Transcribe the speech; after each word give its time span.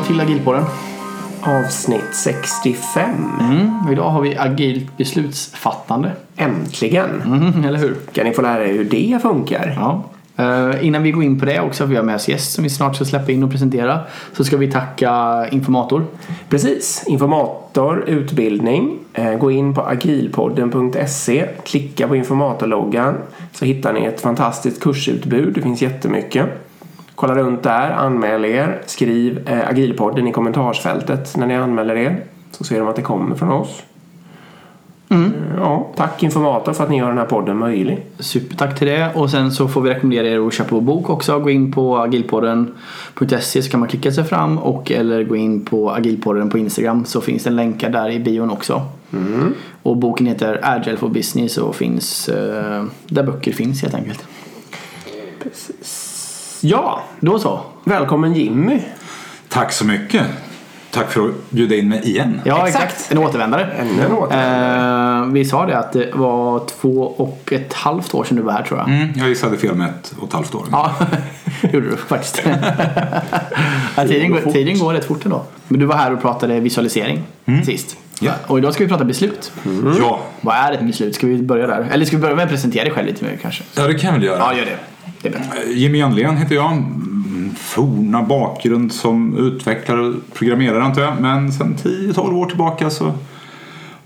Välkomna 0.00 0.24
till 0.24 0.32
Agilpodden. 0.32 0.64
Avsnitt 1.40 2.14
65. 2.14 3.10
Mm, 3.40 3.86
och 3.86 3.92
idag 3.92 4.10
har 4.10 4.20
vi 4.20 4.36
agilt 4.36 4.96
beslutsfattande. 4.96 6.12
Äntligen! 6.36 7.22
Mm, 7.26 7.64
eller 7.64 7.78
hur? 7.78 7.96
Ska 8.12 8.24
ni 8.24 8.32
få 8.32 8.42
lära 8.42 8.66
er 8.66 8.72
hur 8.72 8.84
det 8.84 9.18
funkar? 9.22 9.76
Ja. 9.76 10.02
Eh, 10.36 10.86
innan 10.86 11.02
vi 11.02 11.10
går 11.10 11.24
in 11.24 11.40
på 11.40 11.46
det 11.46 11.60
också, 11.60 11.84
vi 11.84 11.96
har 11.96 12.02
med 12.02 12.14
oss 12.14 12.28
gäst 12.28 12.52
som 12.52 12.64
vi 12.64 12.70
snart 12.70 12.96
ska 12.96 13.04
släppa 13.04 13.32
in 13.32 13.42
och 13.42 13.50
presentera. 13.50 14.00
Så 14.36 14.44
ska 14.44 14.56
vi 14.56 14.70
tacka 14.70 15.44
Informator. 15.50 16.04
Precis. 16.48 17.04
Informator, 17.06 18.04
utbildning. 18.06 18.98
Eh, 19.12 19.34
Gå 19.34 19.50
in 19.50 19.74
på 19.74 19.80
agilpodden.se. 19.82 21.48
Klicka 21.64 22.08
på 22.08 22.16
informatorloggan. 22.16 23.14
Så 23.52 23.64
hittar 23.64 23.92
ni 23.92 24.04
ett 24.04 24.20
fantastiskt 24.20 24.82
kursutbud. 24.82 25.54
Det 25.54 25.62
finns 25.62 25.82
jättemycket. 25.82 26.69
Kolla 27.20 27.34
runt 27.34 27.62
där, 27.62 27.90
anmäl 27.90 28.44
er. 28.44 28.82
Skriv 28.86 29.48
eh, 29.48 29.68
agilpodden 29.68 30.28
i 30.28 30.32
kommentarsfältet 30.32 31.36
när 31.36 31.46
ni 31.46 31.54
anmäler 31.54 31.96
er. 31.96 32.22
Så 32.50 32.64
ser 32.64 32.78
de 32.78 32.88
att 32.88 32.96
det 32.96 33.02
kommer 33.02 33.36
från 33.36 33.50
oss. 33.50 33.82
Eh, 35.10 35.26
Ja, 35.56 35.90
tack 35.96 36.22
Informator 36.22 36.72
för 36.72 36.84
att 36.84 36.90
ni 36.90 36.98
gör 36.98 37.08
den 37.08 37.18
här 37.18 37.24
podden 37.24 37.56
möjlig. 37.56 38.06
Supertack 38.18 38.78
till 38.78 38.86
det. 38.86 39.14
Och 39.14 39.30
sen 39.30 39.52
så 39.52 39.68
får 39.68 39.80
vi 39.80 39.90
rekommendera 39.90 40.28
er 40.28 40.46
att 40.46 40.54
köpa 40.54 40.74
vår 40.74 40.80
bok 40.80 41.10
också. 41.10 41.38
Gå 41.40 41.50
in 41.50 41.72
på 41.72 41.98
agilpodden.se 41.98 43.62
så 43.62 43.70
kan 43.70 43.80
man 43.80 43.88
klicka 43.88 44.12
sig 44.12 44.24
fram. 44.24 44.58
Och 44.58 44.90
eller 44.90 45.24
gå 45.24 45.36
in 45.36 45.64
på 45.64 45.90
agilpodden 45.90 46.50
på 46.50 46.58
Instagram 46.58 47.04
så 47.04 47.20
finns 47.20 47.44
det 47.44 47.50
länkar 47.50 47.90
där 47.90 48.10
i 48.10 48.18
bion 48.18 48.50
också. 48.50 48.82
Och 49.82 49.96
boken 49.96 50.26
heter 50.26 50.60
Agile 50.62 50.96
for 50.96 51.08
Business 51.08 51.58
och 51.58 51.76
finns 51.76 52.28
eh, 52.28 52.84
där 53.06 53.22
böcker 53.22 53.52
finns 53.52 53.82
helt 53.82 53.94
enkelt. 53.94 54.24
Ja, 56.62 57.02
Då 57.20 57.38
så. 57.38 57.60
välkommen 57.84 58.34
Jimmy. 58.34 58.80
Tack 59.48 59.72
så 59.72 59.84
mycket. 59.86 60.26
Tack 60.90 61.10
för 61.12 61.28
att 61.28 61.50
bjuda 61.50 61.74
in 61.76 61.88
mig 61.88 62.00
igen. 62.08 62.40
Ja, 62.44 62.66
Exakt. 62.68 62.84
exakt. 62.84 63.12
En 63.12 63.18
återvändare. 63.18 63.64
Ännu 63.78 64.02
en 64.02 64.12
återvändare. 64.12 65.20
Eh, 65.20 65.26
vi 65.32 65.44
sa 65.44 65.66
det 65.66 65.78
att 65.78 65.92
det 65.92 66.10
var 66.14 66.62
två 66.80 67.02
och 67.02 67.52
ett 67.52 67.72
halvt 67.72 68.14
år 68.14 68.24
sedan 68.24 68.36
du 68.36 68.42
var 68.42 68.52
här 68.52 68.62
tror 68.62 68.78
jag. 68.78 68.88
Mm, 68.88 69.08
jag 69.16 69.28
gissade 69.28 69.56
fel 69.58 69.74
med 69.74 69.88
ett 69.88 70.14
och 70.18 70.28
ett 70.28 70.32
halvt 70.34 70.54
år. 70.54 70.64
Ja, 70.72 70.94
det 71.62 71.72
gjorde 71.74 71.90
du 71.90 71.96
faktiskt. 71.96 72.42
ja, 73.96 74.06
tiden, 74.06 74.30
går, 74.30 74.52
tiden 74.52 74.78
går 74.78 74.92
rätt 74.92 75.04
fort 75.04 75.24
ändå. 75.24 75.42
Men 75.68 75.80
du 75.80 75.86
var 75.86 75.96
här 75.96 76.12
och 76.12 76.20
pratade 76.22 76.60
visualisering 76.60 77.22
sist. 77.66 77.96
Ja. 78.22 78.32
Och 78.46 78.58
idag 78.58 78.74
ska 78.74 78.84
vi 78.84 78.90
prata 78.90 79.04
beslut. 79.04 79.52
Ja. 79.98 80.20
Vad 80.40 80.56
är 80.56 80.72
ett 80.72 80.82
beslut? 80.82 81.14
Ska 81.14 81.26
vi 81.26 81.42
börja 81.42 81.66
där? 81.66 81.88
Eller 81.92 82.04
ska 82.04 82.16
vi 82.16 82.20
börja 82.22 82.36
med 82.36 82.44
att 82.44 82.50
presentera 82.50 82.84
dig 82.84 82.92
själv 82.92 83.06
lite 83.06 83.24
mer 83.24 83.38
kanske? 83.42 83.64
ja, 83.76 83.86
det 83.86 83.94
kan 83.94 84.14
väl 84.14 84.22
göra. 84.22 84.38
Ja, 84.38 84.54
gör 84.56 84.64
det. 84.64 84.76
Det 85.22 85.28
är 85.28 85.32
bättre. 85.32 85.72
Jimmy 85.72 86.02
Anlén 86.02 86.36
heter 86.36 86.54
jag. 86.54 86.72
Mm, 86.72 87.54
Forna 87.58 88.22
bakgrund 88.22 88.92
som 88.92 89.38
utvecklare 89.38 90.00
och 90.00 90.14
programmerare 90.34 90.82
antar 90.82 91.02
jag. 91.02 91.20
Men 91.20 91.52
sen 91.52 91.76
10-12 91.82 92.34
år 92.34 92.46
tillbaka 92.46 92.90
så 92.90 93.12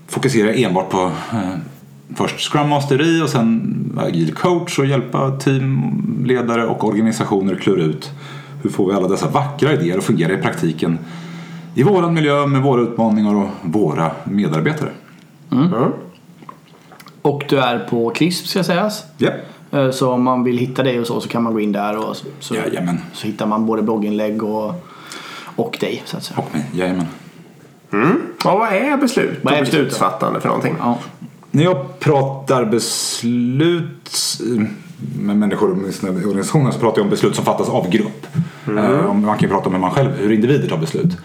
fokuserar 0.07 0.47
jag 0.47 0.59
enbart 0.61 0.89
på 0.89 1.11
eh, 1.31 1.49
först 2.15 2.51
Scrum 2.51 2.69
Masteri 2.69 3.21
och 3.21 3.29
sen 3.29 3.75
agil 3.97 4.33
coach 4.33 4.79
och 4.79 4.85
hjälpa 4.85 5.31
teamledare 5.31 6.65
och 6.65 6.83
organisationer 6.83 7.55
klura 7.55 7.83
ut 7.83 8.11
hur 8.63 8.69
får 8.69 8.87
vi 8.87 8.93
alla 8.93 9.07
dessa 9.07 9.29
vackra 9.29 9.73
idéer 9.73 9.97
att 9.97 10.03
fungera 10.03 10.33
i 10.33 10.37
praktiken 10.37 10.99
i 11.75 11.83
våran 11.83 12.13
miljö 12.13 12.45
med 12.47 12.61
våra 12.61 12.81
utmaningar 12.81 13.35
och 13.35 13.47
våra 13.61 14.11
medarbetare. 14.23 14.89
Och 17.21 17.43
du 17.49 17.59
är 17.59 17.79
på 17.79 18.09
CRISP 18.09 18.47
ska 18.47 18.63
sägas. 18.63 19.03
Ja, 19.17 19.29
Eh, 19.71 19.91
Så 19.91 20.11
om 20.11 20.23
man 20.23 20.43
vill 20.43 20.57
hitta 20.57 20.83
dig 20.83 20.99
och 20.99 21.07
så, 21.07 21.21
så 21.21 21.29
kan 21.29 21.43
man 21.43 21.53
gå 21.53 21.59
in 21.59 21.71
där 21.71 21.97
och 22.09 22.15
så, 22.17 22.25
så, 22.39 22.55
Jajamän. 22.55 22.99
så 23.13 23.27
hittar 23.27 23.45
man 23.45 23.65
både 23.65 23.81
blogginlägg 23.81 24.43
och, 24.43 24.85
och 25.55 25.77
dig 25.79 26.01
så 26.05 26.17
att 26.17 26.23
säga. 26.23 26.37
och 26.39 26.53
mig. 26.53 26.65
Jajamän. 26.73 27.05
Ja, 28.43 28.57
vad 28.57 28.73
är 28.73 28.97
beslut 28.97 29.39
Vad 29.43 29.53
är 29.53 29.57
och 29.59 29.65
beslutsfattande 29.65 30.39
för 30.39 30.47
någonting? 30.47 30.75
Ja. 30.79 30.97
När 31.51 31.63
jag 31.63 31.99
pratar 31.99 32.65
beslut 32.65 34.09
eh, 34.57 34.63
med 35.19 35.37
människor 35.37 35.89
i 35.89 35.91
sina 35.93 36.11
organisationer 36.11 36.71
så 36.71 36.79
pratar 36.79 36.97
jag 36.99 37.03
om 37.03 37.09
beslut 37.09 37.35
som 37.35 37.45
fattas 37.45 37.69
av 37.69 37.89
grupp. 37.89 38.27
Eh, 38.67 39.05
om- 39.09 39.25
Man 39.25 39.37
kan 39.37 39.49
ju 39.49 39.53
prata 39.55 39.67
om 39.67 39.73
hur 39.73 39.81
man 39.81 39.91
själv, 39.91 40.11
hur 40.17 40.31
individer 40.31 40.69
tar 40.69 40.77
beslut. 40.77 41.17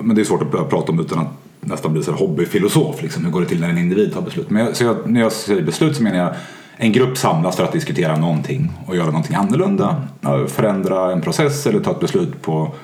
Men 0.00 0.16
det 0.16 0.22
är 0.22 0.24
svårt 0.24 0.42
att 0.42 0.70
prata 0.70 0.92
om 0.92 1.00
utan 1.00 1.18
att 1.18 1.32
nästan 1.60 1.92
bli 1.92 2.02
så 2.02 2.12
hobbyfilosof. 2.12 3.02
Liksom. 3.02 3.24
Hur 3.24 3.32
går 3.32 3.40
det 3.40 3.46
till 3.46 3.60
när 3.60 3.68
en 3.68 3.78
individ 3.78 4.14
tar 4.14 4.20
beslut? 4.20 4.50
Men 4.50 4.64
jag, 4.64 4.76
så 4.76 4.84
jag, 4.84 5.10
när 5.10 5.20
jag 5.20 5.32
säger 5.32 5.62
beslut 5.62 5.96
så 5.96 6.02
menar 6.02 6.18
jag 6.18 6.34
en 6.76 6.92
grupp 6.92 7.18
samlas 7.18 7.56
för 7.56 7.64
att 7.64 7.72
diskutera 7.72 8.16
någonting 8.16 8.72
och 8.86 8.96
göra 8.96 9.06
någonting 9.06 9.36
annorlunda. 9.36 10.02
Förändra 10.46 11.12
en 11.12 11.20
process 11.20 11.66
eller 11.66 11.80
ta 11.80 11.90
ett 11.90 12.00
beslut 12.00 12.42
på 12.42 12.74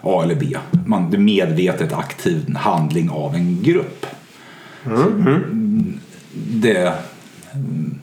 A 0.00 0.22
eller 0.22 0.34
B. 0.34 0.56
Man, 0.86 1.10
det 1.10 1.16
är 1.16 1.20
medvetet 1.20 1.92
aktiv 1.92 2.54
handling 2.56 3.10
av 3.10 3.34
en 3.34 3.62
grupp. 3.62 4.06
Det 6.32 6.76
är 6.76 6.94
mm, 7.52 7.98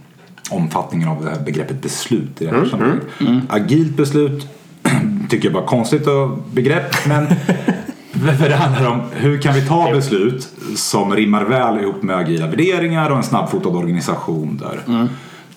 omfattningen 0.50 1.08
av 1.08 1.24
det 1.24 1.30
här 1.30 1.40
begreppet 1.40 1.82
beslut 1.82 2.42
i 2.42 2.46
det 2.46 2.52
här 2.52 2.66
sammanhanget. 2.66 3.06
Agilt 3.50 3.98
beslut 3.98 4.48
tycker 5.30 5.46
jag 5.46 5.54
bara 5.54 5.66
konstigt 5.66 6.08
begrepp 6.54 7.08
men 7.08 7.28
för 8.22 8.50
det 8.50 8.56
handlar 8.56 8.92
om 8.92 9.02
hur 9.12 9.42
kan 9.42 9.54
vi 9.54 9.68
ta 9.68 9.92
beslut 9.92 10.50
som 10.76 11.16
rimmar 11.16 11.44
väl 11.44 11.80
ihop 11.80 12.04
med 12.04 12.18
agila 12.18 12.48
värderingar 12.48 13.10
och 13.10 13.18
en 13.18 13.24
snabbfotad 13.24 13.70
organisation 13.70 14.62
där 14.64 15.08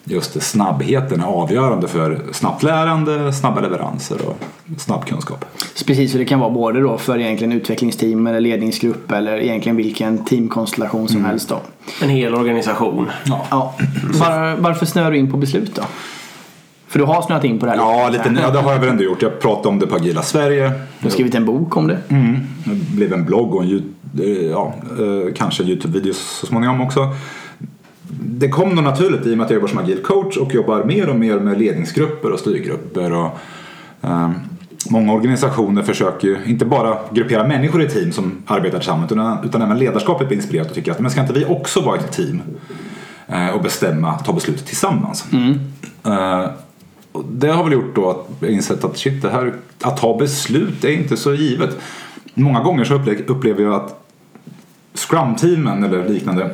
just 0.04 0.34
det, 0.34 0.40
snabbheten 0.40 1.20
är 1.20 1.26
avgörande 1.26 1.88
för 1.88 2.20
snabbt 2.32 2.62
lärande, 2.62 3.32
snabba 3.32 3.60
leveranser 3.60 4.28
och 4.28 4.38
snabb 4.78 5.06
kunskap. 5.06 5.44
Precis, 5.86 6.12
så 6.12 6.18
det 6.18 6.24
kan 6.24 6.40
vara 6.40 6.50
både 6.50 6.80
då 6.80 6.98
för 6.98 7.18
egentligen 7.18 7.52
utvecklingsteam 7.52 8.26
eller 8.26 8.40
ledningsgrupp 8.40 9.12
eller 9.12 9.38
egentligen 9.38 9.76
vilken 9.76 10.24
teamkonstellation 10.24 11.08
som 11.08 11.24
helst 11.24 11.48
då. 11.48 11.60
En 12.02 12.08
hel 12.08 12.34
organisation. 12.34 13.10
Ja. 13.24 13.46
Ja. 13.50 13.74
Var, 14.12 14.56
varför 14.56 14.86
snör 14.86 15.10
du 15.10 15.18
in 15.18 15.30
på 15.30 15.36
beslut 15.36 15.74
då? 15.74 15.82
För 16.94 16.98
du 16.98 17.04
har 17.04 17.22
snöat 17.22 17.44
in 17.44 17.58
på 17.58 17.66
det 17.66 17.72
här 17.72 17.78
Ja, 17.78 18.08
lite, 18.08 18.34
ja, 18.42 18.50
det 18.50 18.58
har 18.58 18.72
jag 18.72 18.78
väl 18.78 18.88
ändå 18.88 19.02
gjort. 19.02 19.22
Jag 19.22 19.40
pratade 19.40 19.68
om 19.68 19.78
det 19.78 19.86
på 19.86 19.94
Agila 19.94 20.22
Sverige. 20.22 20.72
Du 20.98 21.06
har 21.06 21.10
skrivit 21.10 21.34
en 21.34 21.44
bok 21.44 21.76
om 21.76 21.86
det. 21.86 21.98
Det 22.64 22.96
blev 22.96 23.12
en 23.12 23.24
blogg 23.24 23.54
och 23.54 23.62
en, 23.62 23.94
eh, 24.20 24.26
ja, 24.26 24.74
eh, 24.98 25.34
kanske 25.34 25.62
en 25.62 25.68
Youtube-video 25.68 26.12
så 26.12 26.46
småningom 26.46 26.80
också. 26.80 27.08
Det 28.20 28.48
kom 28.48 28.74
nog 28.74 28.84
naturligt 28.84 29.26
i 29.26 29.32
och 29.32 29.38
med 29.38 29.44
att 29.44 29.50
jag 29.50 29.54
jobbar 29.54 29.68
som 29.68 29.78
agil 29.78 30.02
coach 30.02 30.36
och 30.36 30.54
jobbar 30.54 30.84
mer 30.84 31.08
och 31.08 31.16
mer 31.16 31.38
med 31.38 31.58
ledningsgrupper 31.58 32.32
och 32.32 32.38
styrgrupper. 32.38 33.12
Och, 33.12 33.38
eh, 34.02 34.30
många 34.90 35.12
organisationer 35.12 35.82
försöker 35.82 36.28
ju 36.28 36.36
inte 36.46 36.64
bara 36.64 36.98
gruppera 37.12 37.46
människor 37.46 37.82
i 37.82 37.88
team 37.88 38.12
som 38.12 38.42
arbetar 38.46 38.78
tillsammans 38.78 39.12
utan, 39.12 39.44
utan 39.44 39.62
även 39.62 39.78
ledarskapet 39.78 40.28
blir 40.28 40.36
inspirerat 40.36 40.68
och 40.68 40.74
tycker 40.74 40.92
att 40.92 41.00
men 41.00 41.10
ska 41.10 41.20
inte 41.20 41.32
vi 41.32 41.44
också 41.44 41.80
vara 41.80 41.96
ett 41.96 42.12
team 42.12 42.42
eh, 43.28 43.48
och 43.48 43.62
bestämma, 43.62 44.18
ta 44.18 44.32
beslut 44.32 44.66
tillsammans. 44.66 45.26
Och 46.02 46.63
det 47.28 47.48
har 47.48 47.64
väl 47.64 47.72
gjort 47.72 47.94
då 47.94 48.10
att 48.10 48.26
jag 48.40 48.50
insett 48.50 48.84
att 48.84 48.98
shit, 48.98 49.22
det 49.22 49.30
här, 49.30 49.54
att 49.82 49.96
ta 49.96 50.16
beslut 50.18 50.84
är 50.84 50.90
inte 50.92 51.16
så 51.16 51.34
givet. 51.34 51.78
Många 52.34 52.60
gånger 52.62 52.84
så 52.84 52.94
upple- 52.94 53.26
upplever 53.26 53.62
jag 53.62 53.74
att 53.74 54.00
Scrum-teamen 54.94 55.84
eller 55.84 56.08
liknande 56.08 56.50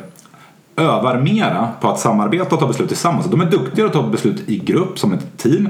övar 0.75 1.19
mera 1.21 1.69
på 1.81 1.89
att 1.89 1.99
samarbeta 1.99 2.55
och 2.55 2.61
ta 2.61 2.67
beslut 2.67 2.87
tillsammans. 2.87 3.25
De 3.25 3.41
är 3.41 3.45
duktigare 3.45 3.87
att 3.87 3.93
ta 3.93 4.07
beslut 4.07 4.49
i 4.49 4.57
grupp 4.59 4.99
som 4.99 5.13
ett 5.13 5.37
team 5.37 5.69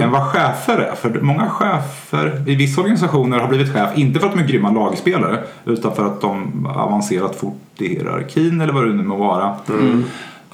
än 0.00 0.10
vad 0.10 0.22
chefer 0.22 0.78
är. 0.78 0.94
För 0.94 1.20
många 1.20 1.48
chefer 1.50 2.44
i 2.46 2.54
vissa 2.54 2.80
organisationer 2.80 3.38
har 3.38 3.48
blivit 3.48 3.72
chef 3.72 3.90
inte 3.98 4.20
för 4.20 4.26
att 4.26 4.34
de 4.34 4.40
är 4.42 4.46
grymma 4.46 4.70
lagspelare 4.70 5.38
utan 5.64 5.94
för 5.94 6.06
att 6.06 6.20
de 6.20 6.66
avancerat 6.66 7.36
fort 7.36 7.60
i 7.78 7.88
hierarkin 7.88 8.60
eller 8.60 8.72
vad 8.72 8.86
det 8.86 8.92
nu 8.92 9.02
må 9.02 9.16
vara. 9.16 9.54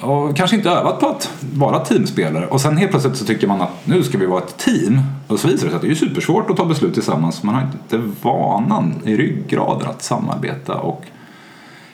Och 0.01 0.37
kanske 0.37 0.57
inte 0.57 0.71
övat 0.71 1.01
på 1.01 1.07
att 1.07 1.31
vara 1.55 1.79
teamspelare. 1.79 2.47
Och 2.47 2.61
sen 2.61 2.77
helt 2.77 2.91
plötsligt 2.91 3.17
så 3.17 3.25
tycker 3.25 3.47
man 3.47 3.61
att 3.61 3.87
nu 3.87 4.03
ska 4.03 4.19
vi 4.19 4.27
vara 4.27 4.43
ett 4.43 4.59
team. 4.59 5.01
Och 5.27 5.41
så 5.41 5.49
visar 5.49 5.65
det 5.65 5.71
sig 5.71 5.77
att 5.77 5.83
det 5.83 5.87
är 5.87 5.91
ju 5.91 5.97
supersvårt 5.97 6.51
att 6.51 6.57
ta 6.57 6.65
beslut 6.65 6.95
tillsammans. 6.95 7.43
Man 7.43 7.55
har 7.55 7.63
inte 7.63 8.11
vanan 8.23 8.95
i 9.05 9.17
ryggraden 9.17 9.89
att 9.89 10.03
samarbeta 10.03 10.75
och 10.75 11.05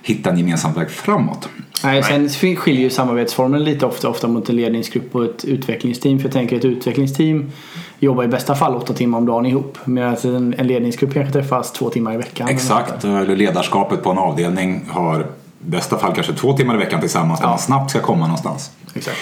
hitta 0.02 0.30
en 0.30 0.38
gemensam 0.38 0.72
väg 0.72 0.90
framåt. 0.90 1.48
Nej, 1.84 2.02
sen 2.02 2.56
skiljer 2.56 2.82
ju 2.82 2.90
samarbetsformen 2.90 3.64
lite 3.64 3.86
ofta, 3.86 4.08
ofta 4.08 4.28
mot 4.28 4.48
en 4.48 4.56
ledningsgrupp 4.56 5.14
och 5.14 5.24
ett 5.24 5.44
utvecklingsteam. 5.44 6.18
För 6.18 6.24
jag 6.24 6.32
tänker 6.32 6.56
ett 6.56 6.64
utvecklingsteam 6.64 7.50
jobbar 7.98 8.24
i 8.24 8.28
bästa 8.28 8.54
fall 8.54 8.76
åtta 8.76 8.92
timmar 8.92 9.18
om 9.18 9.26
dagen 9.26 9.46
ihop. 9.46 9.78
Medan 9.84 10.16
en, 10.24 10.54
en 10.58 10.66
ledningsgrupp 10.66 11.14
kanske 11.14 11.32
träffas 11.32 11.72
två 11.72 11.90
timmar 11.90 12.14
i 12.14 12.16
veckan. 12.16 12.48
Exakt, 12.48 13.04
eller 13.04 13.36
ledarskapet 13.36 14.02
på 14.02 14.10
en 14.10 14.18
avdelning 14.18 14.84
har 14.88 15.26
bästa 15.66 15.98
fall 15.98 16.14
kanske 16.14 16.32
två 16.32 16.52
timmar 16.52 16.74
i 16.74 16.78
veckan 16.78 17.00
tillsammans 17.00 17.40
där 17.40 17.46
Ja. 17.46 17.50
man 17.50 17.58
snabbt 17.58 17.90
ska 17.90 18.00
komma 18.00 18.26
någonstans. 18.26 18.70
Exakt. 18.94 19.16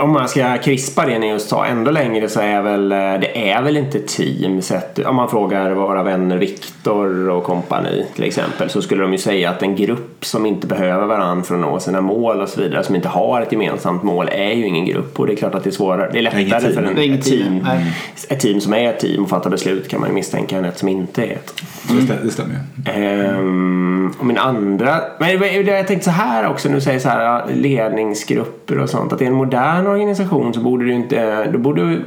Om 0.00 0.10
man 0.12 0.28
ska 0.28 0.58
krispa 0.58 1.06
det 1.06 1.18
ni 1.18 1.28
just 1.28 1.48
sa 1.48 1.66
ändå 1.66 1.90
längre 1.90 2.28
så 2.28 2.40
är 2.40 2.62
väl 2.62 2.92
eh, 2.92 2.98
det 2.98 3.50
är 3.50 3.62
väl 3.62 3.76
inte 3.76 3.98
team 3.98 4.62
sett 4.62 4.98
om 4.98 5.16
man 5.16 5.28
frågar 5.28 5.70
våra 5.70 6.02
vänner 6.02 6.36
Viktor 6.36 7.28
och 7.30 7.44
kompani 7.44 8.06
till 8.14 8.24
exempel 8.24 8.70
så 8.70 8.82
skulle 8.82 9.02
de 9.02 9.12
ju 9.12 9.18
säga 9.18 9.50
att 9.50 9.62
en 9.62 9.76
grupp 9.76 10.24
som 10.24 10.46
inte 10.46 10.66
behöver 10.66 11.06
varandra 11.06 11.44
för 11.44 11.54
att 11.54 11.60
nå 11.60 11.80
sina 11.80 12.00
mål 12.00 12.40
och 12.40 12.48
så 12.48 12.60
vidare 12.60 12.84
som 12.84 12.94
inte 12.96 13.08
har 13.08 13.42
ett 13.42 13.52
gemensamt 13.52 14.02
mål 14.02 14.28
är 14.32 14.52
ju 14.52 14.66
ingen 14.66 14.86
grupp 14.86 15.20
och 15.20 15.26
det 15.26 15.32
är 15.32 15.36
klart 15.36 15.54
att 15.54 15.64
det 15.64 15.70
är 15.70 15.72
svårare. 15.72 16.10
Det 16.12 16.18
är 16.18 16.22
lättare 16.22 16.60
team. 16.60 16.72
för 16.74 16.82
en, 16.82 16.94
Det 16.94 17.06
är 17.06 17.14
ett, 17.14 17.24
team. 17.24 17.60
Nej. 17.64 17.92
ett 18.28 18.40
team 18.40 18.60
som 18.60 18.74
är 18.74 18.88
ett 18.88 19.00
team 19.00 19.22
och 19.22 19.28
fattar 19.30 19.50
beslut 19.50 19.88
kan 19.88 20.00
man 20.00 20.08
ju 20.08 20.14
misstänka 20.14 20.56
än 20.58 20.64
ett 20.64 20.78
som 20.78 20.88
inte 20.88 21.22
är 21.22 21.32
ett. 21.32 21.54
Det, 21.88 21.94
stä- 21.94 22.24
det 22.24 22.30
stämmer 22.30 22.54
ju. 22.54 22.92
Ehm, 23.02 24.12
och 24.18 24.26
min 24.26 24.38
andra... 24.38 24.96
Men 25.20 25.38
det- 25.40 25.62
det- 25.62 25.70
jag 25.76 25.86
tänkte 25.86 26.04
så 26.04 26.10
här 26.10 26.48
också, 26.48 26.68
nu 26.68 26.80
säger 26.80 26.98
så 26.98 27.08
här 27.08 27.44
ledningsgrupper 27.54 28.78
och 28.78 28.88
sånt. 28.90 29.12
Att 29.12 29.22
i 29.22 29.24
en 29.24 29.32
modern 29.52 29.86
organisation 29.86 30.54
så 30.54 30.60
borde 30.60 30.84
det 30.84 30.92
inte... 30.92 31.50
Då 31.50 31.58
borde 31.58 31.96
det 31.96 32.02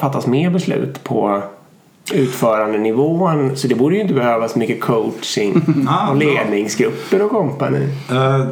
fattas 0.00 0.26
mer 0.26 0.50
beslut 0.50 1.04
på 1.04 1.42
utförandenivån. 2.12 3.56
Så 3.56 3.68
det 3.68 3.74
borde 3.74 3.94
ju 3.94 4.00
inte 4.00 4.14
behövas 4.14 4.54
mycket 4.54 4.80
coaching 4.80 5.62
Ah, 5.88 6.10
och 6.10 6.16
ledningsgrupper 6.16 7.22
och 7.22 7.30
kompani. 7.30 7.88
Eh, 8.10 8.46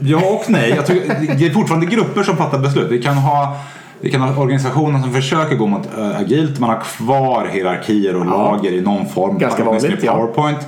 ja 0.00 0.26
och 0.26 0.50
nej. 0.50 0.80
Tycker, 0.86 1.36
det 1.38 1.46
är 1.46 1.50
fortfarande 1.50 1.86
grupper 1.86 2.22
som 2.22 2.36
fattar 2.36 2.58
beslut. 2.58 2.90
Vi 2.90 3.02
kan 3.02 3.14
ha, 3.14 3.56
vi 4.00 4.10
kan 4.10 4.20
ha 4.20 4.42
organisationer 4.42 5.00
som 5.00 5.12
försöker 5.12 5.56
gå 5.56 5.66
mot 5.66 5.88
eh, 5.98 6.18
agilt. 6.18 6.58
Man 6.60 6.70
har 6.70 6.80
kvar 6.80 7.48
hierarkier 7.52 8.16
och 8.16 8.26
lager 8.26 8.72
i 8.72 8.80
någon 8.80 9.06
form. 9.08 9.38
Ganska 9.38 9.64
vanligt, 9.64 10.02
ja. 10.02 10.12
PowerPoint. 10.14 10.58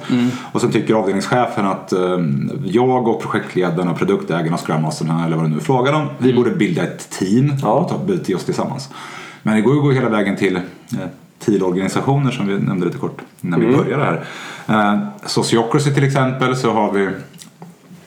Och 0.52 0.60
så 0.60 0.68
tycker 0.68 0.94
avdelningschefen 0.94 1.66
att 1.66 1.92
eh, 1.92 2.18
jag 2.64 3.08
och 3.08 3.22
projektledarna, 3.22 3.94
produktägarna, 3.94 4.56
Scrum 4.56 4.82
Masterna 4.82 5.26
eller 5.26 5.36
vad 5.36 5.44
det 5.44 5.48
nu 5.48 5.56
är 5.56 5.60
frågan 5.60 5.94
om. 5.94 6.06
Vi 6.18 6.32
borde 6.34 6.50
bilda 6.50 6.82
ett 6.82 7.10
team 7.10 7.52
Ja. 7.62 7.68
och 7.72 7.88
ta, 7.88 7.98
bete 7.98 8.34
oss 8.34 8.44
tillsammans. 8.44 8.88
Men 9.42 9.54
det 9.54 9.60
går 9.60 9.72
ju 9.74 9.78
att 9.80 9.84
gå 9.84 9.92
hela 9.92 10.08
vägen 10.08 10.36
till 10.36 10.56
eh, 10.56 10.62
TIL-organisationer 11.44 12.30
som 12.30 12.46
vi 12.46 12.58
nämnde 12.58 12.86
lite 12.86 12.98
kort 12.98 13.18
när 13.40 13.58
vi 13.58 13.76
började 13.76 14.04
här. 14.04 14.24
Eh, 14.68 14.98
Sociocracy 15.26 15.94
till 15.94 16.04
exempel 16.04 16.56
så 16.56 16.72
har 16.72 16.92
vi 16.92 17.08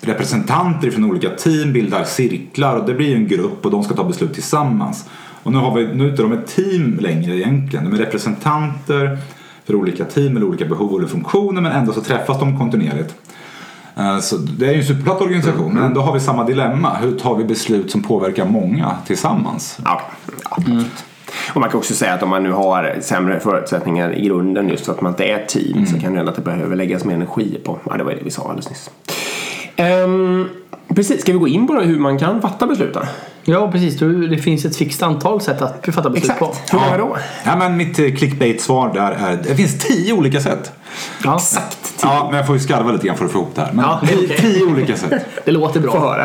representanter 0.05 0.91
från 0.91 1.03
olika 1.03 1.29
team 1.29 1.73
bildar 1.73 2.03
cirklar 2.03 2.75
och 2.75 2.85
det 2.85 2.93
blir 2.93 3.15
en 3.15 3.27
grupp 3.27 3.65
och 3.65 3.71
de 3.71 3.83
ska 3.83 3.95
ta 3.95 4.03
beslut 4.03 4.33
tillsammans. 4.33 5.09
Och 5.43 5.51
nu, 5.51 5.57
har 5.57 5.75
vi, 5.75 5.87
nu 5.95 6.05
är 6.05 6.09
inte 6.09 6.21
de 6.21 6.31
ett 6.31 6.47
team 6.47 6.97
längre 7.01 7.35
egentligen. 7.35 7.85
De 7.85 7.93
är 7.93 7.97
representanter 7.97 9.17
för 9.65 9.75
olika 9.75 10.05
team 10.05 10.37
eller 10.37 10.45
olika 10.45 10.65
behov 10.65 10.99
eller 10.99 11.07
funktioner 11.09 11.61
men 11.61 11.71
ändå 11.71 11.93
så 11.93 12.01
träffas 12.01 12.39
de 12.39 12.59
kontinuerligt. 12.59 13.15
Eh, 13.97 14.19
Så 14.19 14.37
det 14.37 14.65
är 14.65 14.71
ju 14.71 14.79
en 14.79 14.85
superplatt 14.85 15.21
organisation 15.21 15.73
men 15.73 15.83
ändå 15.83 16.01
har 16.01 16.13
vi 16.13 16.19
samma 16.19 16.43
dilemma. 16.43 16.97
Hur 17.01 17.19
tar 17.19 17.35
vi 17.35 17.43
beslut 17.43 17.91
som 17.91 18.03
påverkar 18.03 18.45
många 18.45 18.95
tillsammans? 19.07 19.79
Ja. 19.85 20.01
ja. 20.49 20.57
Och 21.53 21.61
man 21.61 21.69
kan 21.69 21.77
också 21.77 21.93
säga 21.93 22.13
att 22.13 22.23
om 22.23 22.29
man 22.29 22.43
nu 22.43 22.51
har 22.51 22.97
sämre 23.01 23.39
förutsättningar 23.39 24.15
i 24.15 24.25
grunden 24.25 24.69
just 24.69 24.85
för 24.85 24.93
att 24.93 25.01
man 25.01 25.11
inte 25.11 25.23
är 25.23 25.39
ett 25.39 25.49
team 25.49 25.85
så 25.85 25.99
kan 25.99 26.11
det 26.11 26.17
hända 26.17 26.29
att 26.31 26.35
det 26.35 26.41
behöver 26.41 26.75
läggas 26.75 27.05
mer 27.05 27.15
energi 27.15 27.59
på. 27.65 27.79
Ja, 27.89 27.97
det 27.97 28.03
var 28.03 28.11
det 28.11 28.23
vi 28.23 28.31
sa 28.31 28.41
alldeles 28.43 28.69
nyss. 28.69 28.89
Ehm, 29.75 30.49
precis, 30.95 31.21
ska 31.21 31.31
vi 31.31 31.37
gå 31.37 31.47
in 31.47 31.67
på 31.67 31.73
hur 31.73 31.99
man 31.99 32.19
kan 32.19 32.41
fatta 32.41 32.67
beslut? 32.67 32.97
Ja, 33.43 33.71
precis. 33.71 33.99
Det 34.29 34.37
finns 34.37 34.65
ett 34.65 34.75
fixt 34.75 35.03
antal 35.03 35.41
sätt 35.41 35.61
att 35.61 35.85
fatta 35.95 36.09
beslut 36.09 36.39
på. 36.39 36.53
Hur 36.71 36.79
många 36.79 36.97
då? 36.97 37.17
Ja, 37.45 37.55
men 37.55 37.77
mitt 37.77 37.99
eh, 37.99 38.15
clickbait-svar 38.15 38.93
där 38.93 39.11
är 39.11 39.39
det 39.47 39.55
finns 39.55 39.79
tio 39.79 40.13
olika 40.13 40.41
sätt. 40.41 40.71
Ja, 41.23 41.35
Exakt. 41.35 41.95
Ja, 42.01 42.27
men 42.29 42.37
jag 42.37 42.47
får 42.47 42.55
ju 42.55 42.61
skarva 42.61 42.91
lite 42.91 43.07
grann 43.07 43.17
för 43.17 43.25
att 43.25 43.31
få 43.31 43.37
ihop 43.37 43.55
det 43.55 43.61
här. 43.61 43.73
Men 43.73 43.85
Ja, 43.85 44.01
det 44.07 44.13
är 44.13 44.17
tio, 44.17 44.37
tio 44.37 44.65
olika 44.65 44.97
sätt. 44.97 45.25
det 45.45 45.51
låter 45.51 45.79
bra. 45.79 45.91
Få 45.91 45.99
höra. 45.99 46.23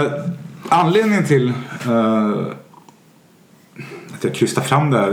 Eh, 0.00 0.12
anledningen 0.68 1.24
till 1.24 1.48
eh, 1.86 2.30
att 4.14 4.24
jag 4.24 4.34
krystar 4.34 4.62
fram 4.62 4.90
det 4.90 4.98
här. 4.98 5.12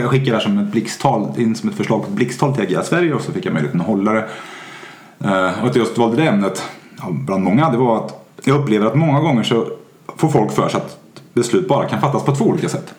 Jag 0.00 0.10
skickade 0.10 0.30
det 0.30 0.36
här 0.36 0.40
som 0.40 0.58
ett 0.58 0.72
blixttal, 0.72 1.32
in 1.36 1.56
som 1.56 1.68
ett 1.68 1.76
förslag 1.76 2.02
på 2.02 2.06
ett 2.08 2.14
blixttal 2.14 2.54
till 2.54 2.62
Agera 2.62 2.82
Sverige 2.82 3.14
och 3.14 3.20
så 3.20 3.32
fick 3.32 3.46
jag 3.46 3.52
möjligheten 3.52 3.80
att 3.80 3.86
hålla 3.86 4.12
det. 4.12 4.28
Eh, 5.24 5.62
och 5.62 5.68
att 5.68 5.76
jag 5.76 5.76
just 5.76 5.98
valde 5.98 6.16
det 6.16 6.28
ämnet, 6.28 6.68
bland 7.10 7.44
många, 7.44 7.70
det 7.70 7.76
var 7.76 7.96
att 7.96 8.20
jag 8.44 8.60
upplever 8.60 8.86
att 8.86 8.94
många 8.94 9.20
gånger 9.20 9.42
så 9.42 9.66
får 10.16 10.28
folk 10.28 10.52
för 10.52 10.68
sig 10.68 10.80
att 10.80 10.98
beslut 11.32 11.68
bara 11.68 11.88
kan 11.88 12.00
fattas 12.00 12.24
på 12.24 12.34
två 12.34 12.44
olika 12.44 12.68
sätt. 12.68 12.94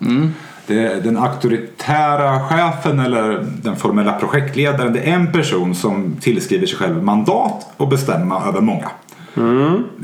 Det 0.67 0.79
är 0.85 1.01
den 1.01 1.17
auktoritära 1.17 2.39
chefen 2.39 2.99
eller 2.99 3.45
den 3.63 3.75
formella 3.75 4.13
projektledaren, 4.13 4.93
det 4.93 4.99
är 4.99 5.13
en 5.13 5.31
person 5.31 5.75
som 5.75 6.15
tillskriver 6.21 6.67
sig 6.67 6.77
själv 6.77 7.03
mandat 7.03 7.67
att 7.77 7.89
bestämma 7.89 8.41
över 8.47 8.61
många. 8.61 8.89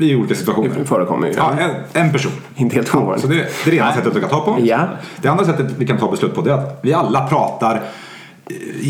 I 0.00 0.14
olika 0.16 0.34
situationer. 0.34 0.70
Det 0.78 0.84
förekommer 0.84 1.26
ju. 1.26 1.34
Ja, 1.36 1.52
en, 1.60 2.02
en 2.02 2.12
person. 2.12 2.32
Inte 2.56 2.74
helt 2.74 2.88
Så 2.88 2.98
ovanligt. 2.98 3.28
det, 3.28 3.34
det 3.34 3.42
är 3.66 3.70
det 3.70 3.76
ena 3.76 3.92
sättet 3.92 4.16
vi 4.16 4.20
kan 4.20 4.28
ta 4.30 4.40
på. 4.40 4.56
Ja. 4.62 4.78
Det 5.16 5.28
andra 5.28 5.44
sättet 5.44 5.66
vi 5.78 5.86
kan 5.86 5.98
ta 5.98 6.10
beslut 6.10 6.34
på 6.34 6.40
det 6.40 6.50
är 6.50 6.54
att 6.54 6.80
vi 6.82 6.92
alla 6.94 7.26
pratar 7.26 7.82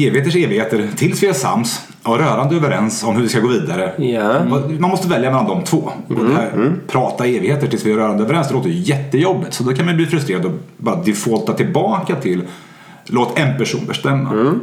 evigheters 0.07 0.37
evigheter 0.37 0.89
tills 0.97 1.23
vi 1.23 1.27
är 1.27 1.33
sams 1.33 1.89
och 2.03 2.19
rörande 2.19 2.57
överens 2.57 3.05
om 3.05 3.17
hur 3.17 3.23
vi 3.23 3.29
ska 3.29 3.41
gå 3.41 3.49
vidare. 3.49 3.93
Ja. 3.99 4.45
Man 4.79 4.91
måste 4.91 5.09
välja 5.09 5.31
mellan 5.31 5.47
de 5.47 5.65
två. 5.65 5.93
Och 6.09 6.25
det 6.25 6.35
här, 6.35 6.73
Prata 6.89 7.27
i 7.27 7.37
evigheter 7.37 7.67
tills 7.67 7.87
vi 7.87 7.93
är 7.93 7.97
rörande 7.97 8.25
överens, 8.25 8.49
det 8.49 8.55
låter 8.55 8.69
ju 8.69 8.79
jättejobbigt. 8.79 9.55
Så 9.55 9.65
då 9.65 9.75
kan 9.75 9.87
man 9.87 9.97
bli 9.97 10.07
frustrerad 10.07 10.45
och 10.45 10.53
bara 10.77 11.03
defaulta 11.03 11.53
tillbaka 11.53 12.17
till 12.17 12.43
låt 13.07 13.39
en 13.39 13.59
person 13.59 13.87
bestämma. 13.87 14.55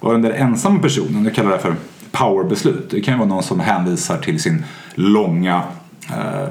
Och 0.00 0.12
den 0.12 0.22
där 0.22 0.30
ensamma 0.30 0.78
personen, 0.78 1.24
jag 1.24 1.34
kallar 1.34 1.50
det 1.50 1.58
för 1.58 1.74
powerbeslut. 2.12 2.90
Det 2.90 3.00
kan 3.00 3.14
ju 3.14 3.18
vara 3.18 3.28
någon 3.28 3.42
som 3.42 3.60
hänvisar 3.60 4.18
till 4.18 4.42
sin 4.42 4.64
långa 4.94 5.62
eh, 6.08 6.48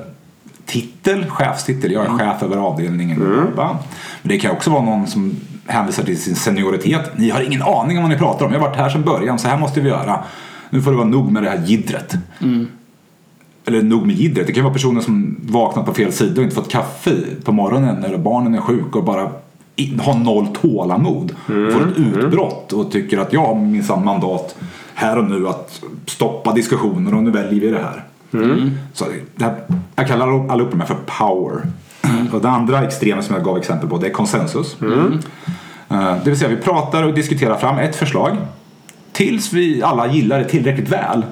titel, 0.65 1.25
chefstitel. 1.29 1.91
Jag 1.91 2.05
är 2.05 2.09
chef 2.09 2.43
över 2.43 2.57
avdelningen. 2.57 3.19
Va? 3.55 3.77
Men 4.21 4.29
det 4.29 4.39
kan 4.39 4.51
också 4.51 4.69
vara 4.69 4.83
någon 4.83 5.07
som 5.07 5.35
hänvisar 5.67 6.03
till 6.03 6.21
sin 6.21 6.35
senioritet. 6.35 7.11
Ni 7.17 7.29
har 7.29 7.41
ingen 7.41 7.61
aning 7.61 7.97
om 7.97 8.03
vad 8.03 8.11
ni 8.11 8.17
pratar 8.17 8.45
om. 8.45 8.53
Jag 8.53 8.59
har 8.59 8.67
varit 8.67 8.77
här 8.77 8.89
sedan 8.89 9.01
början, 9.03 9.39
så 9.39 9.47
här 9.47 9.57
måste 9.57 9.81
vi 9.81 9.89
göra. 9.89 10.19
Nu 10.69 10.81
får 10.81 10.91
det 10.91 10.97
vara 10.97 11.07
nog 11.07 11.31
med 11.31 11.43
det 11.43 11.49
här 11.49 11.61
jiddret. 11.65 12.15
Eller 13.65 13.81
nog 13.81 14.07
med 14.07 14.15
jiddret. 14.15 14.47
Det 14.47 14.53
kan 14.53 14.63
vara 14.63 14.73
personer 14.73 15.01
som 15.01 15.37
vaknat 15.41 15.85
på 15.85 15.93
fel 15.93 16.11
sida 16.11 16.37
och 16.37 16.43
inte 16.43 16.55
fått 16.55 16.71
kaffe 16.71 17.11
på 17.43 17.51
morgonen 17.51 18.03
eller 18.03 18.17
barnen 18.17 18.55
är 18.55 18.61
sjuka 18.61 18.99
och 18.99 19.05
bara 19.05 19.29
har 19.99 20.19
noll 20.19 20.47
tålamod. 20.47 21.35
Får 21.45 21.87
ett 21.87 21.97
utbrott 21.97 22.73
och 22.73 22.91
tycker 22.91 23.17
att 23.17 23.33
jag 23.33 23.45
har 23.45 23.55
minsann 23.55 24.05
mandat 24.05 24.55
här 24.93 25.17
och 25.17 25.29
nu 25.29 25.47
att 25.47 25.81
stoppa 26.05 26.53
diskussioner 26.53 27.15
och 27.15 27.23
nu 27.23 27.31
väljer 27.31 27.61
vi 27.61 27.69
det 27.71 27.79
här. 27.83 28.03
Så 28.93 29.05
det 29.35 29.43
här, 29.43 29.55
jag 29.95 30.07
kallar 30.07 30.51
alla 30.51 30.63
upp 30.63 30.71
de 30.71 30.79
här 30.79 30.87
för 30.87 30.97
power. 31.19 31.61
Och 32.33 32.41
det 32.41 32.49
andra 32.49 32.83
extrema 32.83 33.21
som 33.21 33.35
jag 33.35 33.45
gav 33.45 33.57
exempel 33.57 33.89
på 33.89 33.97
det 33.97 34.07
är 34.07 34.11
konsensus. 34.11 34.81
Eh, 34.81 34.87
Det 35.87 36.21
vill 36.25 36.39
säga 36.39 36.49
vi 36.49 36.57
pratar 36.57 37.03
och 37.03 37.13
diskuterar 37.13 37.57
fram 37.57 37.77
ett 37.79 37.95
förslag 37.95 38.37
tills 39.11 39.53
vi 39.53 39.83
alla 39.83 40.07
gillar 40.07 40.39
det 40.39 40.45
tillräckligt 40.49 40.89
väl 40.89 41.25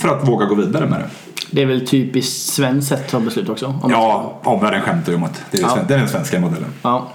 för 0.00 0.08
att 0.08 0.28
våga 0.28 0.46
gå 0.46 0.54
vidare 0.54 0.86
med 0.86 1.00
det. 1.00 1.06
Det 1.50 1.62
är 1.62 1.66
väl 1.66 1.86
typiskt 1.86 2.52
svenskt 2.52 2.88
sätt 2.88 3.00
att 3.04 3.08
ta 3.10 3.20
beslut 3.20 3.48
också. 3.48 3.66
Om 3.82 3.90
Ja, 3.90 4.34
omvärlden 4.44 4.80
skämtar 4.80 5.12
ju 5.12 5.16
om 5.18 5.24
att 5.24 5.42
det 5.50 5.58
är, 5.58 5.62
Ja. 5.62 5.68
sven- 5.68 5.84
det 5.88 5.94
är 5.94 5.98
den 5.98 6.08
svenska 6.08 6.40
modellen. 6.40 6.68
ja. 6.82 7.08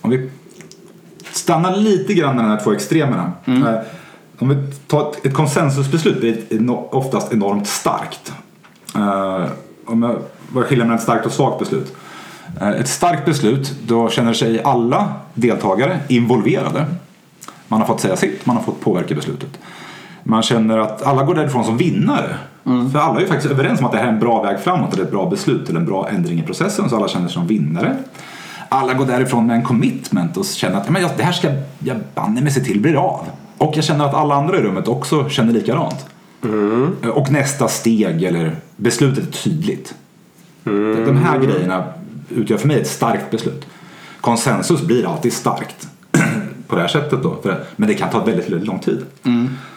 Om 0.00 0.10
vi 0.10 0.30
stannar 1.32 1.76
lite 1.76 2.14
grann 2.14 2.36
med 2.36 2.44
de 2.44 2.48
här 2.50 2.60
två 2.64 2.72
extremerna. 2.72 3.32
Eh, 3.46 3.74
Om 4.38 4.48
vi 4.48 4.56
tar 4.86 5.10
ett, 5.10 5.26
ett 5.26 5.34
konsensusbeslut 5.34 6.20
blir 6.20 6.70
oftast 6.94 7.32
enormt 7.32 7.66
starkt. 7.66 8.32
Eh, 8.96 9.44
om 9.86 10.02
jag, 10.02 10.16
vad 10.52 10.64
är 10.64 10.68
skillnaden 10.68 10.88
mellan 10.88 10.96
ett 10.96 11.02
starkt 11.02 11.26
och 11.26 11.32
svagt 11.32 11.58
beslut? 11.58 11.96
Eh, 12.60 12.68
ett 12.68 12.88
starkt 12.88 13.24
beslut, 13.26 13.74
då 13.86 14.10
känner 14.10 14.32
sig 14.32 14.62
alla 14.62 15.12
deltagare 15.34 15.98
involverade. 16.08 16.86
Man 17.68 17.80
har 17.80 17.86
fått 17.86 18.00
säga 18.00 18.16
sitt, 18.16 18.46
man 18.46 18.56
har 18.56 18.62
fått 18.62 18.80
påverka 18.80 19.14
beslutet. 19.14 19.58
Man 20.22 20.42
känner 20.42 20.78
att 20.78 21.02
alla 21.02 21.22
går 21.22 21.34
därifrån 21.34 21.64
som 21.64 21.76
vinnare. 21.76 22.36
För 22.92 22.98
alla 22.98 23.16
är 23.16 23.20
ju 23.20 23.26
faktiskt 23.26 23.52
överens 23.52 23.80
om 23.80 23.86
att 23.86 23.92
det 23.92 23.98
här 23.98 24.04
är 24.06 24.12
en 24.12 24.20
bra 24.20 24.42
väg 24.42 24.58
framåt, 24.60 24.94
eller 24.94 25.04
ett 25.04 25.10
bra 25.10 25.30
beslut 25.30 25.68
eller 25.68 25.80
en 25.80 25.86
bra 25.86 26.08
ändring 26.08 26.38
i 26.38 26.42
processen, 26.42 26.90
så 26.90 26.96
alla 26.96 27.08
känner 27.08 27.26
sig 27.26 27.34
som 27.34 27.46
vinnare. 27.46 27.96
Alla 28.68 28.94
går 28.94 29.06
därifrån 29.06 29.46
med 29.46 29.56
en 29.56 29.62
commitment 29.62 30.36
och 30.36 30.44
känner 30.44 30.76
att 30.76 30.86
"Ja, 30.86 30.92
men 30.92 31.02
det 31.16 31.22
här 31.22 31.32
ska 31.32 31.48
jag 31.78 31.96
banne 32.14 32.40
mig 32.40 32.52
se 32.52 32.60
till 32.60 32.80
blir 32.80 32.96
av. 32.96 33.26
Och 33.58 33.76
jag 33.76 33.84
känner 33.84 34.04
att 34.04 34.14
alla 34.14 34.34
andra 34.34 34.58
i 34.58 34.62
rummet 34.62 34.88
också 34.88 35.28
känner 35.28 35.52
likadant. 35.52 36.06
Och 37.14 37.32
nästa 37.32 37.68
steg 37.68 38.22
eller 38.22 38.56
beslutet 38.76 39.28
är 39.28 39.32
tydligt. 39.32 39.94
De 41.06 41.16
här 41.24 41.38
grejerna 41.38 41.84
utgör 42.34 42.58
för 42.58 42.68
mig 42.68 42.80
ett 42.80 42.86
starkt 42.86 43.30
beslut. 43.30 43.66
Konsensus 44.20 44.82
blir 44.82 45.12
alltid 45.12 45.32
starkt 45.32 45.88
på 46.66 46.76
det 46.76 46.82
här 46.82 46.88
sättet 46.88 47.22
då. 47.22 47.36
För, 47.42 47.64
men 47.76 47.88
det 47.88 47.94
kan 47.94 48.10
ta 48.10 48.24
väldigt, 48.24 48.50
väldigt 48.50 48.68
lång 48.68 48.78
tid. 48.78 49.04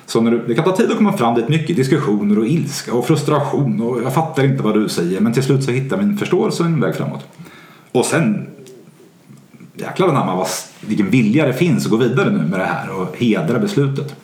Så 0.05 0.21
när 0.21 0.31
du, 0.31 0.43
det 0.47 0.55
kan 0.55 0.63
ta 0.63 0.75
tid 0.75 0.91
att 0.91 0.97
komma 0.97 1.17
fram 1.17 1.35
dit 1.35 1.49
mycket 1.49 1.75
diskussioner 1.75 2.39
och 2.39 2.47
ilska 2.47 2.93
och 2.93 3.07
frustration 3.07 3.81
och 3.81 4.01
jag 4.03 4.13
fattar 4.13 4.43
inte 4.43 4.63
vad 4.63 4.73
du 4.73 4.89
säger 4.89 5.21
men 5.21 5.33
till 5.33 5.43
slut 5.43 5.63
så 5.63 5.71
hittar 5.71 5.97
vi 5.97 6.03
en 6.03 6.17
förståelse 6.17 6.63
en 6.63 6.81
väg 6.81 6.95
framåt. 6.95 7.25
Och 7.91 8.05
sen 8.05 8.47
jäklar 9.73 10.07
anamma 10.07 10.35
vad, 10.35 10.47
vilken 10.87 11.09
vilja 11.09 11.45
det 11.47 11.53
finns 11.53 11.85
att 11.85 11.91
gå 11.91 11.97
vidare 11.97 12.29
nu 12.29 12.37
med 12.37 12.59
det 12.59 12.65
här 12.65 12.89
och 13.01 13.17
hedra 13.17 13.59
beslutet. 13.59 14.15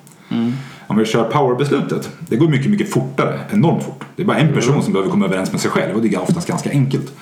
Om 0.88 0.98
vi 0.98 1.06
kör 1.06 1.24
powerbeslutet, 1.24 2.10
det 2.20 2.36
går 2.36 2.48
mycket, 2.48 2.72
mycket 2.72 2.92
fortare, 2.92 3.40
enormt 3.52 3.84
fort. 3.84 4.04
Det 4.16 4.24
är 4.24 4.26
bara 4.26 4.38
en 4.38 4.54
person 4.54 4.84
som 4.84 4.94
behöver 4.94 5.12
komma 5.12 5.26
överens 5.26 5.52
med 5.52 5.62
sig 5.62 5.72
själv 5.72 5.96
och 5.96 6.02
det 6.02 6.14
är 6.14 6.22
oftast 6.22 6.48
ganska 6.48 6.70
enkelt. 6.70 7.14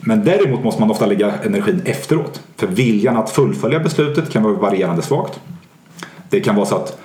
Men 0.00 0.24
däremot 0.24 0.64
måste 0.64 0.80
man 0.80 0.90
ofta 0.90 1.06
lägga 1.06 1.32
energin 1.44 1.82
efteråt. 1.84 2.40
För 2.56 2.66
viljan 2.66 3.16
att 3.16 3.30
fullfölja 3.30 3.80
beslutet 3.80 4.30
kan 4.30 4.42
vara 4.42 4.54
varierande 4.54 5.02
svagt. 5.02 5.40
Det 6.30 6.40
kan 6.40 6.56
vara 6.56 6.66
så 6.66 6.76
att 6.76 6.98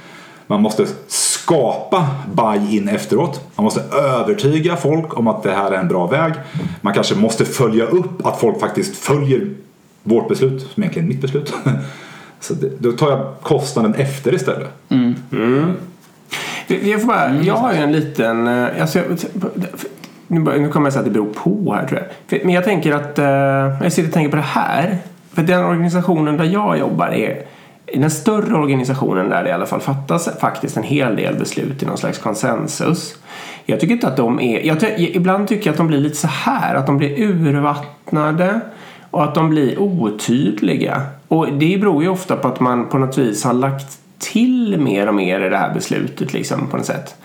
man 0.47 0.61
måste 0.61 0.85
skapa 1.07 2.07
buy-in 2.33 2.87
efteråt. 2.87 3.41
Man 3.55 3.63
måste 3.63 3.81
övertyga 3.97 4.75
folk 4.75 5.17
om 5.17 5.27
att 5.27 5.43
det 5.43 5.51
här 5.51 5.71
är 5.71 5.77
en 5.77 5.87
bra 5.87 6.07
väg. 6.07 6.33
Man 6.81 6.93
kanske 6.93 7.15
måste 7.15 7.45
följa 7.45 7.85
upp 7.85 8.25
att 8.25 8.39
folk 8.39 8.59
faktiskt 8.59 8.95
följer 8.95 9.49
vårt 10.03 10.27
beslut, 10.27 10.61
som 10.73 10.83
egentligen 10.83 11.07
är 11.07 11.13
mitt 11.13 11.21
beslut. 11.21 11.53
Så 12.39 12.53
det, 12.53 12.69
då 12.79 12.91
tar 12.91 13.09
jag 13.09 13.33
kostnaden 13.41 13.95
efter 13.95 14.33
istället. 14.33 14.69
Mm. 14.89 15.15
Mm. 15.31 15.71
Jag, 16.67 17.01
får 17.01 17.07
bara, 17.07 17.35
jag 17.43 17.53
har 17.53 17.73
ju 17.73 17.79
en 17.79 17.91
liten... 17.91 18.47
Eh, 18.47 18.81
alltså, 18.81 18.99
nu, 20.27 20.39
nu 20.39 20.69
kommer 20.69 20.85
jag 20.85 20.93
säga 20.93 20.99
att 20.99 21.05
det 21.05 21.11
beror 21.11 21.33
på 21.33 21.73
här 21.73 21.87
tror 21.87 22.01
jag. 22.29 22.45
Men 22.45 22.55
jag 22.55 22.63
tänker 22.63 22.95
att... 22.95 23.19
Eh, 23.19 23.25
jag 23.83 23.91
sitter 23.91 24.09
och 24.09 24.13
tänker 24.13 24.29
på 24.29 24.35
det 24.35 24.41
här. 24.41 24.97
För 25.33 25.43
den 25.43 25.65
organisationen 25.65 26.37
där 26.37 26.45
jag 26.45 26.77
jobbar 26.77 27.07
är 27.07 27.43
i 27.87 27.99
den 27.99 28.11
större 28.11 28.55
organisationen 28.55 29.29
där 29.29 29.43
det 29.43 29.49
i 29.49 29.51
alla 29.51 29.65
fall 29.65 29.79
fattas 29.81 30.29
faktiskt 30.39 30.77
en 30.77 30.83
hel 30.83 31.15
del 31.15 31.35
beslut 31.35 31.83
i 31.83 31.85
någon 31.85 31.97
slags 31.97 32.17
konsensus. 32.17 33.15
Jag 33.65 33.79
tycker 33.79 33.93
inte 33.93 34.07
att 34.07 34.17
de 34.17 34.39
är... 34.39 34.65
Jag, 34.65 34.77
ibland 34.97 35.47
tycker 35.47 35.65
jag 35.65 35.71
att 35.71 35.77
de 35.77 35.87
blir 35.87 35.99
lite 35.99 36.17
så 36.17 36.27
här, 36.27 36.75
att 36.75 36.85
de 36.85 36.97
blir 36.97 37.21
urvattnade 37.21 38.59
och 39.11 39.23
att 39.23 39.35
de 39.35 39.49
blir 39.49 39.79
otydliga. 39.79 41.01
Och 41.27 41.53
det 41.53 41.77
beror 41.77 42.03
ju 42.03 42.09
ofta 42.09 42.35
på 42.35 42.47
att 42.47 42.59
man 42.59 42.89
på 42.89 42.97
något 42.97 43.17
vis 43.17 43.43
har 43.43 43.53
lagt 43.53 43.97
till 44.19 44.79
mer 44.79 45.07
och 45.07 45.15
mer 45.15 45.39
i 45.39 45.49
det 45.49 45.57
här 45.57 45.73
beslutet 45.73 46.33
liksom 46.33 46.67
på 46.67 46.77
något 46.77 46.85
sätt. 46.85 47.15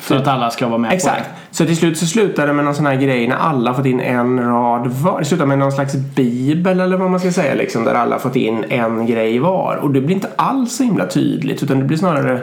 För 0.00 0.16
att 0.16 0.26
alla 0.26 0.50
ska 0.50 0.68
vara 0.68 0.78
med 0.78 0.92
Exakt. 0.92 1.24
på 1.24 1.30
Så 1.50 1.66
till 1.66 1.76
slut 1.76 1.98
så 1.98 2.06
slutar 2.06 2.46
det 2.46 2.52
med 2.52 2.64
någon 2.64 2.74
sån 2.74 2.86
här 2.86 2.96
grej 2.96 3.28
när 3.28 3.36
alla 3.36 3.74
fått 3.74 3.86
in 3.86 4.00
en 4.00 4.40
rad 4.40 4.86
var. 4.86 5.18
Det 5.18 5.24
slutar 5.24 5.46
med 5.46 5.58
någon 5.58 5.72
slags 5.72 5.94
bibel 5.94 6.80
eller 6.80 6.96
vad 6.96 7.10
man 7.10 7.20
ska 7.20 7.32
säga 7.32 7.54
liksom 7.54 7.84
där 7.84 7.94
alla 7.94 8.18
fått 8.18 8.36
in 8.36 8.64
en 8.68 9.06
grej 9.06 9.38
var. 9.38 9.76
Och 9.76 9.90
det 9.90 10.00
blir 10.00 10.14
inte 10.14 10.30
alls 10.36 10.76
så 10.76 10.82
himla 10.82 11.06
tydligt 11.06 11.62
utan 11.62 11.78
det 11.78 11.84
blir 11.84 11.96
snarare 11.96 12.42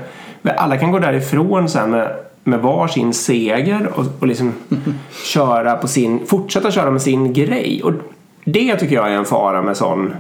alla 0.58 0.78
kan 0.78 0.92
gå 0.92 1.00
därifrån 1.00 1.70
sen 1.70 1.92
med, 1.92 2.12
med 2.44 2.60
varsin 2.60 3.14
seger 3.14 3.90
och, 3.96 4.06
och 4.20 4.28
liksom 4.28 4.54
köra 5.24 5.76
på 5.76 5.88
sin, 5.88 6.26
fortsätta 6.26 6.72
köra 6.72 6.92
med 6.92 7.02
sin 7.02 7.34
grej. 7.34 7.82
Och 7.84 7.92
det 8.46 8.76
tycker 8.76 8.96
jag 8.96 9.12
är 9.12 9.18
en 9.18 9.26
fara 9.26 9.62
med 9.62 9.78
sån 9.78 10.14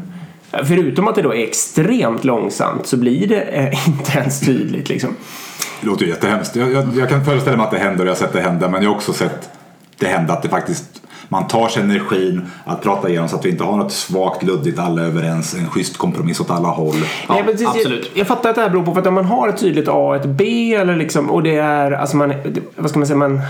Förutom 0.63 1.07
att 1.07 1.15
det 1.15 1.21
då 1.21 1.33
är 1.33 1.43
extremt 1.43 2.23
långsamt 2.23 2.87
så 2.87 2.97
blir 2.97 3.27
det 3.27 3.41
eh, 3.41 3.87
inte 3.87 4.17
ens 4.17 4.39
tydligt 4.39 4.89
liksom. 4.89 5.15
Det 5.81 5.87
låter 5.87 6.03
ju 6.05 6.09
jättehemskt. 6.11 6.55
Jag, 6.55 6.71
jag, 6.71 6.85
jag 6.95 7.09
kan 7.09 7.25
föreställa 7.25 7.57
mig 7.57 7.63
att 7.63 7.71
det 7.71 7.77
händer 7.77 7.99
och 8.03 8.07
jag 8.07 8.11
har 8.11 8.17
sett 8.19 8.33
det 8.33 8.41
hända. 8.41 8.69
Men 8.69 8.83
jag 8.83 8.89
har 8.89 8.95
också 8.95 9.13
sett 9.13 9.49
det 9.99 10.07
hända 10.07 10.33
att 10.33 10.41
det 10.43 10.49
faktiskt 10.49 11.01
man 11.29 11.47
tar 11.47 11.67
sig 11.67 11.83
energin 11.83 12.41
att 12.65 12.81
prata 12.81 13.09
igenom 13.09 13.29
så 13.29 13.35
att 13.35 13.45
vi 13.45 13.49
inte 13.49 13.63
har 13.63 13.77
något 13.77 13.91
svagt, 13.91 14.43
luddigt, 14.43 14.79
alla 14.79 15.01
överens, 15.01 15.53
en 15.53 15.69
schysst 15.69 15.97
kompromiss 15.97 16.39
åt 16.39 16.51
alla 16.51 16.67
håll. 16.67 16.95
Ja, 17.27 17.33
Nej, 17.33 17.43
precis, 17.43 17.67
absolut. 17.67 18.09
Jag, 18.13 18.19
jag 18.19 18.27
fattar 18.27 18.49
att 18.49 18.55
det 18.55 18.61
här 18.61 18.69
beror 18.69 18.83
på 18.83 18.93
för 18.93 19.01
att 19.01 19.07
om 19.07 19.13
man 19.13 19.25
har 19.25 19.49
ett 19.49 19.57
tydligt 19.57 19.87
A 19.87 19.91
och 19.91 20.15
ett 20.15 20.25
B 20.25 20.73
eller 20.75 20.95
liksom, 20.95 21.29
och 21.31 21.43
det 21.43 21.55
är, 21.55 21.91
alltså 21.91 22.17
man, 22.17 22.33
vad 22.75 22.89
ska 22.89 22.99
man 22.99 23.07
säga, 23.07 23.17
man 23.17 23.41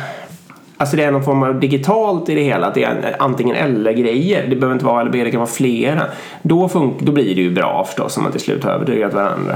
Alltså 0.78 0.98
det 0.98 1.04
är 1.04 1.12
någon 1.12 1.24
form 1.24 1.44
av 1.44 1.60
digitalt 1.60 2.30
i 2.30 2.36
det 2.36 2.42
hela, 2.44 2.68
att 2.68 2.74
det 2.74 2.84
är 2.84 3.16
antingen 3.20 3.56
eller 3.56 3.92
grejer. 3.94 4.48
Det 4.50 4.56
behöver 4.56 4.74
inte 4.74 4.86
vara 4.86 5.02
eller 5.02 5.12
B, 5.12 5.24
det 5.24 5.32
kan 5.32 5.40
vara 5.40 5.50
flera. 5.50 6.04
Då, 6.42 6.68
fun- 6.68 6.94
då 7.00 7.12
blir 7.12 7.36
det 7.36 7.42
ju 7.42 7.52
bra 7.52 7.84
förstås 7.88 8.18
om 8.18 8.24
man 8.24 8.32
till 8.32 8.42
slut 8.42 8.64
har 8.64 8.72
övertygat 8.72 9.14
varandra. 9.14 9.56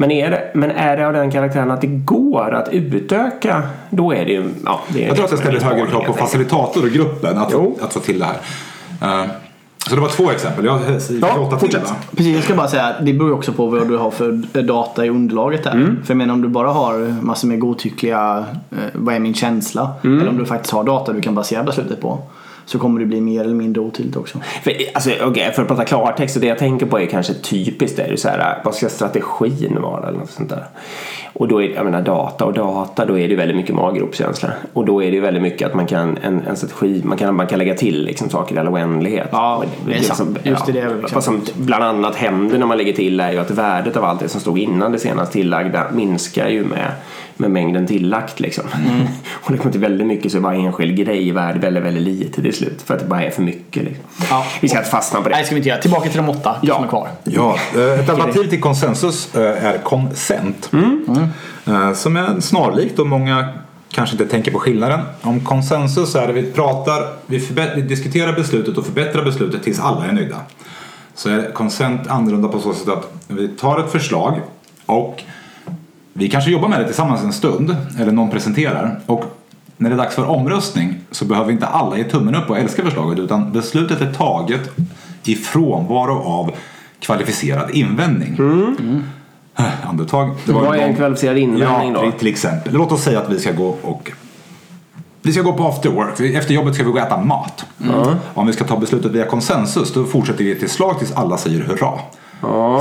Men 0.00 0.10
är, 0.10 0.30
det, 0.30 0.50
men 0.54 0.70
är 0.70 0.96
det 0.96 1.06
av 1.06 1.12
den 1.12 1.30
karaktären 1.30 1.70
att 1.70 1.80
det 1.80 1.86
går 1.86 2.54
att 2.54 2.68
utöka, 2.72 3.62
då 3.90 4.12
är 4.12 4.24
det 4.24 4.30
ju... 4.32 4.44
Ja, 4.64 4.80
det 4.88 5.04
är 5.04 5.06
Jag 5.06 5.16
tror 5.16 5.24
att 5.24 5.30
det 5.30 5.36
ställer 5.36 5.60
högre 5.60 5.78
krav 5.80 5.88
på 5.88 5.96
helt 5.96 6.08
enkelt. 6.08 6.18
facilitator 6.30 6.82
och 6.84 6.90
gruppen 6.90 7.38
att, 7.38 7.48
Jo. 7.52 7.78
att 7.82 7.92
få 7.92 8.00
till 8.00 8.18
det 8.18 8.24
här. 8.24 9.22
Eh, 9.22 9.30
Så 9.88 9.94
det 9.94 10.00
var 10.00 10.08
två 10.08 10.30
exempel. 10.30 10.64
Jag 10.64 10.72
har 10.72 10.80
Ja, 11.20 11.58
till. 11.58 11.78
Precis, 12.16 12.34
jag 12.34 12.44
ska 12.44 12.54
bara 12.54 12.68
säga 12.68 12.94
det 13.00 13.12
beror 13.12 13.32
också 13.32 13.52
på 13.52 13.66
vad 13.66 13.88
du 13.88 13.96
har 13.96 14.10
för 14.10 14.62
data 14.62 15.06
i 15.06 15.08
underlaget 15.10 15.64
där. 15.64 15.72
Mm. 15.72 15.98
För 16.04 16.10
jag 16.10 16.16
menar 16.18 16.34
om 16.34 16.42
du 16.42 16.48
bara 16.48 16.68
har 16.68 17.16
massor 17.22 17.48
med 17.48 17.60
godtyckliga, 17.60 18.44
eh, 18.70 18.76
vad 18.94 19.14
är 19.14 19.18
min 19.18 19.34
känsla? 19.34 19.90
Mm. 20.04 20.20
Eller 20.20 20.30
om 20.30 20.38
du 20.38 20.46
faktiskt 20.46 20.72
har 20.74 20.84
data 20.84 21.12
du 21.12 21.20
kan 21.20 21.34
basera 21.34 21.62
beslutet 21.62 22.00
på. 22.00 22.18
Så 22.64 22.78
kommer 22.78 23.00
det 23.00 23.06
bli 23.06 23.20
mer 23.20 23.40
eller 23.40 23.54
mindre 23.54 23.82
otydligt 23.82 24.16
också. 24.16 24.38
För, 24.62 24.72
alltså, 24.94 25.10
okay, 25.10 25.52
för 25.52 25.62
att 25.62 25.68
prata 25.68 25.84
klartext, 25.84 26.34
så 26.34 26.40
det 26.40 26.46
jag 26.46 26.58
tänker 26.58 26.86
på 26.86 27.00
är 27.00 27.06
kanske 27.06 27.34
typiskt. 27.34 27.98
Är 27.98 28.08
ju 28.08 28.16
så 28.16 28.28
här, 28.28 28.60
vad 28.64 28.74
ska 28.74 28.88
strategin 28.88 29.82
vara 29.82 30.08
eller 30.08 30.18
något 30.18 30.30
sånt 30.30 30.50
där. 30.50 30.66
Och 31.40 31.48
då 31.48 31.62
är 31.62 31.68
jag 31.74 31.84
menar 31.84 32.02
data 32.02 32.44
och 32.44 32.52
data, 32.52 33.06
då 33.06 33.18
är 33.18 33.28
det 33.28 33.36
väldigt 33.36 33.56
mycket 33.56 33.74
maggropskänsla. 33.74 34.48
Och 34.72 34.84
då 34.86 35.02
är 35.02 35.06
det 35.06 35.14
ju 35.14 35.20
väldigt 35.20 35.42
mycket 35.42 35.68
att 35.68 35.74
man 35.74 35.86
kan, 35.86 36.18
en, 36.22 36.42
en 36.46 36.56
strategi, 36.56 37.00
man 37.04 37.18
kan, 37.18 37.34
man 37.34 37.46
kan 37.46 37.58
lägga 37.58 37.74
till 37.74 38.04
liksom 38.04 38.28
saker 38.30 38.54
i 38.54 38.58
all 38.58 38.68
oändlighet. 38.68 39.28
Ja, 39.32 39.64
det 39.86 39.94
är 39.98 40.02
sant. 40.02 40.16
som- 40.18 40.36
Just 40.42 40.66
det, 40.66 40.72
liksom- 40.72 41.08
Vad 41.14 41.24
som 41.24 41.40
bland 41.56 41.84
annat 41.84 42.16
händer 42.16 42.58
när 42.58 42.66
man 42.66 42.76
lägger 42.78 42.92
till 42.92 43.20
är 43.20 43.32
ju 43.32 43.38
att 43.38 43.50
värdet 43.50 43.96
av 43.96 44.04
allt 44.04 44.20
det 44.20 44.28
som 44.28 44.40
stod 44.40 44.58
innan 44.58 44.92
det 44.92 44.98
senast 44.98 45.32
tillagda 45.32 45.84
minskar 45.92 46.48
ju 46.48 46.64
med 46.64 46.90
med 47.36 47.50
mängden 47.50 47.86
tillagt 47.86 48.40
liksom. 48.40 48.64
Mm. 48.74 49.06
och 49.32 49.52
det 49.52 49.58
kommer 49.58 49.72
till 49.72 49.80
väldigt 49.80 50.06
mycket 50.06 50.32
så 50.32 50.38
är 50.38 50.42
varje 50.42 50.60
enskild 50.60 50.96
grej 50.96 51.32
värd 51.32 51.56
väldigt, 51.60 51.82
väldigt 51.84 52.02
lite 52.02 52.42
till 52.42 52.54
slut. 52.54 52.82
För 52.82 52.94
att 52.94 53.00
det 53.00 53.06
bara 53.06 53.22
är 53.22 53.30
för 53.30 53.42
mycket 53.42 53.82
liksom. 53.84 54.04
Ja. 54.30 54.44
Vi 54.60 54.68
ska 54.68 54.78
inte 54.78 54.90
fastna 54.90 55.20
på 55.20 55.28
det. 55.28 55.34
Nej, 55.34 55.44
ska 55.44 55.54
vi 55.54 55.58
inte 55.58 55.68
göra. 55.68 55.80
Tillbaka 55.80 56.08
till 56.08 56.16
de 56.16 56.28
åtta 56.28 56.56
Ja. 56.62 56.74
som 56.74 56.84
är 56.84 56.88
kvar. 56.88 57.08
Ja, 57.24 57.56
eh, 57.76 58.00
ett 58.00 58.10
alternativ 58.10 58.44
till 58.50 58.60
konsensus 58.60 59.34
eh, 59.34 59.64
är 59.66 59.78
consent. 59.78 60.70
Eh, 61.66 61.92
Som 61.92 62.16
är 62.16 62.40
snarlikt 62.40 62.98
och 62.98 63.06
många 63.06 63.48
kanske 63.92 64.14
inte 64.14 64.26
tänker 64.26 64.50
på 64.52 64.58
skillnaden. 64.58 65.00
Om 65.22 65.40
konsensus 65.40 66.14
är 66.14 66.26
det 66.26 66.32
vi 66.32 66.52
pratar, 66.52 67.02
vi, 67.26 67.48
vi 67.76 67.82
diskuterar 67.82 68.32
beslutet 68.32 68.78
och 68.78 68.86
förbättrar 68.86 69.24
beslutet 69.24 69.62
tills 69.62 69.80
alla 69.80 70.06
är 70.06 70.12
nöjda. 70.12 70.36
Så 71.14 71.28
är 71.28 71.52
consent 71.52 72.06
annorlunda 72.08 72.48
på 72.48 72.58
så 72.58 72.74
sätt 72.74 72.88
att 72.88 73.12
vi 73.28 73.48
tar 73.48 73.80
ett 73.80 73.92
förslag 73.92 74.40
och 74.86 75.22
vi 76.12 76.28
kanske 76.28 76.50
jobbar 76.50 76.68
med 76.68 76.80
det 76.80 76.86
tillsammans 76.86 77.24
en 77.24 77.32
stund, 77.32 77.76
eller 77.98 78.12
någon 78.12 78.30
presenterar. 78.30 79.00
Och 79.06 79.24
när 79.76 79.90
det 79.90 79.96
är 79.96 79.98
dags 79.98 80.14
för 80.14 80.24
omröstning 80.24 80.94
så 81.10 81.24
behöver 81.24 81.52
inte 81.52 81.66
alla 81.66 81.98
ge 81.98 82.04
tummen 82.04 82.34
upp 82.34 82.50
och 82.50 82.58
älska 82.58 82.82
förslaget 82.82 83.18
utan 83.18 83.52
beslutet 83.52 84.00
är 84.00 84.12
taget 84.12 84.70
i 85.24 85.34
frånvaro 85.34 86.18
av 86.22 86.52
kvalificerad 87.00 87.70
invändning. 87.70 88.36
Äh, 88.38 89.00
Andetag. 89.88 90.30
Det 90.46 90.52
Vad 90.52 90.76
är 90.76 90.80
en 90.80 90.86
någon- 90.86 90.96
kvalificerad 90.96 91.38
invändning 91.38 91.92
ja, 91.94 92.02
då? 92.02 92.12
Till 92.12 92.28
exempel. 92.28 92.72
Låt 92.72 92.92
oss 92.92 93.02
säga 93.02 93.20
att 93.20 93.30
vi 93.30 93.40
ska 93.40 93.52
gå 93.52 93.76
och 93.82 94.10
vi 95.22 95.32
ska 95.32 95.42
gå 95.42 95.52
på 95.52 95.68
after 95.68 95.90
work. 95.90 96.20
Efter 96.20 96.54
jobbet 96.54 96.74
ska 96.74 96.84
vi 96.84 96.90
gå 96.90 96.98
och 96.98 97.06
äta 97.06 97.16
mat. 97.16 97.66
Om 98.34 98.46
vi 98.46 98.52
ska 98.52 98.64
ta 98.64 98.76
beslutet 98.76 99.12
via 99.12 99.26
konsensus 99.26 99.92
då 99.92 100.04
fortsätter 100.04 100.44
vi 100.44 100.58
till 100.58 100.70
slag 100.70 100.98
tills 100.98 101.12
alla 101.12 101.38
säger 101.38 101.60
hurra. 101.60 101.92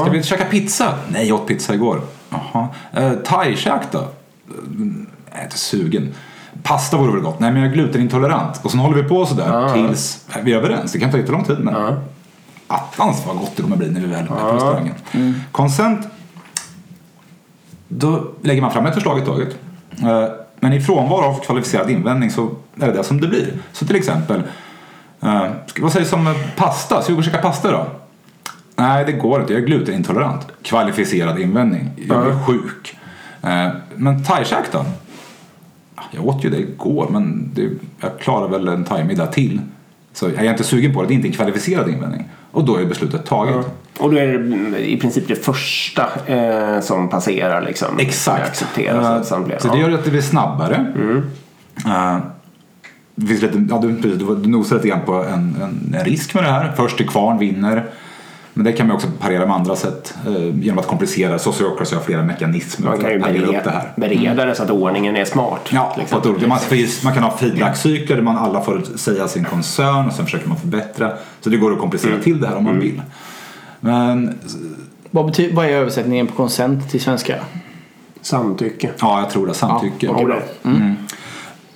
Ska 0.02 0.12
vi 0.12 0.24
käka 0.24 0.46
pizza? 0.46 0.94
Nej, 1.12 1.28
jag 1.28 1.40
åt 1.42 1.48
pizza 1.48 1.74
igår. 1.74 2.02
Jaha. 2.30 2.68
Eh, 2.94 3.12
Thai-käk 3.12 3.82
då? 3.92 4.08
Mm, 4.68 5.06
Jag 5.32 5.40
är 5.40 5.44
inte 5.44 5.58
sugen. 5.58 6.14
Pasta 6.64 6.98
vore 6.98 7.12
väl 7.12 7.22
gott? 7.22 7.40
Nej, 7.40 7.52
men 7.52 7.62
jag 7.62 7.72
är 7.72 7.74
glutenintolerant. 7.76 8.60
Och 8.64 8.72
så 8.72 8.78
håller 8.78 9.04
vi 9.04 9.10
på 9.10 9.26
sådär 9.26 9.74
tills 9.74 10.26
vi 10.44 10.54
är 10.54 10.58
överens. 10.58 10.92
Det 10.92 11.00
kan 11.00 11.12
ta 11.12 11.18
jättelång 11.18 11.44
tid 11.44 11.60
men 11.60 11.76
attans 12.68 13.24
vad 13.28 13.38
gott 13.38 13.52
det 13.56 13.62
kommer 13.62 13.78
bli 13.78 13.90
när 13.92 14.02
vi 14.02 14.08
väl 14.08 14.20
är 14.24 14.26
på 14.28 14.34
restaurangen. 14.56 14.94
Consent 15.52 16.08
då 17.90 18.28
lägger 18.42 18.62
man 18.62 18.72
fram 18.72 18.86
ett 18.86 18.94
förslag 18.94 19.20
i 19.20 19.22
taget. 19.26 19.58
Eh, 20.02 20.26
Men 20.60 20.74
i 20.74 20.82
frånvaro 20.82 21.22
av 21.26 21.40
kvalificerad 21.40 21.90
invändning 21.90 22.32
så 22.32 22.50
är 22.80 22.88
det 22.88 22.92
det 22.92 23.04
som 23.04 23.22
det 23.22 23.28
blir. 23.28 23.54
Så 23.74 23.86
till 23.86 23.96
exempel, 23.96 24.44
eh, 25.22 25.44
vad 25.82 25.92
sägs 25.92 26.14
om 26.14 26.34
pasta? 26.56 27.02
Ska 27.02 27.12
vi 27.12 27.16
gå 27.16 27.20
och 27.20 27.26
käka 27.26 27.38
pasta 27.38 27.72
då? 27.72 27.86
Nej, 28.76 29.06
det 29.06 29.12
går 29.12 29.42
inte. 29.42 29.54
Jag 29.54 29.62
är 29.62 29.66
glutenintolerant. 29.68 30.48
Kvalificerad 30.64 31.40
invändning. 31.40 31.90
Jag 32.08 32.24
blir 32.24 32.44
sjuk. 32.46 32.98
Eh, 33.42 33.68
Men 33.96 34.24
thaikäk 34.24 34.72
då? 34.72 34.86
Ah, 35.96 36.02
Jag 36.12 36.26
åt 36.28 36.46
ju 36.46 36.50
det 36.50 36.58
igår, 36.60 37.08
men 37.12 37.52
det, 37.54 37.70
jag 38.02 38.20
klarar 38.20 38.48
väl 38.48 38.68
en 38.68 38.84
thaimiddag 38.84 39.28
till. 39.28 39.62
Så 40.14 40.26
jag 40.30 40.46
är 40.46 40.50
inte 40.52 40.64
sugen 40.64 40.94
på 40.94 41.02
det. 41.02 41.08
Det 41.08 41.14
är 41.14 41.16
inte 41.16 41.28
en 41.28 41.34
kvalificerad 41.34 41.90
invändning. 41.90 42.26
Och 42.52 42.64
då 42.64 42.76
är 42.76 42.86
beslutet 42.86 43.26
taget. 43.26 43.66
Och 44.00 44.12
då 44.12 44.18
är 44.18 44.28
det 44.28 44.90
i 44.90 45.00
princip 45.00 45.28
det 45.28 45.36
första 45.36 46.08
eh, 46.26 46.80
som 46.82 47.10
passerar 47.10 47.62
liksom. 47.62 48.00
Exakt. 48.00 48.58
Samtliga. 48.58 49.60
Så 49.60 49.68
det 49.68 49.80
gör 49.80 49.92
att 49.92 50.04
det 50.04 50.12
blir 50.12 50.22
snabbare. 50.22 50.86
Det 53.16 53.28
finns 53.28 53.42
lite, 53.42 53.66
ja, 53.70 53.80
du, 53.82 53.92
du 53.92 54.16
du 54.36 54.50
nosar 54.50 54.76
lite 54.76 54.88
grann 54.88 55.06
på 55.06 55.14
en, 55.14 55.56
en, 55.62 55.96
en 55.96 56.06
risk 56.06 56.34
med 56.34 56.44
det 56.44 56.50
här. 56.50 56.74
Först 56.78 56.98
till 56.98 57.08
kvarn 57.10 57.38
vinner. 57.38 57.86
Men 58.60 58.64
det 58.66 58.74
kan 58.74 58.88
man 58.88 58.96
också 58.96 59.08
parera 59.20 59.46
med 59.46 59.56
andra 59.56 59.76
sätt. 59.76 60.14
eh, 60.28 60.60
genom 60.60 60.80
att 60.80 60.88
komplicera. 60.88 61.40
Sociocracy 61.40 61.96
har 61.96 62.04
flera 62.04 62.24
mekanismer 62.24 62.90
Man 62.90 63.00
kan 63.00 63.10
ju 63.10 63.16
att 63.18 63.22
parera 63.24 63.38
upp 63.42 63.46
det 63.48 63.52
bereda, 63.52 63.70
här. 63.72 63.94
bereda 63.96 64.46
det 64.46 64.56
så 64.56 64.64
att 64.64 64.70
ordningen 64.70 65.16
är 65.16 65.26
smart. 65.26 65.60
Ja, 65.70 65.96
ord. 66.12 66.42
man, 66.48 66.60
man 67.04 67.14
kan 67.14 67.24
ha 67.24 67.38
feedbackcykler 67.38 68.16
där 68.16 68.24
man 68.24 68.38
alla 68.38 68.62
får 68.62 68.82
säga 68.98 69.28
sin 69.28 69.44
koncern 69.46 70.08
och 70.08 70.14
sen 70.14 70.26
försöker 70.26 70.48
man 70.48 70.58
förbättra. 70.58 71.12
Så 71.42 71.50
det 71.50 71.58
går 71.58 71.74
att 71.74 71.80
komplicera 71.80 72.12
Mm. 72.12 72.24
till 72.24 72.40
det 72.42 72.48
här 72.48 72.56
om 72.56 72.64
man 72.64 72.80
vill. 72.80 73.02
Men 73.80 74.40
Vad, 75.12 75.26
betyder, 75.26 75.56
vad 75.56 75.66
är 75.66 75.70
översättningen 75.70 76.28
på 76.28 76.34
konsent 76.36 76.90
till 76.92 77.02
svenska? 77.02 77.36
Samtycke. 78.22 78.90
ja, 79.02 79.20
jag 79.20 79.30
tror 79.30 79.48
det. 79.48 79.54
Samtycke. 79.54 80.06
Ja, 80.06 80.12
okej, 80.12 80.26
bra. 80.26 80.40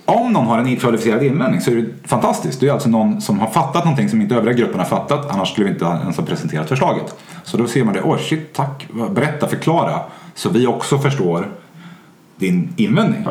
Om 0.05 0.33
någon 0.33 0.45
har 0.45 0.57
en 0.57 0.75
kvalificerad 0.75 1.23
invändning 1.23 1.61
så 1.61 1.71
är 1.71 1.75
det 1.75 2.07
fantastiskt. 2.07 2.59
Det 2.59 2.67
är 2.67 2.71
alltså 2.71 2.89
någon 2.89 3.21
som 3.21 3.39
har 3.39 3.47
fattat 3.47 3.85
någonting 3.85 4.09
som 4.09 4.21
inte 4.21 4.35
övriga 4.35 4.57
gruppen 4.57 4.79
har 4.79 4.85
fattat. 4.85 5.31
Annars 5.31 5.51
skulle 5.51 5.67
vi 5.67 5.73
inte 5.73 5.85
ens 5.85 6.17
ha 6.17 6.25
presenterat 6.25 6.69
förslaget. 6.69 7.15
Så 7.43 7.57
då 7.57 7.67
ser 7.67 7.83
man 7.83 7.93
det. 7.93 8.01
Åh 8.01 8.17
shit, 8.17 8.53
tack. 8.53 8.87
Berätta, 9.11 9.47
förklara. 9.47 9.99
Så 10.35 10.49
vi 10.49 10.67
också 10.67 10.99
förstår 10.99 11.47
din 12.35 12.73
invändning. 12.77 13.23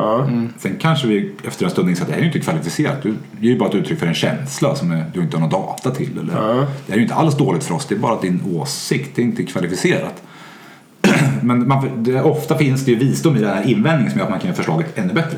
Sen 0.57 0.75
kanske 0.79 1.07
vi 1.07 1.31
efter 1.47 1.65
en 1.65 1.71
stund 1.71 1.89
inser 1.89 2.01
att 2.01 2.07
det 2.07 2.13
här 2.13 2.19
är 2.19 2.25
ju 2.25 2.27
inte 2.33 2.39
kvalificerat. 2.39 3.03
Du, 3.03 3.15
det 3.39 3.47
är 3.47 3.51
ju 3.51 3.59
bara 3.59 3.69
ett 3.69 3.75
uttryck 3.75 3.99
för 3.99 4.07
en 4.07 4.13
känsla 4.13 4.75
som 4.75 5.03
du 5.13 5.21
inte 5.21 5.37
har 5.37 5.41
någon 5.41 5.49
data 5.49 5.91
till. 5.91 6.17
Eller, 6.19 6.33
Det 6.65 6.91
här 6.91 6.93
är 6.93 6.95
ju 6.95 7.01
inte 7.01 7.15
alls 7.15 7.37
dåligt 7.37 7.63
för 7.63 7.75
oss. 7.75 7.85
Det 7.85 7.95
är 7.95 7.99
bara 7.99 8.21
din 8.21 8.41
åsikt. 8.55 9.15
Det 9.15 9.21
är 9.21 9.23
inte 9.23 9.43
kvalificerat. 9.43 10.23
Men 11.47 11.67
man, 11.67 12.03
det, 12.03 12.21
ofta 12.21 12.57
finns 12.57 12.85
det 12.85 12.91
ju 12.91 12.97
visdom 12.97 13.35
i 13.35 13.39
den 13.39 13.49
här 13.49 13.67
invändningen 13.69 14.11
som 14.11 14.19
gör 14.19 14.25
att 14.25 14.31
man 14.31 14.39
kan 14.39 14.47
göra 14.47 14.57
förslaget 14.57 14.97
ännu 14.97 15.13
bättre. 15.13 15.37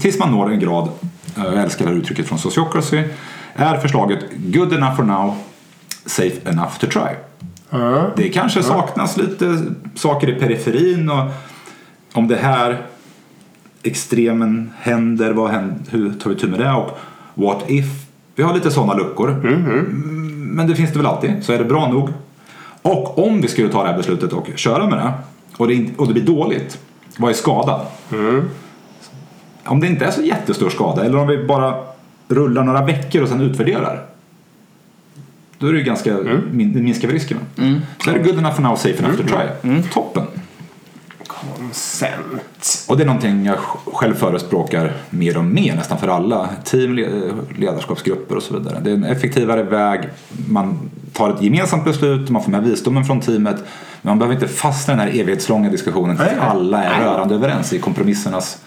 Tills 0.00 0.18
man 0.18 0.30
når 0.30 0.50
en 0.50 0.60
grad, 0.60 0.88
eh, 1.36 1.44
jag 1.44 1.62
älskar 1.62 1.84
det 1.84 1.90
här 1.90 1.98
uttrycket 1.98 2.26
från 2.26 2.38
Sociocracy, 2.38 3.02
är 3.54 3.76
förslaget 3.76 4.18
good 4.36 4.72
enough 4.72 4.96
for 4.96 5.02
now, 5.04 5.34
safe 6.06 6.50
enough 6.50 6.78
to 6.80 6.86
try. 6.86 7.08
Det 8.16 8.28
kanske 8.28 8.62
saknas 8.62 9.16
lite 9.16 9.58
saker 9.94 10.28
i 10.30 10.34
periferin 10.40 11.10
och 11.10 11.30
om 12.12 12.28
det 12.28 12.36
här 12.36 12.82
extremen 13.82 14.70
händer, 14.80 15.32
vad 15.32 15.50
händer 15.50 15.76
hur 15.90 16.12
tar 16.12 16.30
vi 16.30 16.36
tur 16.36 16.48
med 16.48 16.58
det 16.60 16.70
och 16.72 16.98
what 17.34 17.64
if? 17.70 17.84
Vi 18.34 18.42
har 18.42 18.54
lite 18.54 18.70
sådana 18.70 18.94
luckor. 18.94 19.30
Mm, 19.30 20.50
Men 20.54 20.66
det 20.68 20.74
finns 20.74 20.92
det 20.92 20.98
väl 20.98 21.06
alltid, 21.06 21.44
så 21.44 21.52
är 21.52 21.58
det 21.58 21.64
bra 21.64 21.88
nog. 21.88 22.08
Och 22.84 23.18
om 23.26 23.40
vi 23.40 23.48
skulle 23.48 23.68
ta 23.68 23.82
det 23.82 23.88
här 23.90 23.96
beslutet 23.96 24.32
och 24.32 24.48
köra 24.56 24.86
med 24.86 24.98
det 24.98 25.12
och 25.56 25.68
det, 25.68 25.74
inte- 25.74 25.98
och 26.00 26.06
det 26.06 26.12
blir 26.12 26.22
dåligt, 26.24 26.78
vad 27.16 27.30
är 27.30 27.34
skadan? 27.34 27.80
Om 29.64 29.80
det 29.80 29.86
inte 29.86 30.04
är 30.04 30.10
så 30.10 30.22
jättestor 30.22 30.70
skada 30.70 31.04
eller 31.04 31.18
om 31.18 31.26
vi 31.28 31.44
bara 31.44 31.74
rullar 32.28 32.64
några 32.64 32.84
veckor 32.84 33.22
och 33.22 33.28
sen 33.28 33.40
utvärderar. 33.40 34.02
Då 35.58 35.66
är 35.66 35.72
det 35.72 35.78
ju 35.78 35.84
ganska, 35.84 36.16
min, 36.52 36.84
minskar 36.84 37.08
vi 37.08 37.14
riskerna. 37.14 37.40
Så 38.04 38.10
är 38.10 38.14
det 38.14 38.18
good 38.24 38.38
enough 38.38 38.54
for 38.54 38.62
now, 38.62 38.76
safe 38.76 38.98
enough 39.04 39.16
to 39.16 39.22
try. 39.22 39.82
Toppen. 39.92 40.22
Consent. 41.56 42.84
Och 42.88 42.96
det 42.96 43.02
är 43.02 43.06
någonting 43.06 43.46
jag 43.46 43.56
själv 43.92 44.14
förespråkar 44.14 44.92
mer 45.10 45.36
och 45.38 45.44
mer 45.44 45.74
nästan 45.76 45.98
för 45.98 46.08
alla 46.08 46.48
team, 46.64 46.94
le- 46.94 47.08
ledarskapsgrupper 47.58 48.36
och 48.36 48.42
så 48.42 48.58
vidare. 48.58 48.80
Det 48.84 48.90
är 48.90 48.94
en 48.94 49.04
effektivare 49.04 49.62
väg. 49.62 50.00
Man 50.48 50.90
tar 51.12 51.30
ett 51.30 51.42
gemensamt 51.42 51.84
beslut, 51.84 52.30
man 52.30 52.42
får 52.42 52.50
med 52.50 52.62
visdomen 52.64 53.04
från 53.04 53.20
teamet. 53.20 53.56
Men 54.02 54.10
man 54.10 54.18
behöver 54.18 54.34
inte 54.34 54.48
fastna 54.48 54.94
i 54.94 54.96
den 54.96 55.06
här 55.08 55.20
evighetslånga 55.20 55.70
diskussionen 55.70 56.16
tills 56.16 56.28
alla 56.40 56.84
är 56.84 57.00
rörande 57.04 57.34
överens 57.34 57.72
i 57.72 57.78
kompromissernas 57.78 58.58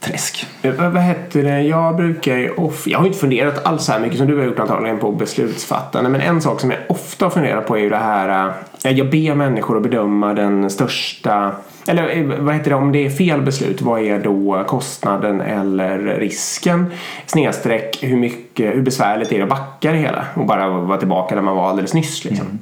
träsk. 0.00 0.46
Eh, 0.62 0.72
Vad 0.90 1.02
heter 1.02 1.42
det? 1.42 1.62
Jag 1.62 1.96
brukar 1.96 2.36
ju 2.36 2.50
off... 2.50 2.86
Jag 2.86 2.98
har 2.98 3.04
ju 3.04 3.08
inte 3.08 3.20
funderat 3.20 3.64
alls 3.66 3.84
så 3.84 3.92
här 3.92 4.00
mycket 4.00 4.18
som 4.18 4.26
du 4.26 4.36
har 4.38 4.44
gjort 4.44 4.58
antagligen 4.58 4.98
på 4.98 5.12
beslutsfattande. 5.12 6.10
Men 6.10 6.20
en 6.20 6.40
sak 6.40 6.60
som 6.60 6.70
jag 6.70 6.80
ofta 6.88 7.30
funderar 7.30 7.60
på 7.60 7.76
är 7.76 7.80
ju 7.80 7.88
det 7.90 7.96
här. 7.96 8.52
eh, 8.84 8.90
Jag 8.90 9.10
ber 9.10 9.34
människor 9.34 9.76
att 9.76 9.82
bedöma 9.82 10.34
den 10.34 10.70
största... 10.70 11.52
Eller 11.88 12.16
eh, 12.16 12.24
vad 12.38 12.54
heter 12.54 12.70
det? 12.70 12.76
Om 12.76 12.92
det 12.92 13.06
är 13.06 13.10
fel 13.10 13.42
beslut, 13.42 13.82
vad 13.82 14.00
är 14.00 14.18
då 14.18 14.64
kostnaden 14.68 15.40
eller 15.40 15.98
risken? 15.98 16.86
Snedstreck 17.26 17.98
hur 18.02 18.16
mycket, 18.16 18.74
hur 18.74 18.82
besvärligt 18.82 19.32
är 19.32 19.36
det 19.36 19.42
att 19.42 19.48
backa 19.48 19.92
det 19.92 19.98
hela 19.98 20.24
och 20.34 20.46
bara 20.46 20.68
vara 20.68 20.98
tillbaka 20.98 21.34
där 21.34 21.42
man 21.42 21.56
var 21.56 21.68
alldeles 21.68 21.94
nyss 21.94 22.24
liksom. 22.24 22.58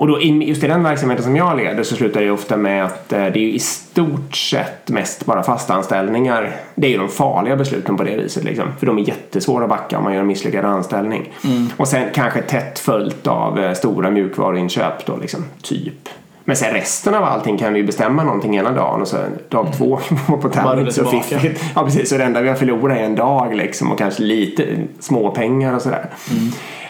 Och 0.00 0.08
då, 0.08 0.20
just 0.20 0.64
i 0.64 0.66
den 0.66 0.82
verksamheten 0.82 1.24
som 1.24 1.36
jag 1.36 1.56
leder 1.56 1.82
så 1.82 1.96
slutar 1.96 2.20
det 2.20 2.30
ofta 2.30 2.56
med 2.56 2.84
att 2.84 3.12
eh, 3.12 3.18
det 3.18 3.38
är 3.38 3.48
i 3.48 3.58
stort 3.58 4.36
sett 4.36 4.90
mest 4.90 5.26
bara 5.26 5.42
fasta 5.42 5.74
anställningar. 5.74 6.56
Det 6.74 6.86
är 6.86 6.90
ju 6.90 6.98
de 6.98 7.08
farliga 7.08 7.56
besluten 7.56 7.96
på 7.96 8.04
det 8.04 8.16
viset 8.16 8.44
liksom. 8.44 8.64
För 8.78 8.86
de 8.86 8.98
är 8.98 9.02
jättesvåra 9.02 9.64
att 9.64 9.70
backa 9.70 9.98
om 9.98 10.04
man 10.04 10.12
gör 10.12 10.20
en 10.20 10.26
misslyckad 10.26 10.64
anställning. 10.64 11.32
Och 11.76 11.88
sen 11.88 12.08
kanske 12.14 12.42
tätt 12.42 12.78
följt 12.78 13.26
av 13.26 13.58
eh, 13.58 13.72
stora 13.72 14.10
mjukvaruinköp 14.10 15.06
då 15.06 15.16
liksom, 15.16 15.44
typ. 15.62 16.08
Men 16.44 16.56
sen 16.56 16.74
resten 16.74 17.14
av 17.14 17.24
allting 17.24 17.58
kan 17.58 17.72
vi 17.72 17.80
ju 17.80 17.86
bestämma 17.86 18.24
någonting 18.24 18.56
ena 18.56 18.72
dagen 18.72 19.00
och 19.00 19.08
så 19.08 19.16
dag 19.48 19.68
två 19.76 20.00
på 20.26 20.48
rulla 20.48 20.90
så 20.90 21.04
fiffigt. 21.04 21.64
Ja 21.74 21.84
precis, 21.84 22.08
så 22.08 22.16
det 22.16 22.24
enda 22.24 22.40
vi 22.40 22.48
har 22.48 22.56
förlorat 22.56 22.98
är 22.98 23.02
en 23.02 23.14
dag 23.14 23.54
liksom 23.54 23.92
och 23.92 23.98
kanske 23.98 24.22
lite 24.22 24.64
småpengar 24.98 25.74
och 25.74 25.82
sådär. 25.82 26.10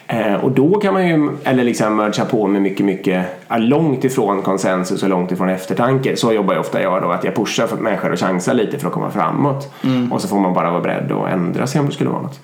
Eh, 0.07 0.35
och 0.35 0.51
då 0.51 0.81
kan 0.81 0.95
man 0.95 1.09
ju, 1.09 1.31
eller 1.45 1.65
liksom 1.65 1.97
mergea 1.97 2.25
på 2.25 2.47
med 2.47 2.63
mycket, 2.63 2.87
mycket, 2.87 3.27
långt 3.59 4.05
ifrån 4.05 4.43
konsensus 4.43 5.03
och 5.03 5.09
långt 5.09 5.33
ifrån 5.33 5.49
eftertanke. 5.49 6.17
Så 6.17 6.33
jobbar 6.33 6.55
jag 6.55 6.61
ofta 6.61 6.83
jag 6.83 7.03
då, 7.03 7.11
att 7.11 7.25
jag 7.25 7.35
pushar 7.35 7.67
för 7.67 7.77
människor 7.77 8.13
att 8.13 8.21
chansa 8.21 8.53
lite 8.53 8.79
för 8.79 8.87
att 8.87 8.93
komma 8.93 9.11
framåt. 9.11 9.73
Och 10.11 10.23
så 10.23 10.29
får 10.29 10.41
man 10.41 10.55
bara 10.55 10.71
vara 10.71 10.81
beredd 10.81 11.13
att 11.13 11.33
ändra 11.33 11.67
sig 11.67 11.81
om 11.81 11.87
det 11.87 11.93
skulle 11.93 12.11
vara 12.11 12.23
något. 12.23 12.41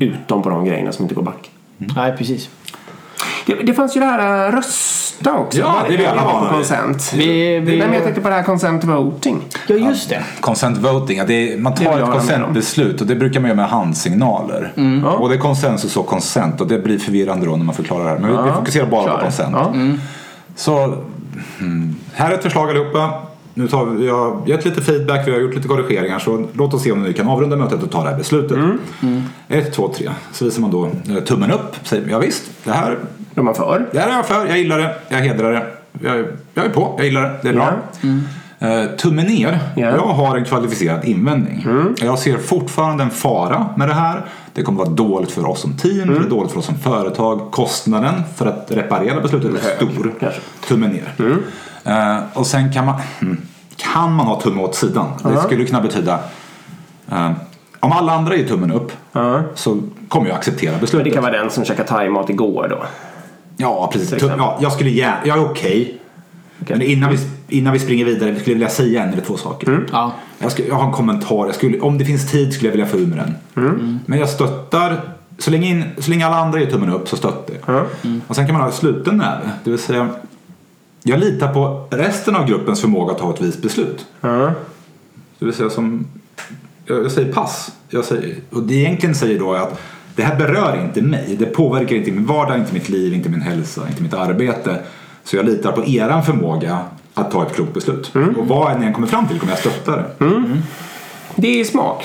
Utom 0.00 0.42
på 0.42 0.50
de 0.50 0.64
grejerna 0.64 0.92
som 0.92 1.04
inte 1.04 1.14
går 1.14 1.22
back. 1.22 1.50
Nej, 1.76 2.16
precis. 2.18 2.50
Det, 3.46 3.54
det 3.54 3.74
fanns 3.74 3.96
ju 3.96 4.00
det 4.00 4.06
här 4.06 4.46
äh, 4.46 4.50
rösta 5.18 5.38
också. 5.38 5.58
Ja, 5.58 5.82
det 5.84 5.90
vill 5.90 6.00
jag 6.00 6.14
var 6.14 6.22
ha. 6.22 6.48
på 6.48 6.54
consent. 6.54 7.12
Vi, 7.16 7.58
vi, 7.58 7.78
Nej, 7.78 7.86
men 7.86 7.92
jag 7.92 8.02
tänkte 8.02 8.20
på 8.20 8.28
det 8.28 8.34
här 8.34 8.42
consent 8.42 8.84
voting. 8.84 9.42
ja, 9.66 9.74
just 9.74 10.08
det. 10.08 10.22
Consent 10.40 10.78
voting, 10.78 11.18
ja, 11.18 11.24
det 11.24 11.52
är, 11.52 11.58
man 11.58 11.74
tar 11.74 11.98
ett 11.98 12.12
consentbeslut 12.12 13.00
och 13.00 13.06
det 13.06 13.14
brukar 13.14 13.40
man 13.40 13.48
göra 13.48 13.56
med 13.56 13.68
handsignaler. 13.68 14.72
Både 15.18 15.36
konsensus 15.36 15.96
och 15.96 16.06
consent 16.06 16.60
och 16.60 16.66
det 16.66 16.78
blir 16.78 16.98
förvirrande 16.98 17.46
då 17.46 17.56
när 17.56 17.64
man 17.64 17.74
förklarar 17.74 18.04
det 18.04 18.10
här. 18.10 18.18
Men 18.18 18.30
vi, 18.30 18.50
vi 18.50 18.56
fokuserar 18.56 18.86
bara 18.86 19.04
Kör. 19.04 19.14
på 19.14 19.22
consent. 19.22 19.56
Ja. 19.56 19.72
Så 20.56 20.94
mm, 21.60 21.96
här 22.12 22.30
är 22.30 22.34
ett 22.34 22.42
förslag 22.42 22.70
allihopa. 22.70 23.10
Nu 23.58 23.68
tar 23.68 23.84
vi, 23.84 24.06
jag 24.06 24.14
har 24.18 24.42
gett 24.46 24.64
lite 24.64 24.80
feedback, 24.82 25.28
vi 25.28 25.32
har 25.32 25.38
gjort 25.38 25.54
lite 25.54 25.68
korrigeringar 25.68 26.18
så 26.18 26.46
låt 26.52 26.74
oss 26.74 26.82
se 26.82 26.92
om 26.92 27.02
vi 27.02 27.14
kan 27.14 27.28
avrunda 27.28 27.56
mötet 27.56 27.82
och 27.82 27.90
ta 27.90 28.02
det 28.04 28.10
här 28.10 28.16
beslutet. 28.18 28.58
Ett, 29.48 29.72
två, 29.72 29.88
tre. 29.88 30.10
Så 30.32 30.44
visar 30.44 30.60
man 30.60 30.70
då 30.70 30.86
eh, 30.86 31.16
tummen 31.24 31.50
upp. 31.50 31.76
Säger 31.82 32.08
ja, 32.10 32.18
visst, 32.18 32.50
det 32.64 32.72
här, 32.72 32.98
De 33.34 33.46
var 33.46 33.54
för. 33.54 33.86
det 33.92 34.00
här 34.00 34.08
är 34.08 34.12
jag 34.12 34.26
för, 34.26 34.46
jag 34.46 34.58
gillar 34.58 34.78
det, 34.78 34.94
jag 35.08 35.18
hedrar 35.18 35.52
det. 35.52 35.66
Jag, 36.02 36.24
jag 36.54 36.64
är 36.64 36.68
på, 36.70 36.94
jag 36.96 37.06
gillar 37.06 37.22
det, 37.22 37.38
det 37.42 37.48
är 37.48 37.52
bra. 37.52 37.72
Eh, 38.60 38.84
tummen 38.96 39.26
ner. 39.26 39.58
Ja. 39.76 39.90
Jag 39.90 39.98
har 40.06 40.36
en 40.36 40.44
kvalificerad 40.44 41.04
invändning. 41.04 41.66
Jag 42.02 42.18
ser 42.18 42.38
fortfarande 42.38 43.04
en 43.04 43.10
fara 43.10 43.66
med 43.76 43.88
det 43.88 43.94
här. 43.94 44.24
Det 44.52 44.62
kommer 44.62 44.78
vara 44.78 44.88
dåligt 44.88 45.30
för 45.30 45.48
oss 45.48 45.60
som 45.60 45.76
team, 45.76 46.08
det 46.08 46.16
är 46.16 46.30
dåligt 46.30 46.52
för 46.52 46.58
oss 46.58 46.66
som 46.66 46.78
företag. 46.78 47.50
Kostnaden 47.50 48.14
för 48.36 48.46
att 48.46 48.66
reparera 48.68 49.20
beslutet 49.20 49.50
är 49.64 49.76
stor. 49.76 50.12
kanske. 50.20 50.40
Tummen 50.68 50.90
ner. 50.90 51.12
Eh, 51.88 52.18
och 52.34 52.46
sen 52.46 52.72
kan 52.72 52.86
man, 52.86 52.94
hmm, 53.20 53.40
kan 53.76 54.12
man 54.12 54.26
ha 54.26 54.40
tummen 54.40 54.64
åt 54.64 54.74
sidan. 54.74 55.06
Det 55.24 55.36
skulle 55.40 55.64
kunna 55.64 55.80
betyda 55.80 56.18
eh, 57.12 57.30
om 57.80 57.92
alla 57.92 58.12
andra 58.12 58.36
ger 58.36 58.48
tummen 58.48 58.72
upp 58.72 58.92
Ja. 59.12 59.42
så 59.54 59.78
kommer 60.08 60.28
jag 60.28 60.36
acceptera 60.36 60.70
Men 60.72 60.80
beslutet. 60.80 61.04
det 61.04 61.10
kan 61.10 61.22
vara 61.22 61.38
den 61.38 61.50
som 61.50 61.64
käkade 61.64 61.88
thaimat 61.88 62.30
igår 62.30 62.66
då. 62.70 62.82
Ja, 63.56 63.90
precis. 63.92 64.22
Ja, 64.22 64.58
jag 64.60 64.72
skulle 64.72 64.90
gärna, 64.90 65.16
jag 65.24 65.38
är 65.38 65.44
okej. 65.50 65.98
Men 66.58 66.82
innan 66.82 67.10
vi, 67.10 67.18
innan 67.58 67.72
vi 67.72 67.78
springer 67.78 68.04
vidare 68.04 68.34
skulle 68.34 68.50
jag 68.50 68.54
vilja 68.54 68.68
säga 68.68 69.02
en 69.02 69.12
eller 69.12 69.22
två 69.22 69.36
saker. 69.36 69.86
Ja. 69.92 70.12
Jag, 70.38 70.52
skulle, 70.52 70.68
jag 70.68 70.74
har 70.74 70.86
en 70.86 70.92
kommentar. 70.92 71.46
Jag 71.46 71.54
skulle, 71.54 71.80
om 71.80 71.98
det 71.98 72.04
finns 72.04 72.30
tid 72.30 72.52
skulle 72.52 72.68
jag 72.68 72.72
vilja 72.72 72.86
få 72.86 72.96
ur 72.96 73.06
med 73.06 73.18
den. 73.54 74.00
Men 74.06 74.18
jag 74.18 74.28
stöttar. 74.28 75.00
Så 75.38 75.50
länge, 75.50 75.68
in, 75.68 75.84
så 75.98 76.10
länge 76.10 76.26
alla 76.26 76.36
andra 76.36 76.60
ger 76.60 76.70
tummen 76.70 76.90
upp 76.90 77.08
så 77.08 77.16
stöttar 77.16 77.54
jag. 77.66 77.84
Och 78.26 78.36
sen 78.36 78.46
kan 78.46 78.54
man 78.54 78.64
ha 78.64 78.70
sluten 78.70 79.16
näve. 79.16 79.50
Det 79.64 79.70
vill 79.70 79.78
säga. 79.78 80.08
Jag 81.02 81.20
litar 81.20 81.52
på 81.54 81.86
resten 81.90 82.36
av 82.36 82.46
gruppens 82.48 82.80
förmåga 82.80 83.12
att 83.12 83.18
ta 83.18 83.34
ett 83.34 83.40
vist 83.40 83.62
beslut. 83.62 84.06
Ja. 84.20 84.52
Det 85.38 85.44
vill 85.44 85.54
säga 85.54 85.70
som. 85.70 86.06
Jag, 86.84 87.10
säger 87.10 87.32
pass. 87.32 87.72
Jag 87.88 88.04
säger, 88.04 88.34
och 88.50 88.62
det 88.62 88.74
egentligen 88.74 89.14
säger 89.14 89.38
då 89.38 89.52
att 89.54 89.80
det 90.16 90.22
här 90.22 90.36
berör 90.36 90.80
inte 90.84 91.02
mig. 91.02 91.36
Det 91.38 91.46
påverkar 91.46 91.96
inte 91.96 92.10
min 92.10 92.26
vardag, 92.26 92.58
inte 92.58 92.74
mitt 92.74 92.88
liv, 92.88 93.14
inte 93.14 93.28
min 93.28 93.40
hälsa, 93.42 93.88
inte 93.88 94.02
mitt 94.02 94.14
arbete. 94.14 94.78
Så 95.24 95.36
jag 95.36 95.46
litar 95.46 95.72
på 95.72 95.84
eran 95.86 96.22
förmåga 96.22 96.78
att 97.14 97.30
ta 97.30 97.46
ett 97.46 97.54
klokt 97.54 97.74
beslut. 97.74 98.12
Och 98.38 98.48
vad 98.48 98.72
än 98.72 98.80
ni 98.80 98.86
än 98.86 98.92
kommer 98.92 99.06
fram 99.08 99.28
till 99.28 99.38
kommer 99.40 99.52
jag 99.52 99.58
stötta 99.60 99.96
det. 99.96 100.04
Det 101.36 101.60
är 101.60 101.64
smart. 101.64 102.02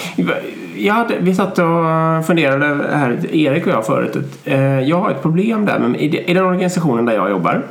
Jag 0.77 0.93
hade, 0.93 1.15
vi 1.19 1.36
satt 1.36 1.60
och 1.60 2.25
funderade 2.27 2.88
här, 2.97 3.36
Erik 3.36 3.67
och 3.67 3.73
jag 3.73 3.86
förut. 3.86 4.17
eh, 4.45 4.79
Jag 4.79 4.99
har 4.99 5.12
ett 5.12 5.21
problem 5.21 5.65
där 5.65 5.79
men 5.79 5.95
i 5.95 6.34
den 6.34 6.45
organisationen 6.45 7.06
där 7.06 7.13
jag 7.13 7.29
jobbar. 7.29 7.65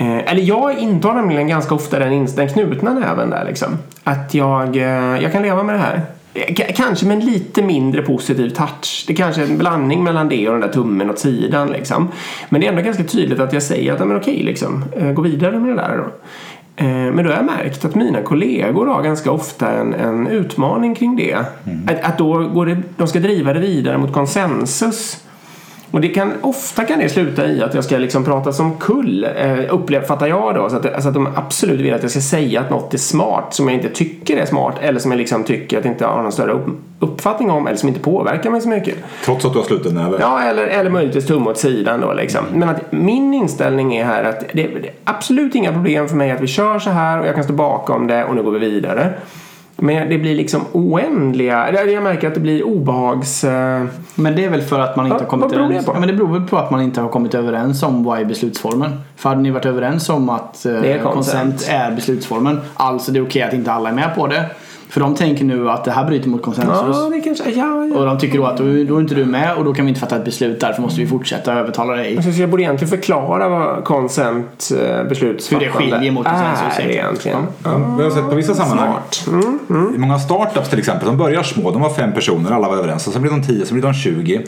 Eh, 0.00 0.32
Eller 0.32 0.42
jag 0.42 0.78
intar 0.78 1.14
nämligen 1.14 1.48
ganska 1.48 1.74
ofta 1.74 1.98
den, 1.98 2.26
den 2.36 2.48
knutna 2.48 2.92
näven 2.94 3.30
där 3.30 3.44
liksom. 3.44 3.68
Att 4.04 4.34
jag, 4.34 4.76
eh, 4.76 5.22
jag 5.22 5.32
kan 5.32 5.42
leva 5.42 5.62
med 5.62 5.74
det 5.74 5.78
här. 5.78 6.00
Eh, 6.34 6.54
K- 6.54 6.72
Kanske 6.76 7.06
med 7.06 7.16
en 7.16 7.24
lite 7.26 7.62
mindre 7.62 8.02
positiv 8.02 8.50
touch. 8.50 9.04
Det 9.06 9.14
kanske 9.14 9.42
är 9.42 9.46
en 9.46 9.58
blandning 9.58 10.04
mellan 10.04 10.28
det 10.28 10.46
och 10.48 10.52
den 10.52 10.60
där 10.60 10.68
tummen 10.72 11.10
åt 11.10 11.18
sidan 11.18 11.68
liksom. 11.72 12.08
Men 12.48 12.60
det 12.60 12.66
är 12.66 12.70
ändå 12.70 12.82
ganska 12.82 13.04
tydligt 13.04 13.40
att 13.40 13.52
jag 13.52 13.62
säger 13.62 13.92
att 13.92 13.98
men 14.08 14.16
okej 14.16 14.42
liksom, 14.42 14.84
eh, 14.96 15.12
gå 15.12 15.22
vidare 15.22 15.58
med 15.58 15.70
det 15.70 15.76
där 15.82 15.96
då. 15.98 16.04
Eh, 16.76 16.86
Men 16.86 17.16
då 17.24 17.30
har 17.30 17.36
jag 17.36 17.44
märkt 17.44 17.84
att 17.84 17.94
mina 17.94 18.22
kollegor 18.22 18.86
har 18.86 19.02
ganska 19.02 19.30
ofta 19.30 19.70
en, 19.72 19.94
en 19.94 20.26
utmaning 20.26 20.94
kring 20.94 21.16
det. 21.16 21.34
Att, 21.34 22.00
att 22.02 22.18
då 22.18 22.48
går 22.48 22.66
det, 22.66 22.76
de 22.96 23.06
ska 23.08 23.18
driva 23.18 23.52
det 23.52 23.60
vidare 23.60 23.98
mot 23.98 24.12
konsensus. 24.12 25.24
Och 25.90 26.00
det 26.00 26.08
kan, 26.08 26.32
ofta 26.40 26.84
kan 26.84 26.98
det 26.98 27.08
sluta 27.08 27.46
i 27.46 27.62
att 27.62 27.74
jag 27.74 27.84
ska 27.84 27.98
liksom 27.98 28.24
prata 28.24 28.52
som 28.52 28.78
kull, 28.78 29.26
eh, 29.36 29.74
upplev, 29.74 30.04
fattar 30.04 30.26
jag 30.26 30.54
då. 30.54 30.70
Så 30.70 30.76
att, 30.76 31.02
så 31.02 31.08
att 31.08 31.14
de 31.14 31.28
absolut 31.34 31.80
vill 31.80 31.94
att 31.94 32.02
jag 32.02 32.10
ska 32.10 32.20
säga 32.20 32.60
att 32.60 32.70
något 32.70 32.94
är 32.94 32.98
smart 32.98 33.54
som 33.54 33.68
jag 33.68 33.76
inte 33.76 33.88
tycker 33.88 34.36
är 34.36 34.46
smart 34.46 34.74
eller 34.80 35.00
som 35.00 35.10
jag 35.10 35.18
liksom 35.18 35.44
tycker 35.44 35.78
att 35.78 35.84
jag 35.84 35.94
inte 35.94 36.06
har 36.06 36.22
någon 36.22 36.32
större 36.32 36.52
upp, 36.52 36.66
uppfattning 36.98 37.50
om 37.50 37.66
eller 37.66 37.76
som 37.76 37.88
inte 37.88 38.00
påverkar 38.00 38.50
mig 38.50 38.60
så 38.60 38.68
mycket. 38.68 38.94
Trots 39.24 39.44
att 39.44 39.52
du 39.52 39.58
har 39.58 39.66
slutat 39.66 39.92
näve. 39.92 40.16
Ja, 40.20 40.42
eller, 40.42 40.66
eller 40.66 40.90
möjligtvis 40.90 41.26
tumme 41.26 41.50
åt 41.50 41.58
sidan 41.58 42.00
då 42.00 42.12
liksom. 42.12 42.44
Men 42.52 42.68
att 42.68 42.92
min 42.92 43.34
inställning 43.34 43.96
är 43.96 44.04
här 44.04 44.24
att 44.24 44.40
det, 44.40 44.62
det 44.62 44.88
är 44.88 44.92
absolut 45.04 45.54
inga 45.54 45.72
problem 45.72 46.08
för 46.08 46.16
mig 46.16 46.30
att 46.30 46.40
vi 46.40 46.46
kör 46.46 46.78
så 46.78 46.90
här 46.90 47.20
och 47.20 47.26
jag 47.26 47.34
kan 47.34 47.44
stå 47.44 47.52
bakom 47.52 48.06
det 48.06 48.24
och 48.24 48.36
nu 48.36 48.42
går 48.42 48.52
vi 48.52 48.58
vidare. 48.58 49.12
Men 49.82 50.08
det 50.08 50.18
blir 50.18 50.34
liksom 50.34 50.60
oändliga, 50.72 51.84
jag 51.92 52.02
märker 52.02 52.28
att 52.28 52.34
det 52.34 52.40
blir 52.40 52.62
obehags... 52.62 53.44
eh, 53.44 53.84
Men 54.14 54.36
det 54.36 54.44
är 54.44 54.50
väl 54.50 54.62
för 54.62 54.80
att 54.80 54.96
man 54.96 55.06
inte 55.06 55.14
Ja, 55.16 55.20
har 55.20 55.26
kommit 55.26 55.50
det 55.50 55.56
överens 55.56 55.86
på? 55.86 55.92
ja, 55.94 55.98
men 56.00 56.08
Det 56.08 56.14
beror 56.14 56.32
väl 56.38 56.48
på 56.48 56.58
att 56.58 56.70
man 56.70 56.82
inte 56.82 57.00
har 57.00 57.08
kommit 57.08 57.34
överens 57.34 57.82
om 57.82 58.04
vad 58.04 58.20
är 58.20 58.24
beslutsformen. 58.24 59.00
För 59.16 59.28
hade 59.28 59.40
ni 59.40 59.50
varit 59.50 59.66
överens 59.66 60.08
om 60.08 60.28
att 60.28 60.66
eh, 60.66 60.72
Det 60.72 60.92
är 60.92 61.90
beslutsformen, 61.94 62.60
alltså 62.74 63.12
det 63.12 63.18
är 63.18 63.24
okej 63.26 63.42
att 63.42 63.52
inte 63.54 63.72
alla 63.72 63.88
är 63.88 63.92
med 63.94 64.14
på 64.14 64.26
det. 64.26 64.44
För 64.90 65.00
de 65.00 65.14
tänker 65.14 65.44
nu 65.44 65.70
att 65.70 65.84
det 65.84 65.90
här 65.90 66.04
bryter 66.04 66.28
mot 66.28 66.42
konsensus. 66.42 66.96
Ja, 66.96 67.10
det 67.12 67.20
kanske... 67.20 67.50
Ja, 67.50 67.86
ja. 67.92 67.98
Och 67.98 68.06
de 68.06 68.18
tycker 68.18 68.38
då 68.38 68.46
att 68.46 68.56
då, 68.56 68.64
då 68.64 68.96
är 68.96 69.00
inte 69.00 69.14
du 69.14 69.24
med 69.24 69.54
och 69.56 69.64
då 69.64 69.74
kan 69.74 69.84
vi 69.84 69.88
inte 69.88 70.00
fatta 70.00 70.16
ett 70.16 70.24
beslut. 70.24 70.60
Därför 70.60 70.82
måste 70.82 71.00
vi 71.00 71.06
fortsätta 71.06 71.54
övertala 71.54 71.92
dig. 71.92 72.14
Jag, 72.14 72.24
syns 72.24 72.36
jag 72.36 72.50
borde 72.50 72.62
egentligen 72.62 72.90
förklara 72.90 73.48
vad 73.48 73.84
consent 73.84 74.70
eh, 74.80 75.04
beslutsfattande 75.08 75.72
Hur 75.72 75.72
det 75.72 75.90
skiljer 75.90 76.12
mot 76.12 76.26
konsensus, 76.26 76.78
är 76.78 76.90
egentligen. 76.90 76.98
egentligen. 76.98 77.46
Ja, 77.64 77.96
Vi 77.98 78.04
har 78.04 78.10
sett 78.10 78.28
på 78.30 78.34
vissa 78.36 78.54
sammanhang. 78.54 78.94
Smart. 79.10 79.28
Mm. 79.70 79.94
I 79.94 79.98
många 79.98 80.18
startups 80.18 80.68
till 80.68 80.78
exempel, 80.78 81.06
de 81.06 81.16
börjar 81.16 81.42
små. 81.42 81.70
De 81.70 81.82
var 81.82 81.90
fem 81.90 82.12
personer, 82.12 82.50
alla 82.50 82.68
var 82.68 82.76
överens. 82.76 83.06
Och 83.06 83.12
sen 83.12 83.22
blev 83.22 83.34
de 83.34 83.42
tio, 83.42 83.66
sen 83.66 83.80
blev 83.80 83.92
de 83.92 83.94
20. 83.94 84.42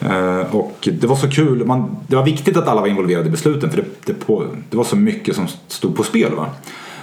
Eh, 0.00 0.54
och 0.54 0.88
det 1.00 1.06
var 1.06 1.16
så 1.16 1.30
kul. 1.30 1.66
Man, 1.66 1.96
det 2.06 2.16
var 2.16 2.24
viktigt 2.24 2.56
att 2.56 2.68
alla 2.68 2.80
var 2.80 2.88
involverade 2.88 3.28
i 3.28 3.30
besluten 3.30 3.70
för 3.70 3.76
det, 3.76 3.84
det, 4.04 4.14
på, 4.26 4.44
det 4.70 4.76
var 4.76 4.84
så 4.84 4.96
mycket 4.96 5.36
som 5.36 5.46
stod 5.68 5.96
på 5.96 6.02
spel. 6.02 6.34
Va? 6.34 6.46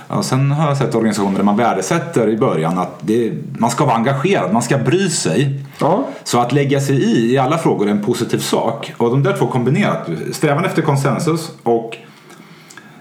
Ja, 0.08 0.24
sen 0.24 0.52
har 0.52 0.68
jag 0.68 0.78
sett 0.78 0.96
organisationer 0.96 1.38
där 1.38 1.44
man 1.44 1.58
värdesätter 1.58 2.30
i 2.30 2.38
början 2.38 2.78
att 2.80 3.00
det, 3.02 3.34
man 3.58 3.70
ska 3.70 3.86
vara 3.86 3.96
engagerad, 3.96 4.54
man 4.54 4.62
ska 4.62 4.78
bry 4.78 5.10
sig. 5.10 5.60
Ja. 5.80 6.08
Så 6.24 6.40
att 6.40 6.52
lägga 6.52 6.80
sig 6.82 6.96
i 7.04 7.34
i 7.34 7.38
alla 7.38 7.58
frågor 7.58 7.88
är 7.88 7.92
en 7.92 8.04
positiv 8.04 8.38
sak. 8.40 8.94
Och 8.98 9.10
de 9.10 9.24
där 9.24 9.34
två 9.38 9.48
kombinerat, 9.48 10.10
strävan 10.32 10.66
efter 10.66 10.82
konsensus 10.82 11.52
och 11.64 11.98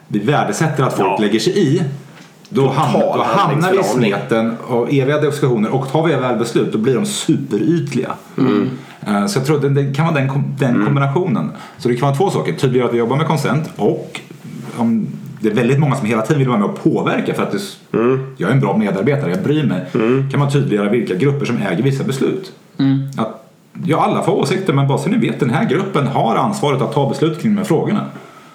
vi 0.09 0.19
värdesätter 0.19 0.83
att 0.85 0.93
folk 0.97 1.09
Ja. 1.09 1.17
lägger 1.21 1.39
sig 1.39 1.59
i. 1.59 1.83
Då, 2.49 2.67
ham- 2.69 2.93
då 3.17 3.23
hamnar 3.23 3.73
vi 3.73 3.79
i 3.81 3.83
smeten 3.83 4.57
av 4.69 4.89
eviga 4.91 5.21
diskussioner 5.21 5.71
och 5.75 5.93
tar 5.93 6.03
vi 6.07 6.15
väl 6.15 6.39
beslut 6.39 6.73
då 6.73 6.79
blir 6.79 6.95
de 6.95 7.07
superytliga. 7.07 8.11
Eh, 9.07 9.27
Så 9.27 9.39
jag 9.39 9.47
tror 9.47 9.57
att 9.57 9.63
det, 9.63 9.69
det 9.69 9.95
kan 9.95 10.05
vara 10.07 10.15
den, 10.15 10.55
den 10.59 10.85
kombinationen. 10.85 11.53
Så 11.79 11.89
det 11.89 11.97
kan 11.97 12.09
vara 12.09 12.17
två 12.17 12.31
saker. 12.31 12.53
Tydliggöra 12.53 12.89
att 12.89 12.95
vi 12.95 12.99
jobbar 12.99 13.17
med 13.17 13.27
konsent 13.27 13.71
och 13.77 14.21
om 14.77 15.07
det 15.45 15.51
är 15.51 15.55
väldigt 15.55 15.79
många 15.79 15.95
som 15.97 16.07
hela 16.07 16.23
tiden 16.23 16.39
vill 16.39 16.49
vara 16.49 16.59
med 16.59 16.69
och 16.69 16.83
påverka 16.83 17.35
för 17.35 17.43
att 17.43 17.53
det, 17.53 17.59
jag 18.37 18.51
är 18.51 18.55
en 18.55 18.61
bra 18.61 18.77
medarbetare, 18.77 19.31
jag 19.31 19.43
bryr 19.43 19.65
mig. 19.65 19.87
Kan 20.31 20.41
man 20.41 20.51
tydliggöra 20.53 20.89
vilka 20.91 21.15
grupper 21.15 21.47
som 21.47 21.57
äger 21.57 21.83
vissa 21.83 22.05
beslut. 22.05 22.53
Att, 23.17 23.51
ja, 23.85 24.05
alla 24.05 24.23
får 24.23 24.33
åsikter 24.33 24.73
men 24.73 24.89
bara 24.89 24.99
så 24.99 25.09
ni 25.09 25.19
vet 25.19 25.41
den 25.41 25.51
här 25.51 25.69
gruppen 25.69 26.07
har 26.07 26.37
ansvaret 26.37 26.83
att 26.83 26.93
ta 26.93 27.09
beslut 27.09 27.43
kring 27.43 27.53
de 27.53 27.59
här 27.59 27.65
frågorna. 27.65 28.07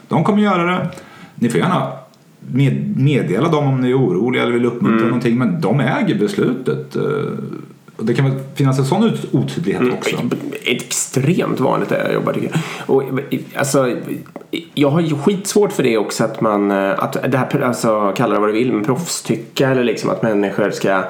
De 0.08 0.24
kommer 0.24 0.42
göra 0.42 0.64
det. 0.66 0.90
Ni 1.36 1.50
får 1.50 1.60
gärna 1.60 1.92
med, 2.40 2.98
meddela 2.98 3.50
dem 3.50 3.68
om 3.68 3.82
ni 3.82 3.90
är 3.90 3.98
oroliga 3.98 4.44
eller 4.44 4.54
vill 4.54 4.66
uppmuntra 4.66 5.06
någonting 5.06 5.38
men 5.38 5.62
de 5.62 5.80
äger 5.80 6.20
beslutet. 6.20 6.96
Och 8.00 8.06
det 8.06 8.14
kan 8.14 8.26
väl 8.26 8.40
finnas 8.56 8.80
en 8.80 8.86
sån 8.86 9.18
otydlighet 9.32 9.94
också. 9.94 10.16
Ett 10.16 10.82
extremt 10.82 11.60
vanligt 11.60 11.90
där 11.90 12.04
jag 12.04 12.14
jobbar 12.14 12.34
tycker 12.34 12.52
jag. 12.52 12.96
Och, 12.96 13.04
alltså, 13.56 13.96
jag 14.74 14.90
har 14.90 15.02
ju 15.02 15.16
skitsvårt 15.16 15.72
för 15.72 15.84
det 15.84 15.98
också 15.98 16.24
att 16.24 16.42
man, 16.42 16.72
eh, 16.72 17.04
att 17.04 17.32
det 17.32 17.38
här, 17.38 17.62
alltså 17.62 18.14
kalla 18.16 18.34
det 18.34 18.40
vad 18.40 18.50
du 18.50 18.54
vill, 18.54 18.74
men 18.74 18.84
proffstycka 18.84 19.70
eller 19.70 19.84
liksom 19.84 20.10
att 20.10 20.22
människor 20.22 20.72
ska 20.72 21.04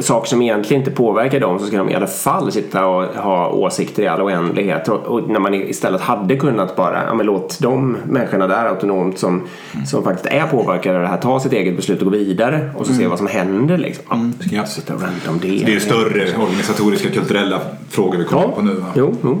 saker 0.00 0.28
som 0.28 0.42
egentligen 0.42 0.82
inte 0.82 0.90
påverkar 0.94 1.40
dem 1.40 1.58
så 1.58 1.66
ska 1.66 1.76
de 1.78 1.90
i 1.90 1.94
alla 1.94 2.06
fall 2.06 2.52
sitta 2.52 2.86
och 2.86 3.02
ha 3.04 3.48
åsikter 3.48 4.02
i 4.02 4.06
all 4.08 4.22
oändlighet 4.22 4.88
och, 4.88 4.98
och 4.98 5.28
när 5.30 5.40
man 5.40 5.54
istället 5.54 6.00
hade 6.00 6.36
kunnat 6.36 6.76
bara, 6.76 7.04
ja 7.04 7.14
men 7.14 7.26
låt 7.26 7.58
de 7.60 7.96
människorna 8.06 8.46
där 8.46 8.64
autonomt 8.66 9.18
som, 9.18 9.42
som 9.86 10.04
faktiskt 10.04 10.26
är 10.26 10.46
påverkade 10.46 10.96
av 10.96 11.02
det 11.02 11.08
här 11.08 11.16
ta 11.20 11.40
sitt 11.40 11.52
eget 11.52 11.76
beslut 11.76 11.98
och 11.98 12.04
gå 12.04 12.10
vidare 12.10 12.70
och 12.76 12.86
så 12.86 12.94
se 12.94 13.06
vad 13.06 13.18
som 13.18 13.26
händer 13.26 13.78
liksom. 13.78 14.34
Ja, 14.40 14.56
Ja. 14.56 14.66
sitta 14.66 14.94
och 14.94 15.02
ranta 15.02 15.30
om 15.30 15.38
det. 15.42 15.48
Det 15.66 15.74
är 15.74 15.80
större 15.80 16.42
organisatoriska, 16.42 17.10
kulturella 17.10 17.60
frågor 17.90 18.18
vi 18.18 18.24
kommer 18.24 18.42
Ja, 18.42 18.50
på 18.50 18.62
nu. 18.62 18.74
Va? 18.74 18.86
jo, 18.94 19.14
jo. 19.22 19.38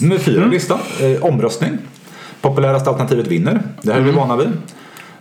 Nummer 0.00 0.18
fyra 0.18 0.42
på 0.44 0.48
listan, 0.48 0.78
eh, 1.00 1.24
omröstning. 1.24 1.78
Populäraste 2.40 2.90
alternativet 2.90 3.26
vinner. 3.26 3.60
Det 3.82 3.92
här 3.92 4.00
är 4.00 4.04
vi 4.04 4.10
vana 4.10 4.36
vid. 4.36 4.48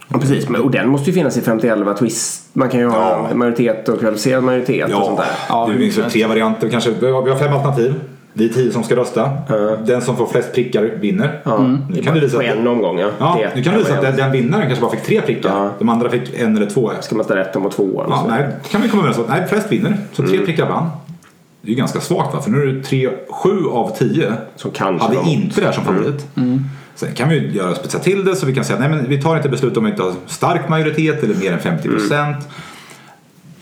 Ja, 0.07 0.19
precis. 0.19 0.49
Men, 0.49 0.61
och 0.61 0.71
den 0.71 0.89
måste 0.89 1.09
ju 1.09 1.13
finnas 1.13 1.37
i 1.37 1.41
50-11 1.41 1.93
twist. 1.97 2.43
Man 2.53 2.69
kan 2.69 2.79
ju 2.79 2.87
ha 2.87 3.27
Ja. 3.29 3.35
majoritet 3.35 3.89
och 3.89 3.99
kvalificerad 3.99 4.43
majoritet 4.43 4.93
och 4.95 5.05
sånt 5.05 5.17
där. 5.17 5.25
Ja, 5.49 5.69
det 5.71 5.77
finns 5.77 5.97
ju 5.97 6.01
hur- 6.01 6.09
tre 6.09 6.25
varianter 6.25 6.69
kanske. 6.69 6.91
Vi 6.99 7.11
har, 7.11 7.35
fem 7.37 7.53
alternativ. 7.53 7.93
Vi 8.37 8.49
är 8.49 8.53
tio 8.53 8.71
som 8.71 8.83
ska 8.83 8.95
rösta. 8.95 9.29
Den 9.85 10.01
som 10.01 10.17
får 10.17 10.25
flest 10.27 10.53
prickar 10.53 10.83
vinner. 10.83 11.41
Nu 11.89 12.01
kan 12.03 12.13
du 12.13 12.19
visa 12.19 12.37
På 12.37 12.43
att, 12.43 12.49
en 12.55 12.67
omgång 12.67 12.99
ja. 12.99 13.09
ja, 13.19 13.37
Det 13.39 13.51
nu 13.55 13.63
kan 13.63 13.73
du 13.73 13.79
visa 13.79 13.93
att 13.93 14.01
den, 14.01 14.15
den 14.15 14.31
vinnaren 14.31 14.65
kanske 14.67 14.81
bara 14.81 14.91
fick 14.91 15.03
tre 15.03 15.21
prickar. 15.21 15.49
Ja. 15.49 15.69
De 15.79 15.89
andra 15.89 16.09
fick 16.09 16.39
en 16.39 16.57
eller 16.57 16.65
två. 16.69 16.91
Ska 17.01 17.15
man 17.15 17.25
ställa 17.25 17.39
rätt 17.41 17.55
om 17.55 17.65
och 17.65 17.71
tvåan? 17.71 18.07
Ja, 18.09 18.17
så. 18.21 18.27
nej, 18.27 18.47
kan 18.71 18.81
vi 18.81 18.89
komma 18.89 19.01
överens 19.01 19.17
om. 19.19 19.25
Nej, 19.29 19.45
flest 19.49 19.71
vinner. 19.71 19.97
Så 20.13 20.21
tre 20.23 20.33
Mm. 20.33 20.45
prickar 20.45 20.69
vann. 20.69 20.89
Det 21.61 21.67
är 21.67 21.69
ju 21.69 21.75
ganska 21.77 21.99
svagt 21.99 22.33
va? 22.33 22.41
För 22.41 22.51
nu 22.51 22.61
är 22.61 22.65
det 22.73 22.83
tre, 22.83 23.09
sju 23.29 23.65
av 23.71 23.95
tio 23.97 24.33
Som 24.55 24.71
kanske 24.71 25.07
hade 25.07 25.29
inte 25.29 25.61
det 25.61 25.65
här 25.67 25.73
som 25.73 25.83
favorit. 25.83 26.27
Sen 26.95 27.13
kan 27.13 27.29
vi 27.29 27.51
göra 27.51 27.75
spetsa 27.75 27.99
till 27.99 28.25
det 28.25 28.35
så 28.35 28.45
vi 28.45 28.55
kan 28.55 28.65
säga 28.65 28.79
nej 28.79 28.89
men 28.89 29.09
vi 29.09 29.21
tar 29.21 29.37
inte 29.37 29.49
beslut 29.49 29.77
om 29.77 29.83
vi 29.83 29.89
inte 29.91 30.03
har 30.03 30.13
stark 30.27 30.69
majoritet 30.69 31.23
eller 31.23 31.35
mer 31.35 31.51
än 31.53 31.59
50 31.59 31.89
procent. 31.89 32.47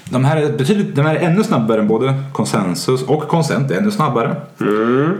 De 0.09 0.25
här 0.25 0.37
är 0.37 0.57
betydligt, 0.57 0.95
de 0.95 1.01
här 1.05 1.15
är 1.15 1.19
ännu 1.19 1.43
snabbare 1.43 1.79
än 1.81 1.87
både 1.87 2.13
konsensus 2.33 3.03
och 3.03 3.21
konsent 3.27 3.71
är 3.71 3.77
ännu 3.77 3.91
snabbare. 3.91 4.35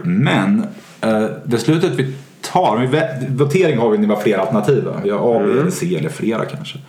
Men 0.04 0.66
eh, 1.02 1.26
beslutet 1.44 1.92
vi 1.94 2.14
tar, 2.42 2.88
votering 3.36 3.78
har 3.78 3.90
vi 3.90 3.98
när 3.98 4.08
vi 4.08 4.14
har 4.14 4.22
flera 4.22 4.42
alternativ. 4.42 4.88
Vi 5.04 5.10
har 5.10 5.36
A, 5.36 5.44
B 5.46 5.52
eller 5.60 5.72
C 5.72 5.96
eller 5.98 6.10
flera 6.10 6.46
kanske. 6.46 6.80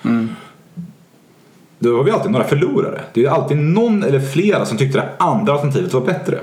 Då 1.85 1.97
har 1.97 2.05
vi 2.05 2.11
alltid 2.11 2.31
några 2.31 2.45
förlorare. 2.45 3.01
Det 3.13 3.25
är 3.25 3.31
alltid 3.31 3.57
någon 3.57 4.03
eller 4.03 4.21
flera 4.21 4.65
som 4.65 4.79
tyckte 4.79 4.99
det 4.99 5.09
andra 5.19 5.53
alternativet 5.53 5.93
var 5.93 6.01
bättre. 6.01 6.39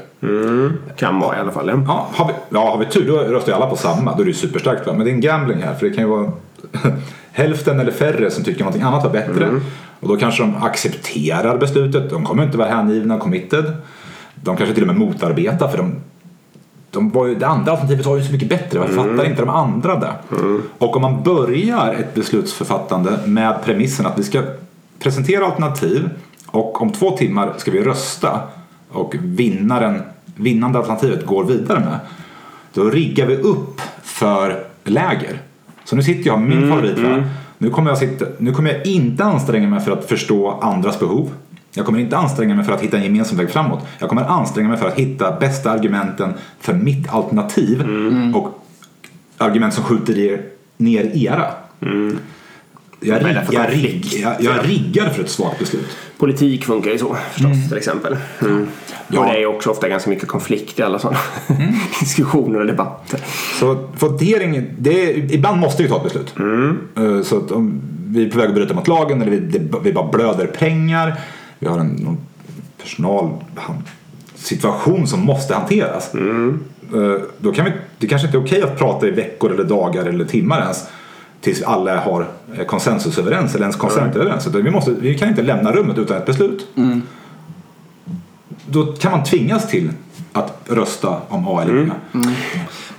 Kan 0.95 1.19
vara 1.19 1.37
i 1.37 1.39
alla 1.39 1.51
fall. 1.51 1.67
Ja. 1.67 1.83
Ja, 1.87 2.09
har 2.13 2.27
vi, 2.27 2.33
ja, 2.49 2.71
har 2.71 2.77
vi 2.77 2.85
tur 2.85 3.07
då 3.07 3.17
röstar 3.17 3.51
ju 3.51 3.55
alla 3.55 3.69
på 3.69 3.75
samma. 3.75 4.15
Då 4.15 4.21
är 4.21 4.25
det 4.25 4.31
ju 4.31 4.33
superstarkt. 4.33 4.87
Va? 4.87 4.93
Men 4.93 5.05
det 5.05 5.11
är 5.11 5.13
en 5.13 5.21
gambling 5.21 5.61
här. 5.61 5.73
För 5.73 5.85
det 5.89 5.95
kan 5.95 6.03
ju 6.03 6.09
vara 6.09 6.31
hälften 7.31 7.79
eller 7.79 7.91
färre 7.91 8.31
som 8.31 8.43
tycker 8.43 8.59
någonting 8.59 8.81
annat 8.81 9.03
var 9.03 9.11
bättre. 9.11 9.47
Och 9.99 10.07
då 10.07 10.17
kanske 10.17 10.43
de 10.43 10.55
accepterar 10.55 11.57
beslutet. 11.57 12.09
De 12.09 12.25
kommer 12.25 12.43
inte 12.43 12.57
vara 12.57 12.69
hängivna 12.69 13.15
och 13.15 13.21
committed. 13.21 13.65
De 14.35 14.57
kanske 14.57 14.73
till 14.75 14.83
och 14.83 14.87
med 14.87 14.97
motarbetar 14.97 15.67
för 15.67 15.77
de, 15.77 15.91
de 16.91 17.09
var 17.09 17.27
ju, 17.27 17.35
det 17.35 17.47
andra 17.47 17.71
alternativet 17.71 18.05
var 18.05 18.17
ju 18.17 18.23
så 18.23 18.31
mycket 18.31 18.49
bättre. 18.49 18.79
Varför 18.79 18.93
fattar 18.93 19.25
inte 19.25 19.41
de 19.41 19.49
andra 19.49 19.95
det? 19.95 20.13
Och 20.77 20.95
om 20.95 21.01
man 21.01 21.23
börjar 21.23 21.93
ett 21.99 22.13
beslutsförfattande 22.13 23.11
med 23.25 23.63
premissen 23.65 24.05
att 24.05 24.19
vi 24.19 24.23
ska 24.23 24.41
presentera 25.03 25.45
alternativ 25.45 26.09
och 26.45 26.81
om 26.81 26.91
två 26.91 27.17
timmar 27.17 27.53
ska 27.57 27.71
vi 27.71 27.83
rösta 27.83 28.41
och 28.89 29.15
vinnaren, 29.19 30.01
vinnande 30.35 30.79
alternativet 30.79 31.25
går 31.25 31.43
vidare 31.43 31.79
med. 31.79 31.99
Då 32.73 32.89
riggar 32.89 33.25
vi 33.25 33.35
upp 33.35 33.81
för 34.03 34.63
läger. 34.83 35.41
Så 35.83 35.95
nu 35.95 36.03
sitter 36.03 36.27
jag 36.27 36.39
med 36.39 36.57
min 36.57 36.69
favorit. 36.69 36.99
Va? 36.99 37.23
Nu, 37.57 37.69
kommer 37.69 37.91
jag 37.91 37.97
sitta, 37.97 38.25
nu 38.37 38.53
kommer 38.53 38.73
jag 38.73 38.87
inte 38.87 39.23
anstränga 39.23 39.67
mig 39.67 39.79
för 39.79 39.91
att 39.91 40.05
förstå 40.05 40.59
andras 40.61 40.99
behov. 40.99 41.29
Jag 41.73 41.85
kommer 41.85 41.99
inte 41.99 42.17
anstränga 42.17 42.55
mig 42.55 42.65
för 42.65 42.73
att 42.73 42.81
hitta 42.81 42.97
en 42.97 43.03
gemensam 43.03 43.37
väg 43.37 43.49
framåt. 43.49 43.87
Jag 43.99 44.09
kommer 44.09 44.23
anstränga 44.23 44.69
mig 44.69 44.77
för 44.77 44.87
att 44.87 44.99
hitta 44.99 45.39
bästa 45.39 45.71
argumenten 45.71 46.33
för 46.59 46.73
mitt 46.73 47.13
alternativ 47.13 47.81
och 48.35 48.65
argument 49.37 49.73
som 49.73 49.83
skjuter 49.83 50.17
er, 50.17 50.41
ner 50.77 51.17
era. 51.17 51.45
Jag, 53.03 53.25
rig, 53.25 53.35
jag, 53.51 53.69
rig, 53.73 54.05
jag, 54.23 54.33
jag 54.39 54.69
riggar 54.69 55.09
för 55.09 55.23
ett 55.23 55.29
svagt 55.29 55.59
beslut. 55.59 55.97
Politik 56.17 56.65
funkar 56.65 56.91
ju 56.91 56.97
så 56.97 57.17
förstås 57.31 57.67
till 57.69 57.77
exempel. 57.77 58.17
Mm. 58.41 58.67
Ja. 59.07 59.19
Och 59.19 59.25
det 59.25 59.31
är 59.31 59.39
ju 59.39 59.45
också 59.45 59.69
ofta 59.69 59.89
ganska 59.89 60.09
mycket 60.09 60.27
konflikt 60.27 60.79
i 60.79 60.83
alla 60.83 60.99
sådana 60.99 61.17
diskussioner 61.99 62.59
och 62.59 62.65
debatter. 62.67 63.19
Så 63.59 63.89
votering, 63.99 64.65
det 64.77 65.03
är, 65.03 65.33
ibland 65.33 65.59
måste 65.59 65.83
vi 65.83 65.89
ta 65.89 65.97
ett 65.97 66.03
beslut. 66.03 66.33
Eh, 66.97 67.21
Så 67.23 67.37
att 67.37 67.51
om 67.51 67.81
vi 68.07 68.25
är 68.25 68.29
på 68.29 68.37
väg 68.37 68.47
att 68.49 68.55
bryta 68.55 68.73
mot 68.73 68.87
lagen 68.87 69.21
eller 69.21 69.31
vi, 69.31 69.39
det, 69.39 69.77
vi 69.83 69.93
bara 69.93 70.07
blöder 70.07 70.47
pengar. 70.47 71.19
Vi 71.59 71.67
har 71.67 71.79
en 71.79 71.87
någon 71.87 72.17
personalsituation 72.83 75.07
som 75.07 75.19
måste 75.19 75.53
hanteras. 75.55 76.15
Eh, 76.15 77.11
Då 77.37 77.51
kan 77.51 77.65
vi, 77.65 77.71
det 77.97 78.07
kanske 78.07 78.27
inte 78.27 78.37
är 78.37 78.43
okej 78.43 78.61
att 78.63 78.77
prata 78.77 79.07
i 79.07 79.11
veckor 79.11 79.51
eller 79.53 79.63
dagar 79.63 80.05
eller 80.05 80.25
timmar 80.25 80.61
ens. 80.61 80.83
Tills 81.41 81.63
alla 81.63 81.99
har 81.99 82.27
eh, 82.57 82.65
konsensus 82.65 83.17
överens 83.17 83.55
eller 83.55 83.63
ens 83.63 83.75
konsent 83.75 84.15
överens. 84.15 84.47
Vi, 84.47 84.71
måste, 84.71 84.91
vi 84.91 85.17
kan 85.17 85.29
inte 85.29 85.41
lämna 85.41 85.71
rummet 85.71 85.97
utan 85.97 86.17
ett 86.17 86.25
beslut. 86.25 86.67
då 88.65 88.85
kan 88.85 89.11
man 89.11 89.23
tvingas 89.23 89.67
till 89.69 89.89
att 90.33 90.61
rösta 90.67 91.17
om 91.29 91.47
A 91.47 91.61
eller 91.63 91.85
B. 91.85 91.91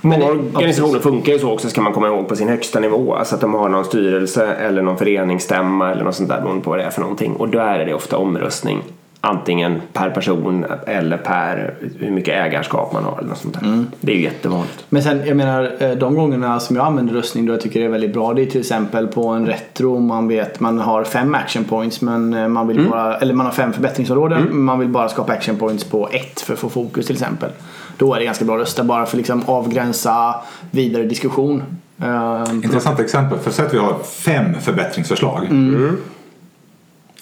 Många 0.01 0.17
det- 0.17 0.25
ja, 0.25 0.31
organisationer 0.57 0.99
funkar 0.99 1.33
ju 1.33 1.39
så 1.39 1.51
också 1.51 1.69
ska 1.69 1.81
man 1.81 1.93
komma 1.93 2.07
ihåg 2.07 2.27
på 2.27 2.35
sin 2.35 2.49
högsta 2.49 2.79
nivå. 2.79 3.15
Alltså 3.15 3.35
att 3.35 3.41
de 3.41 3.53
har 3.53 3.69
någon 3.69 3.85
styrelse 3.85 4.53
eller 4.53 4.81
någon 4.81 4.97
föreningsstämma 4.97 5.91
eller 5.91 6.03
något 6.03 6.15
sånt 6.15 6.29
där 6.29 6.41
beroende 6.41 6.63
på 6.63 6.69
vad 6.69 6.79
det 6.79 6.83
är 6.85 6.89
för 6.89 7.01
någonting. 7.01 7.33
Och 7.35 7.49
då 7.49 7.59
är 7.59 7.85
det 7.85 7.93
ofta 7.93 8.17
omröstning. 8.17 8.81
Antingen 9.25 9.81
per 9.93 10.09
person 10.09 10.65
eller 10.87 11.17
per 11.17 11.73
hur 11.99 12.11
mycket 12.11 12.33
ägarskap 12.45 12.93
man 12.93 13.03
har 13.03 13.17
eller 13.17 13.29
något 13.29 13.37
sånt 13.37 13.53
där. 13.59 13.85
Det 14.01 14.11
är 14.11 14.15
ju 14.15 14.21
jättevanligt. 14.23 14.85
Men 14.89 15.03
sen, 15.03 15.21
jag 15.25 15.37
menar, 15.37 15.71
eh, 15.79 15.91
de 15.91 16.15
gångerna 16.15 16.59
som 16.59 16.75
jag 16.75 16.85
använder 16.85 17.13
röstning 17.13 17.45
då 17.45 17.53
jag 17.53 17.61
tycker 17.61 17.79
det 17.79 17.85
är 17.85 17.89
väldigt 17.89 18.13
bra. 18.13 18.33
Det 18.33 18.41
är 18.41 18.45
till 18.45 18.59
exempel 18.59 19.07
på 19.07 19.27
en 19.27 19.45
retro. 19.45 19.99
Man 19.99 20.27
vet 20.27 20.59
man 20.59 20.79
har 20.79 21.03
fem 21.03 21.35
action 21.35 21.63
points 21.63 22.01
men 22.01 22.33
eh, 22.33 22.47
man 22.47 22.67
vill 22.67 22.89
bara, 22.89 23.17
eller 23.17 23.33
man 23.33 23.45
har 23.45 23.53
fem 23.53 23.73
förbättringsområden. 23.73 24.43
Men 24.43 24.61
man 24.63 24.79
vill 24.79 24.89
bara 24.89 25.09
skapa 25.09 25.33
action 25.33 25.55
points 25.57 25.83
på 25.83 26.09
ett 26.11 26.41
för 26.41 26.53
att 26.53 26.59
få 26.59 26.69
fokus 26.69 27.05
till 27.05 27.15
exempel. 27.15 27.49
Då 27.97 28.13
är 28.13 28.19
det 28.19 28.25
ganska 28.25 28.45
bra 28.45 28.55
att 28.55 28.61
rösta 28.61 28.83
bara 28.83 29.05
för 29.05 29.11
att 29.11 29.17
liksom 29.17 29.43
avgränsa 29.45 30.35
vidare 30.71 31.03
diskussion. 31.03 31.63
Eh, 32.01 32.43
Intressant 32.53 32.99
exempel. 32.99 33.39
För 33.39 33.51
säg 33.51 33.65
att 33.65 33.73
vi 33.73 33.77
har 33.77 33.95
fem 34.03 34.45
förbättringsförslag. 34.61 35.47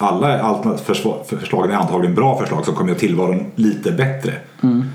Alla 0.02 0.76
förslagen 1.40 1.70
är 1.70 1.74
antagligen 1.76 2.14
bra 2.14 2.38
förslag 2.38 2.64
som 2.64 2.74
kommer 2.74 2.90
göra 2.90 2.98
tillvaron 3.00 3.44
lite 3.54 3.92
bättre. 3.92 4.32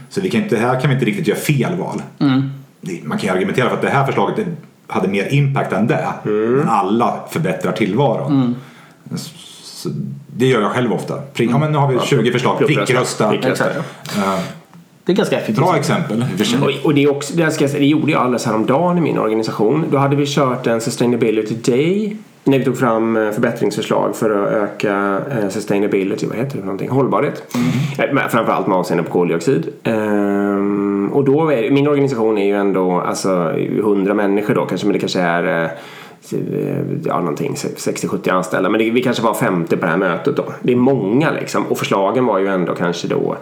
Så 0.10 0.22
vi 0.22 0.30
kan 0.30 0.44
inte, 0.44 0.58
här 0.58 0.80
kan 0.80 0.90
vi 0.90 0.94
inte 0.94 1.06
riktigt 1.06 1.28
göra 1.28 1.40
fel 1.40 1.76
val. 1.78 2.02
Det- 2.82 3.04
Man 3.04 3.18
kan 3.18 3.28
ju 3.30 3.36
argumentera 3.36 3.70
för 3.70 3.76
att 3.76 3.82
det 3.82 3.90
här 3.90 4.06
förslaget 4.06 4.48
hade 4.88 5.08
mer 5.08 5.34
impact 5.34 5.74
än 5.74 5.88
det. 5.88 6.08
Men 6.24 6.70
alla 6.70 7.20
förbättrar 7.30 7.72
tillvaron. 7.72 8.56
Så 9.64 9.90
det 10.36 10.48
gör 10.48 10.62
jag 10.62 10.72
själv 10.72 10.94
ofta. 10.94 11.18
Prick, 11.34 11.52
ja, 11.52 11.58
men 11.58 11.72
nu 11.72 11.78
har 11.78 11.88
vi 11.88 12.00
20 12.00 12.32
förslag. 12.32 12.58
Prickrösta. 12.68 13.34
Eh, 14.18 14.40
Det 15.06 15.12
är 15.12 15.16
ganska 15.16 15.36
effektivt. 15.38 15.58
Bra 15.58 15.78
exempel. 15.78 16.26
i 16.38 16.80
och 16.84 16.94
det, 16.94 17.04
är 17.04 17.12
också, 17.12 17.34
ska 17.52 17.68
det 17.68 17.86
gjorde 17.86 18.12
jag 18.12 18.22
alldeles 18.22 18.46
häromdagen 18.46 18.98
i 18.98 19.02
min 19.02 19.18
organisation. 19.18 19.86
Då 19.92 19.98
hade 19.98 20.16
vi 20.16 20.26
kört 20.28 20.68
en 20.68 20.82
Sustainability 20.82 21.56
Day 21.72 22.18
när 22.48 22.60
vi 22.60 22.66
tog 22.66 22.78
fram 22.78 23.18
eh, 23.18 23.32
förbättringsförslag 23.32 24.16
för 24.16 24.30
att 24.30 24.52
öka 24.52 25.22
eh, 25.32 25.50
sustainability, 25.50 26.28
vad 26.28 26.38
heter 26.38 26.52
det 26.52 26.60
för 26.60 26.66
någonting? 26.66 26.90
Hållbarhet. 26.90 27.44
Eh, 28.00 28.06
men 28.14 28.30
Framförallt 28.30 28.68
med 28.68 28.78
avseende 28.78 29.04
på 29.04 29.12
koldioxid. 29.12 29.70
Ehm, 29.84 31.10
och 31.14 31.24
då 31.24 31.52
är 31.52 31.72
min 31.72 31.88
organisation 31.88 32.38
är 32.38 32.46
ju 32.46 32.56
ändå 32.56 32.92
alltså 32.92 33.52
100 33.80 34.14
människor 34.14 34.56
då 34.56 34.66
kanske, 34.66 34.88
men 34.88 34.94
det 34.94 35.00
kanske 35.00 35.20
är 35.20 35.64
eh, 35.64 35.70
ja, 37.06 37.20
någonting 37.20 37.54
60-70 37.54 38.32
anställda. 38.32 38.70
Men 38.70 38.80
det, 38.80 38.92
vi 38.92 39.04
kanske 39.04 39.24
var 39.24 39.34
50 39.34 39.78
på 39.78 39.86
det 39.86 39.92
här 39.92 39.98
mötet 39.98 40.36
då. 40.38 40.46
Det 40.62 40.72
är 40.72 40.78
många 40.78 41.32
liksom. 41.32 41.66
Och 41.68 41.78
förslagen 41.78 42.26
var 42.26 42.40
ju 42.40 42.48
ändå 42.48 42.76
kanske 42.76 43.08
då 43.08 43.38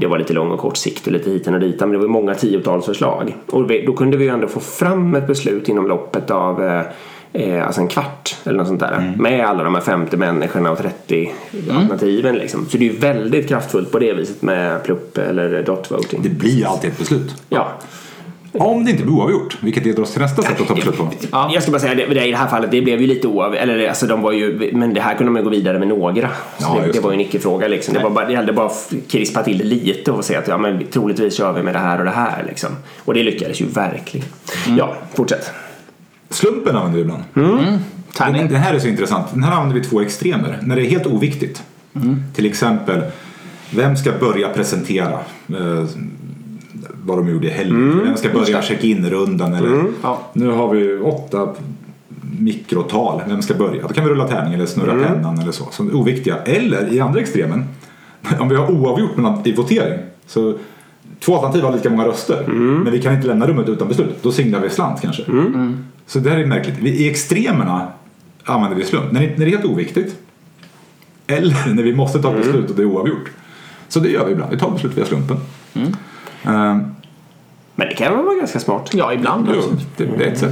det 0.00 0.06
var 0.06 0.18
lite 0.18 0.32
lång 0.32 0.50
och 0.50 0.58
kort 0.58 0.76
sikt 0.76 1.06
och 1.06 1.12
lite 1.12 1.30
hiten 1.30 1.54
och 1.54 1.60
ditan 1.60 1.88
men 1.88 2.00
det 2.00 2.06
var 2.06 2.12
många 2.12 2.34
tiotals 2.34 2.86
förslag. 2.86 3.36
Och 3.50 3.70
då 3.86 3.92
kunde 3.92 4.16
vi 4.16 4.24
ju 4.24 4.30
ändå 4.30 4.48
få 4.48 4.60
fram 4.60 5.14
ett 5.14 5.26
beslut 5.26 5.68
inom 5.68 5.86
loppet 5.86 6.30
av 6.30 6.82
eh, 7.32 7.66
alltså 7.66 7.80
en 7.80 7.88
kvart 7.88 8.36
eller 8.44 8.58
något 8.58 8.66
sånt 8.66 8.80
där. 8.80 9.14
Med 9.18 9.46
alla 9.46 9.64
de 9.64 9.74
här 9.74 9.82
50 9.82 10.16
människorna 10.16 10.70
och 10.70 10.78
30 10.78 11.32
alternativen 11.70 12.34
liksom. 12.34 12.66
Så 12.68 12.76
det 12.76 12.88
är 12.88 12.92
ju 12.92 12.98
väldigt 12.98 13.48
kraftfullt 13.48 13.92
på 13.92 13.98
det 13.98 14.12
viset 14.12 14.42
med 14.42 14.84
plupp 14.84 15.18
eller 15.18 15.62
dot 15.62 15.90
voting. 15.90 16.20
Det 16.22 16.28
blir 16.28 16.66
alltid 16.66 16.90
ett 16.90 16.98
beslut. 16.98 17.34
Ja. 17.48 17.68
Om 18.52 18.84
det 18.84 18.90
inte 18.90 19.02
blir 19.02 19.14
oavgjort, 19.14 19.58
vilket 19.60 19.84
leder 19.84 20.02
oss 20.02 20.12
till 20.12 20.20
nästa 20.20 20.42
sätt 20.42 20.60
att 20.60 20.68
ta 20.68 20.74
beslut 20.74 20.96
på. 20.96 21.08
Jag 21.32 21.62
ska 21.62 21.72
bara 21.72 21.80
säga 21.80 21.94
det, 21.94 22.14
det 22.14 22.26
i 22.26 22.30
det 22.30 22.36
här 22.36 22.48
fallet, 22.48 22.70
det 22.70 22.82
blev 22.82 23.00
ju 23.00 23.06
lite 23.06 23.28
oav... 23.28 23.54
Eller 23.54 23.88
alltså 23.88 24.06
de 24.06 24.22
var 24.22 24.32
ju... 24.32 24.70
Men 24.72 24.94
det 24.94 25.00
här 25.00 25.14
kunde 25.14 25.32
man 25.32 25.40
ju 25.40 25.44
gå 25.44 25.50
vidare 25.50 25.78
med 25.78 25.88
några. 25.88 26.30
Ja, 26.58 26.78
det, 26.86 26.92
det 26.92 27.00
var 27.00 27.10
ju 27.10 27.14
en 27.14 27.20
icke-fråga 27.20 27.68
liksom. 27.68 27.94
Det, 27.94 28.00
var 28.00 28.10
bara, 28.10 28.26
det 28.26 28.32
gällde 28.32 28.52
bara 28.52 28.66
att 28.66 28.92
krispa 29.08 29.42
till 29.42 29.58
det 29.58 29.64
lite 29.64 30.12
och 30.12 30.24
säga 30.24 30.38
att 30.38 30.48
ja 30.48 30.58
men 30.58 30.86
troligtvis 30.86 31.36
kör 31.36 31.52
vi 31.52 31.62
med 31.62 31.74
det 31.74 31.78
här 31.78 31.98
och 31.98 32.04
det 32.04 32.10
här 32.10 32.44
liksom. 32.48 32.70
Och 33.04 33.14
det 33.14 33.22
lyckades 33.22 33.60
ju 33.60 33.66
verkligen. 33.66 34.26
Ja, 34.78 34.94
fortsätt. 35.14 35.52
Slumpen 36.30 36.76
använder 36.76 36.96
vi 36.96 37.02
ibland. 37.02 37.22
Tärning. 38.12 38.40
Den, 38.42 38.52
den 38.52 38.60
här 38.60 38.74
är 38.74 38.78
så 38.78 38.88
intressant. 38.88 39.26
Den 39.32 39.42
här 39.42 39.52
använder 39.52 39.80
vi 39.80 39.86
två 39.86 40.00
extremer. 40.00 40.58
När 40.62 40.76
det 40.76 40.86
är 40.86 40.90
helt 40.90 41.06
oviktigt. 41.06 41.62
Till 42.34 42.46
exempel, 42.46 43.02
vem 43.74 43.96
ska 43.96 44.12
börja 44.20 44.48
presentera 44.48 45.18
eh, 45.48 45.84
vad 47.04 47.18
de 47.18 47.28
gjorde 47.28 47.46
i 47.46 47.50
helgen? 47.50 48.00
Vem 48.04 48.16
ska 48.16 48.28
börja 48.30 48.62
check-in-rundan? 48.62 49.54
Eller, 49.54 49.84
Ja. 50.02 50.20
Nu 50.32 50.48
har 50.50 50.68
vi 50.74 50.98
åtta 50.98 51.54
mikrotal. 52.38 53.22
Vem 53.28 53.42
ska 53.42 53.54
börja? 53.54 53.82
Då 53.82 53.94
kan 53.94 54.04
vi 54.04 54.10
rulla 54.10 54.28
tärning 54.28 54.54
eller 54.54 54.66
snurra 54.66 55.08
pennan 55.08 55.38
eller 55.38 55.52
så. 55.52 55.68
Som 55.70 55.88
är 55.88 55.94
oviktiga. 55.94 56.36
Eller 56.44 56.92
i 56.92 57.00
andra 57.00 57.20
extremen, 57.20 57.64
om 58.40 58.48
vi 58.48 58.56
har 58.56 58.70
oavgjort 58.70 59.46
i 59.46 59.52
votering. 59.52 59.98
Så 60.26 60.54
två 61.24 61.34
alternativ 61.34 61.62
har 61.64 61.72
lika 61.72 61.90
många 61.90 62.04
röster. 62.06 62.44
Men 62.46 62.92
vi 62.92 63.02
kan 63.02 63.14
inte 63.14 63.26
lämna 63.28 63.46
rummet 63.46 63.68
utan 63.68 63.88
beslut. 63.88 64.22
Då 64.22 64.32
singlar 64.32 64.60
vi 64.60 64.70
slant 64.70 65.00
kanske. 65.00 65.22
Så 66.06 66.18
det 66.18 66.30
här 66.30 66.38
är 66.38 66.46
märkligt. 66.46 66.74
Vi- 66.80 67.04
I 67.04 67.10
extremerna 67.10 67.88
använder 68.44 68.76
vi 68.76 68.84
slump. 68.84 69.12
När 69.12 69.20
det, 69.20 69.26
när 69.26 69.36
det 69.36 69.44
är 69.44 69.56
helt 69.58 69.64
oviktigt. 69.64 70.16
Eller 71.26 71.74
när 71.74 71.82
vi 71.82 71.94
måste 71.94 72.22
ta 72.22 72.30
ett 72.30 72.36
beslut 72.36 72.70
och 72.70 72.76
det 72.76 72.82
är 72.82 72.86
oavgjort. 72.86 73.30
Så 73.88 74.00
det 74.00 74.08
gör 74.08 74.26
vi 74.26 74.32
ibland. 74.32 74.50
Vi 74.52 74.58
tar 74.58 74.70
beslut 74.70 74.96
via 74.98 75.04
slumpen. 75.04 75.36
Ehm, 76.44 76.84
Men 77.74 77.88
det 77.88 77.94
kan 77.94 78.16
väl 78.16 78.24
vara 78.24 78.34
ganska 78.36 78.60
smart. 78.60 78.90
Ja, 78.92 79.12
ibland. 79.12 79.48
jo, 79.54 79.62
det, 79.96 80.04
det 80.18 80.24
är 80.24 80.32
ett 80.32 80.38
sätt. 80.38 80.50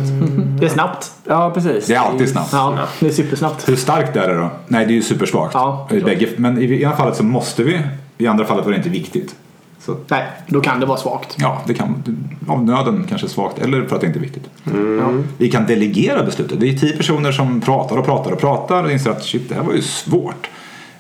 Det 0.60 0.66
är 0.66 0.70
snabbt. 0.70 1.10
Ja, 1.24 1.50
precis. 1.54 1.86
Det 1.86 1.94
är 1.94 1.98
alltid 1.98 2.28
snabbt. 2.28 2.52
Ja, 2.52 2.78
det 3.00 3.06
är 3.06 3.10
supersnabbt. 3.10 3.68
Hur 3.68 3.76
starkt 3.76 4.16
är 4.16 4.28
det 4.28 4.34
då? 4.34 4.50
Nej, 4.68 4.86
det 4.86 4.92
är 4.92 4.94
ju 4.94 5.02
supersvagt. 5.02 5.54
Ja, 5.54 5.88
bägge, 6.04 6.28
men 6.36 6.58
i 6.62 6.82
ena 6.82 6.96
fallet 6.96 7.16
så 7.16 7.24
måste 7.24 7.62
vi. 7.62 7.80
I 8.18 8.26
andra 8.26 8.44
fallet 8.44 8.64
var 8.64 8.72
det 8.72 8.76
inte 8.76 8.88
viktigt. 8.88 9.34
Så 9.80 9.96
Nej, 10.08 10.26
då 10.46 10.60
kan 10.60 10.80
det 10.80 10.86
vara 10.86 10.98
svagt. 10.98 11.36
ja, 11.40 11.62
det 11.66 11.74
kan 11.74 12.02
av 12.48 12.64
nöden 12.64 13.04
kanske 13.08 13.28
svagt 13.28 13.58
eller 13.58 13.84
för 13.86 13.94
att 13.94 14.00
det 14.00 14.06
inte 14.06 14.18
är 14.18 14.20
viktigt. 14.20 14.50
Ja. 14.64 15.12
Vi 15.38 15.50
kan 15.50 15.66
delegera 15.66 16.22
beslutet. 16.22 16.60
Det 16.60 16.68
är 16.68 16.78
tio 16.78 16.96
personer 16.96 17.32
som 17.32 17.60
pratar 17.60 17.96
och 17.96 18.04
pratar 18.04 18.30
och 18.32 18.40
pratar 18.40 18.84
och 18.84 18.90
inser 18.92 19.10
att 19.10 19.24
shit, 19.24 19.48
det 19.48 19.54
här 19.54 19.62
var 19.62 19.72
ju 19.72 19.82
svårt. 19.82 20.48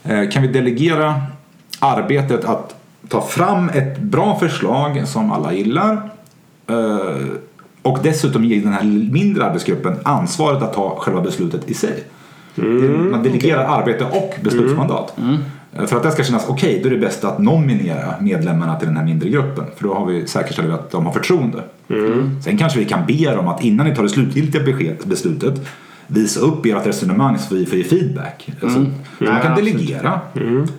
Eh, 0.02 0.28
Kan 0.30 0.42
vi 0.42 0.48
delegera 0.48 1.22
arbetet 1.80 2.44
att 2.44 2.74
ta 3.08 3.20
fram 3.20 3.68
ett 3.68 3.98
bra 3.98 4.38
förslag 4.38 5.08
som 5.08 5.32
alla 5.32 5.52
gillar 5.52 6.10
eh, 6.66 7.26
och 7.82 7.98
dessutom 8.02 8.44
ge 8.44 8.60
den 8.60 8.72
här 8.72 8.84
mindre 9.12 9.44
arbetsgruppen 9.46 9.96
ansvaret 10.02 10.62
att 10.62 10.72
ta 10.74 10.96
själva 11.00 11.20
beslutet 11.20 11.70
i 11.70 11.74
sig. 11.74 12.04
Man 13.10 13.22
delegerar 13.22 13.64
arbete 13.64 14.04
och 14.04 14.34
beslutsmandat. 14.42 15.14
Eh, 15.18 15.34
För 15.72 15.96
att 15.96 16.02
det 16.02 16.10
ska 16.10 16.24
kännas 16.24 16.48
okej, 16.48 16.80
då 16.82 16.88
är 16.88 16.92
det 16.92 16.98
bäst 16.98 17.24
att 17.24 17.38
nominera 17.38 18.14
medlemmarna 18.20 18.76
till 18.76 18.88
den 18.88 18.96
här 18.96 19.04
mindre 19.04 19.28
gruppen. 19.28 19.64
För 19.76 19.84
då 19.84 19.94
har 19.94 20.06
vi 20.06 20.26
säkerställt 20.26 20.72
att 20.72 20.90
de 20.90 21.06
har 21.06 21.12
förtroende. 21.12 21.62
Sen 22.44 22.58
kanske 22.58 22.78
vi 22.78 22.84
kan 22.84 23.06
be 23.06 23.34
dem 23.34 23.48
att 23.48 23.64
innan 23.64 23.86
ni 23.86 23.96
tar 23.96 24.02
det 24.02 24.08
slutgiltiga 24.08 24.62
beslutet 25.04 25.66
visa 26.10 26.40
upp 26.40 26.66
ert 26.66 26.86
resonemang 26.86 27.38
så 27.38 27.54
vi 27.54 27.66
får 27.66 27.78
ge 27.78 27.84
feedback. 27.84 28.48
Alltså, 28.62 28.78
Man 28.78 29.40
kan 29.42 29.50
Ja, 29.50 29.56
delegera. 29.56 30.20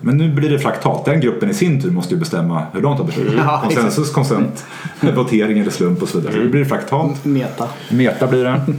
Men 0.00 0.16
nu 0.16 0.32
blir 0.32 0.50
det 0.50 0.58
fraktat. 0.58 1.04
Den 1.04 1.20
gruppen 1.20 1.50
i 1.50 1.54
sin 1.54 1.82
tur 1.82 1.90
måste 1.90 2.14
ju 2.14 2.20
bestämma 2.20 2.62
hur 2.72 2.80
de 2.80 2.96
tar 2.96 3.04
beslut. 3.04 3.32
Ja, 3.36 3.60
Konsensus, 3.64 4.12
konsent, 4.12 4.64
votering 5.16 5.58
eller 5.58 5.70
slump 5.70 6.02
och 6.02 6.08
så 6.08 6.18
vidare. 6.18 6.34
Så 6.34 6.38
det 6.40 6.48
blir 6.48 6.64
fraktat. 6.64 7.24
Meta. 7.24 7.68
Meta 7.90 8.26
blir 8.26 8.44
det. 8.44 8.60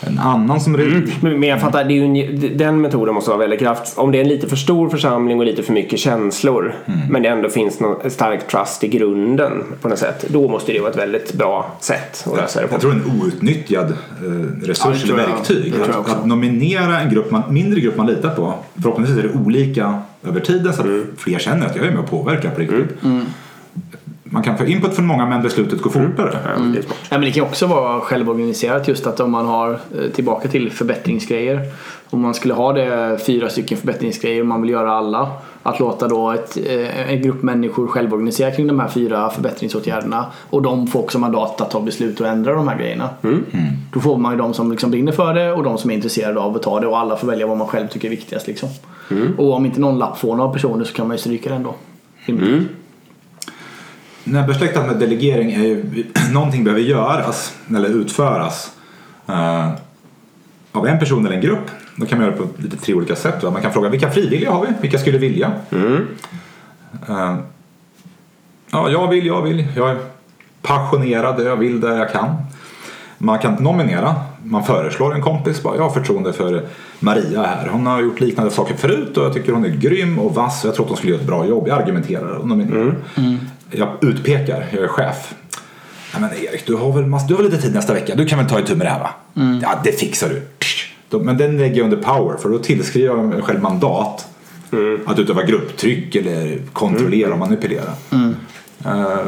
En 0.00 0.18
annan 0.18 0.60
som... 0.60 0.72
Men 0.72 1.40
men 1.40 1.42
jag 1.48 1.60
fattar, 1.60 1.84
det 1.84 1.92
är 1.92 1.96
ju 1.96 2.04
en, 2.04 2.56
den 2.58 2.80
metoden 2.80 3.14
måste 3.14 3.30
vara 3.30 3.38
väldigt 3.40 3.60
kraft. 3.60 3.98
Om 3.98 4.12
det 4.12 4.18
är 4.18 4.22
en 4.22 4.28
lite 4.28 4.48
för 4.48 4.56
stor 4.56 4.88
församling 4.88 5.38
och 5.38 5.44
lite 5.46 5.62
för 5.62 5.72
mycket 5.72 5.98
känslor 5.98 6.74
men 7.10 7.22
det 7.22 7.28
ändå 7.28 7.48
finns 7.48 7.80
någon 7.80 8.10
stark 8.10 8.48
trust 8.48 8.84
i 8.84 8.88
grunden 8.88 9.64
på 9.82 9.88
något 9.88 9.98
sätt. 9.98 10.24
Då 10.28 10.48
måste 10.48 10.72
det 10.72 10.80
vara 10.80 10.90
ett 10.90 10.98
väldigt 10.98 11.32
bra 11.34 11.76
sätt 11.80 12.24
att 12.26 12.36
lösa 12.36 12.60
det 12.60 12.66
på. 12.66 12.74
Jag 12.74 12.80
tror 12.80 12.92
en 12.92 13.20
outnyttjad 13.22 13.90
eh, 13.90 14.66
resurs 14.66 15.02
det 15.04 15.12
eller 15.12 15.22
jag. 15.22 15.28
verktyg. 15.28 15.72
Det 15.72 15.78
tror 15.84 15.88
jag 15.94 16.00
Att, 16.00 16.12
att 16.12 16.26
nominera 16.26 17.00
en 17.00 17.10
grupp 17.10 17.30
man, 17.30 17.42
mindre 17.48 17.80
grupp 17.80 17.96
man 17.96 18.06
litar 18.06 18.34
på. 18.34 18.54
Förhoppningsvis 18.74 19.18
är 19.18 19.22
det 19.28 19.34
olika 19.46 19.98
över 20.28 20.40
tiden 20.40 20.72
så 20.72 20.80
att 20.80 20.86
Mm. 20.88 21.06
fler 21.16 21.38
känner 21.38 21.66
att 21.66 21.76
jag 21.76 21.86
är 21.86 21.90
med 21.90 22.00
och 22.00 22.10
påverkar 22.10 22.50
på 22.50 22.60
riktigt. 22.60 22.96
Man 24.30 24.42
kan 24.42 24.58
få 24.58 24.64
input 24.64 24.94
från 24.94 25.06
många 25.06 25.26
men 25.26 25.42
beslutet 25.42 25.82
går 25.82 25.90
fortare. 25.90 26.38
Det 26.72 26.78
är 26.78 26.82
smart. 26.82 26.98
Ja, 27.10 27.18
men 27.18 27.20
det 27.20 27.32
kan 27.32 27.44
också 27.44 27.66
vara 27.66 28.00
självorganiserat 28.00 28.88
just 28.88 29.06
att 29.06 29.20
om 29.20 29.30
man 29.30 29.46
har 29.46 29.70
eh, 29.70 30.10
tillbaka 30.14 30.48
till 30.48 30.72
förbättringsgrejer. 30.72 31.60
Om 32.10 32.20
man 32.20 32.34
skulle 32.34 32.54
ha 32.54 32.72
det 32.72 33.18
fyra 33.26 33.48
stycken 33.48 33.78
förbättringsgrejer 33.78 34.40
och 34.40 34.46
man 34.46 34.62
vill 34.62 34.70
göra 34.70 34.92
alla. 34.92 35.30
Att 35.62 35.80
låta 35.80 36.08
då 36.08 36.30
ett, 36.30 36.56
eh, 36.66 37.12
en 37.12 37.22
grupp 37.22 37.42
människor 37.42 37.86
självorganisera 37.86 38.50
kring 38.50 38.66
de 38.66 38.80
här 38.80 38.88
fyra 38.88 39.30
förbättringsåtgärderna. 39.30 40.26
Och 40.50 40.62
de 40.62 40.86
får 40.86 41.00
också 41.00 41.18
mandat 41.18 41.60
att 41.60 41.70
ta 41.70 41.80
beslut 41.80 42.20
och 42.20 42.26
ändra 42.26 42.54
de 42.54 42.68
här 42.68 42.78
grejerna. 42.78 43.08
Då 43.92 44.00
får 44.00 44.16
man 44.16 44.32
ju 44.32 44.38
de 44.38 44.54
som 44.54 44.70
liksom 44.70 44.90
brinner 44.90 45.12
för 45.12 45.34
det 45.34 45.52
och 45.52 45.62
de 45.62 45.78
som 45.78 45.90
är 45.90 45.94
intresserade 45.94 46.40
av 46.40 46.56
att 46.56 46.62
ta 46.62 46.80
det 46.80 46.86
och 46.86 46.98
alla 46.98 47.16
får 47.16 47.26
välja 47.28 47.46
vad 47.46 47.56
man 47.56 47.66
själv 47.66 47.88
tycker 47.88 48.08
är 48.08 48.10
viktigast. 48.10 48.46
Liksom. 48.46 48.68
Och 49.36 49.52
om 49.52 49.66
inte 49.66 49.80
någon 49.80 49.98
lapp 49.98 50.18
får 50.18 50.36
några 50.36 50.52
personer 50.52 50.84
så 50.84 50.94
kan 50.94 51.08
man 51.08 51.16
ju 51.16 51.20
stryka 51.20 51.50
den 51.50 51.62
då. 51.62 51.74
Närbesläktat 54.32 54.86
med 54.86 54.96
delegering 54.96 55.52
är 55.52 55.62
ju 55.62 56.04
någonting 56.32 56.64
behöver 56.64 56.82
göras 56.82 57.54
eller 57.76 57.88
utföras 57.88 58.70
eh, 59.28 59.68
av 60.72 60.86
en 60.86 60.98
person 60.98 61.26
eller 61.26 61.36
en 61.36 61.42
grupp. 61.42 61.70
Då 61.96 62.06
kan 62.06 62.18
man 62.18 62.26
göra 62.26 62.36
det 62.36 62.42
på 62.42 62.62
lite 62.62 62.76
tre 62.76 62.94
olika 62.94 63.16
sätt. 63.16 63.42
Va? 63.42 63.50
Man 63.50 63.62
kan 63.62 63.72
fråga 63.72 63.88
vilka 63.88 64.10
frivilliga 64.10 64.50
har 64.50 64.66
vi? 64.66 64.72
Vilka 64.80 64.98
skulle 64.98 65.18
vilja? 65.18 65.52
Eh, 67.08 67.36
Ja, 68.70 68.90
jag 68.90 69.08
vill, 69.08 69.26
jag 69.26 69.42
vill. 69.42 69.66
Jag 69.76 69.90
är 69.90 69.96
passionerad, 70.62 71.40
jag 71.46 71.56
vill 71.56 71.80
där 71.80 71.98
jag 71.98 72.12
kan. 72.12 72.36
Man 73.18 73.38
kan 73.38 73.54
nominera, 73.54 74.14
man 74.44 74.64
föreslår 74.64 75.14
en 75.14 75.22
kompis. 75.22 75.62
Bara, 75.62 75.76
jag 75.76 75.82
har 75.82 75.90
förtroende 75.90 76.32
för 76.32 76.62
Maria 77.00 77.42
här. 77.42 77.68
Hon 77.68 77.86
har 77.86 78.00
gjort 78.02 78.20
liknande 78.20 78.50
saker 78.50 78.74
förut 78.74 79.16
och 79.16 79.24
jag 79.24 79.32
tycker 79.34 79.52
hon 79.52 79.64
är 79.64 79.68
grym 79.68 80.18
och 80.18 80.34
vass. 80.34 80.64
Jag 80.64 80.74
tror 80.74 80.84
att 80.84 80.88
hon 80.88 80.96
skulle 80.96 81.12
göra 81.12 81.20
ett 81.22 81.26
bra 81.28 81.46
jobb. 81.46 81.68
Jag 81.68 81.78
argumenterar 81.82 82.32
och 82.36 82.48
nominerar. 82.48 82.94
Jag 83.70 83.88
utpekar, 84.00 84.66
jag 84.72 84.82
är 84.84 84.88
chef. 84.88 85.34
Ja, 86.12 86.18
men 86.20 86.30
Erik, 86.32 86.66
du 86.66 86.74
har, 86.74 86.92
väl 86.92 87.06
mass- 87.06 87.26
du 87.26 87.34
har 87.34 87.42
väl 87.42 87.50
lite 87.50 87.62
tid 87.62 87.74
nästa 87.74 87.94
vecka? 87.94 88.14
Du 88.14 88.26
kan 88.26 88.38
väl 88.38 88.48
ta 88.48 88.60
itu 88.60 88.76
med 88.76 88.86
det 88.86 88.90
här 88.90 89.00
va? 89.00 89.10
Ja, 89.62 89.80
det 89.84 89.92
fixar 89.92 90.28
du. 91.10 91.18
Men 91.18 91.36
den 91.38 91.58
lägger 91.58 91.76
jag 91.76 91.84
under 91.84 91.96
power 91.96 92.36
för 92.36 92.48
då 92.48 92.58
tillskriver 92.58 93.08
jag 93.16 93.24
mig 93.24 93.42
själv 93.42 93.60
mandat 93.62 94.26
att 95.06 95.18
utöva 95.18 95.42
grupptryck 95.42 96.14
eller 96.14 96.58
kontrollera 96.72 97.32
och 97.32 97.38
manipulera. 97.38 97.90
Eh, 98.84 99.26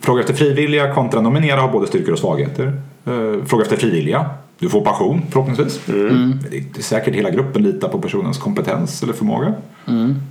Fråga 0.00 0.20
efter 0.20 0.34
frivilliga 0.34 0.94
kontra 0.94 1.20
nominera 1.20 1.60
har 1.60 1.68
både 1.72 1.86
styrkor 1.86 2.12
och 2.12 2.18
svagheter. 2.18 2.66
Eh, 3.06 3.44
Fråga 3.46 3.62
efter 3.62 3.76
frivilliga. 3.76 4.26
Du 4.58 4.68
får 4.68 4.80
passion 4.84 5.22
förhoppningsvis. 5.30 5.80
Men 5.86 6.38
Det 6.50 6.78
är 6.78 6.82
säkert 6.82 7.14
hela 7.14 7.30
gruppen 7.30 7.62
litar 7.62 7.88
på 7.88 7.98
personens 8.00 8.38
kompetens 8.38 9.02
eller 9.02 9.12
förmåga. 9.12 9.54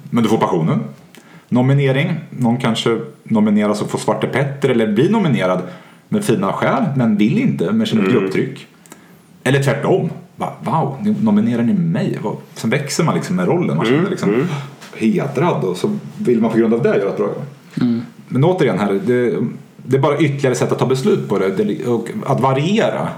Men 0.10 0.24
du 0.24 0.30
får 0.30 0.38
passionen. 0.38 0.80
Nominering. 1.50 2.14
Någon 2.30 2.58
kanske 2.58 3.00
nomineras 3.24 3.82
och 3.82 3.90
får 3.90 4.00
Svarte 4.00 4.28
Petter 4.28 4.70
eller 4.70 4.88
blir 4.88 5.10
nominerad 5.10 5.62
med 6.10 6.24
fina 6.26 6.54
skäl 6.54 6.84
men 6.96 7.18
vill 7.18 7.38
inte 7.38 7.72
med 7.72 7.88
sina 7.88 8.04
grupptryck. 8.04 8.68
Eller 9.44 9.64
tvärtom. 9.64 10.10
Va, 10.36 10.54
wow, 10.64 11.16
nominerar 11.22 11.64
ni 11.64 11.74
mig? 11.74 12.20
Sen 12.54 12.70
växer 12.70 13.04
man 13.04 13.16
liksom 13.16 13.36
med 13.36 13.48
rollen. 13.48 13.78
Man 13.78 13.86
känner 13.86 14.10
liksom 14.10 14.48
hedrad 14.96 15.64
och 15.64 15.78
så 15.78 15.98
vill 16.18 16.42
man 16.42 16.52
på 16.52 16.58
grund 16.58 16.74
av 16.74 16.82
det 16.84 16.98
göra 16.98 17.10
ett 17.10 17.18
bra 17.18 17.28
jobb. 17.28 17.46
Men 18.28 18.44
återigen 18.44 18.80
här, 18.80 19.00
det, 19.06 19.36
det 19.78 19.98
är 19.98 20.02
bara 20.02 20.18
ytterligare 20.18 20.56
sätt 20.56 20.72
att 20.72 20.80
ta 20.80 20.86
beslut 20.86 21.30
på 21.30 21.40
det. 21.40 21.50
det 21.50 21.86
och 21.86 22.10
att 22.26 22.40
variera 22.40 23.10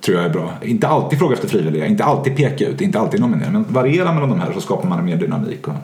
tror 0.00 0.16
jag 0.16 0.26
är 0.26 0.30
bra. 0.30 0.52
Inte 0.62 0.88
alltid 0.88 1.18
fråga 1.18 1.34
efter 1.34 1.48
frivilliga, 1.48 1.86
inte 1.86 2.04
alltid 2.04 2.36
peka 2.36 2.66
ut, 2.66 2.80
inte 2.80 3.00
alltid 3.00 3.20
nominera. 3.20 3.50
Men 3.50 3.64
variera 3.68 4.12
mellan 4.12 4.30
de 4.30 4.40
här 4.40 4.52
så 4.52 4.60
skapar 4.60 4.88
man 4.88 5.04
mer 5.04 5.16
dynamik 5.16 5.68
och 5.68 5.74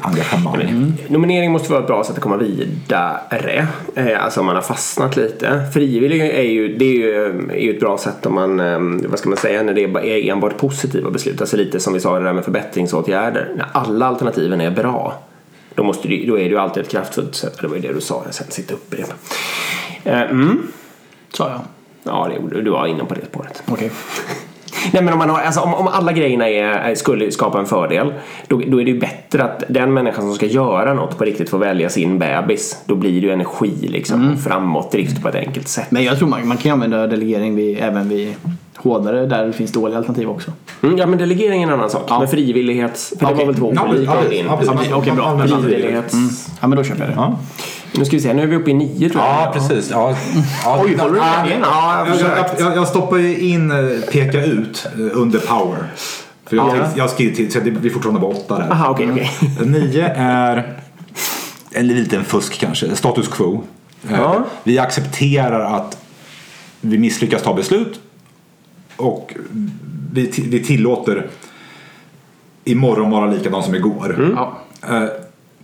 engagemang. 0.00 0.92
Nominering 1.08 1.52
måste 1.52 1.70
vara 1.72 1.80
ett 1.80 1.86
bra 1.86 2.04
sätt 2.04 2.16
att 2.16 2.22
komma 2.22 2.36
vidare. 2.36 3.66
Eh, 3.94 4.24
Alltså 4.24 4.40
om 4.40 4.46
man 4.46 4.54
har 4.54 4.62
fastnat 4.62 5.16
lite. 5.16 5.62
Frivillig 5.74 6.20
är 6.20 6.42
ju, 6.42 6.76
det 6.76 6.84
är 6.84 6.92
ju, 6.98 7.24
är 7.50 7.60
ju 7.60 7.70
ett 7.74 7.80
bra 7.80 7.98
sätt 7.98 8.26
om 8.26 8.34
man, 8.34 8.60
eh, 8.60 8.78
vad 9.10 9.18
ska 9.18 9.28
man 9.28 9.38
säga, 9.38 9.62
när 9.62 9.74
det 9.74 9.82
är 9.84 10.30
enbart 10.32 10.56
positiva 10.56 11.10
beslut. 11.10 11.40
Alltså 11.40 11.56
lite 11.56 11.80
som 11.80 11.92
vi 11.92 12.00
sa 12.00 12.18
det 12.18 12.24
där 12.24 12.32
med 12.32 12.44
förbättringsåtgärder. 12.44 13.48
När 13.56 13.66
alla 13.72 14.06
alternativen 14.06 14.60
är 14.60 14.70
bra. 14.70 15.22
Då, 15.74 15.82
måste 15.84 16.08
du, 16.08 16.26
då 16.26 16.34
är 16.38 16.42
det 16.44 16.50
ju 16.50 16.58
alltid 16.58 16.82
ett 16.82 16.88
kraftfullt 16.90 17.34
sätt. 17.34 17.58
Det 17.60 17.66
var 17.68 17.76
ju 17.76 17.82
det 17.82 17.92
du 17.92 18.00
sa, 18.00 18.22
jag 18.24 18.34
sen 18.34 18.46
sitta 18.50 18.74
upp 18.74 18.94
i 18.94 18.96
det. 18.96 20.10
Eh, 20.10 20.20
Mm. 20.30 20.58
Sa 21.32 21.48
jag. 21.50 21.60
Ja, 22.02 22.30
det 22.52 22.60
du. 22.60 22.70
Var 22.70 22.86
inne 22.86 23.04
på 23.04 23.14
det 23.14 23.20
spåret. 23.30 23.62
Okej. 23.66 23.90
Nej 24.92 25.02
men 25.02 25.12
om, 25.12 25.18
man 25.18 25.30
har, 25.30 25.40
alltså, 25.40 25.60
om, 25.60 25.74
om 25.74 25.88
alla 25.88 26.12
grejerna 26.12 26.48
är, 26.48 26.62
är- 26.64 26.94
skulle 26.94 27.30
skapa 27.30 27.58
en 27.58 27.66
fördel 27.66 28.14
då, 28.48 28.62
då 28.66 28.80
är 28.80 28.84
det 28.84 28.90
ju 28.90 28.98
bättre 28.98 29.44
att 29.44 29.64
den 29.68 29.94
människan 29.94 30.22
som 30.24 30.34
ska 30.34 30.46
göra 30.46 30.94
något 30.94 31.18
på 31.18 31.24
riktigt 31.24 31.50
får 31.50 31.58
välja 31.58 31.88
sin 31.88 32.18
bebis. 32.18 32.82
Då 32.86 32.94
blir 32.94 33.20
det 33.20 33.26
ju 33.26 33.32
energi 33.32 33.72
liksom 33.80 34.32
och 34.32 34.40
framåtdrift 34.40 35.22
på 35.22 35.28
ett 35.28 35.34
enkelt 35.34 35.68
sätt. 35.68 35.90
Men 35.90 36.04
jag 36.04 36.18
tror 36.18 36.28
man, 36.28 36.48
man 36.48 36.56
kan 36.56 36.72
använda 36.72 37.06
delegering 37.06 37.54
vid, 37.54 37.78
även 37.80 38.08
vid 38.08 38.34
hårdare 38.76 39.26
där 39.26 39.46
det 39.46 39.52
finns 39.52 39.72
dåliga 39.72 39.98
alternativ 39.98 40.30
också. 40.30 40.52
Mm, 40.82 40.98
ja 40.98 41.06
men 41.06 41.18
delegering 41.18 41.62
är 41.62 41.66
en 41.66 41.72
annan 41.72 41.90
sak. 41.90 42.02
Ja. 42.08 42.18
Men 42.18 42.28
frivillighets... 42.28 43.08
För 43.18 43.26
det 43.26 43.32
Okej. 43.32 43.38
var 43.38 43.52
väl 43.52 43.60
två 43.60 43.66
olika 43.66 43.82
ja. 44.04 44.96
Okej, 44.96 45.12
bra. 45.12 45.26
Använder 45.26 45.56
Frivillighets... 45.56 46.14
Ja 46.60 46.66
men 46.66 46.76
då 46.78 46.84
köper 46.84 47.00
jag 47.00 47.10
det. 47.10 47.14
Ja. 47.16 47.38
Nu 47.98 48.04
ska 48.04 48.16
vi 48.16 48.22
se, 48.22 48.32
nu 48.34 48.42
är 48.42 48.46
vi 48.46 48.56
uppe 48.56 48.70
i 48.70 48.74
nio 48.74 49.10
tror 49.10 49.24
jag. 49.24 49.32
Ja, 49.32 49.50
precis. 49.54 49.90
Ja. 49.90 50.16
Ja. 50.64 50.80
Oj, 50.84 50.96
håller 50.96 51.14
du 51.14 51.20
med? 51.20 51.58
Ja, 51.62 52.06
jag 52.08 52.16
Jag, 52.20 52.46
jag, 52.58 52.76
jag 52.76 52.88
stoppar 52.88 53.16
ju 53.16 53.38
in 53.38 53.70
eh, 53.70 54.00
peka 54.12 54.44
ut 54.44 54.86
eh, 54.94 55.00
under 55.12 55.38
power. 55.38 55.78
För 56.46 56.56
jag, 56.56 56.68
Ja. 56.76 56.86
jag 56.96 57.04
har 57.04 57.08
skrivit 57.08 57.36
till 57.36 57.52
så 57.52 57.60
det 57.60 57.70
blir 57.70 57.90
fortfarande 57.90 58.20
bara 58.20 58.30
åtta 58.30 58.58
där. 58.58 58.70
Aha, 58.70 58.90
okej, 58.90 59.08
okej. 59.12 59.30
Nio 59.66 60.12
är 60.16 60.76
en 61.70 61.86
liten 61.86 62.24
fusk 62.24 62.58
kanske, 62.60 62.96
status 62.96 63.28
quo. 63.28 63.64
Eh, 64.08 64.20
Ja. 64.20 64.44
Vi 64.64 64.78
accepterar 64.78 65.76
att 65.76 65.98
vi 66.80 66.98
misslyckas 66.98 67.42
ta 67.42 67.54
beslut 67.54 68.00
och 68.96 69.34
vi, 70.12 70.32
vi 70.50 70.64
tillåter 70.64 71.26
imorgon 72.64 73.10
vara 73.10 73.26
likadan 73.30 73.62
som 73.62 73.74
igår. 73.74 74.34
Ja. 74.36 74.58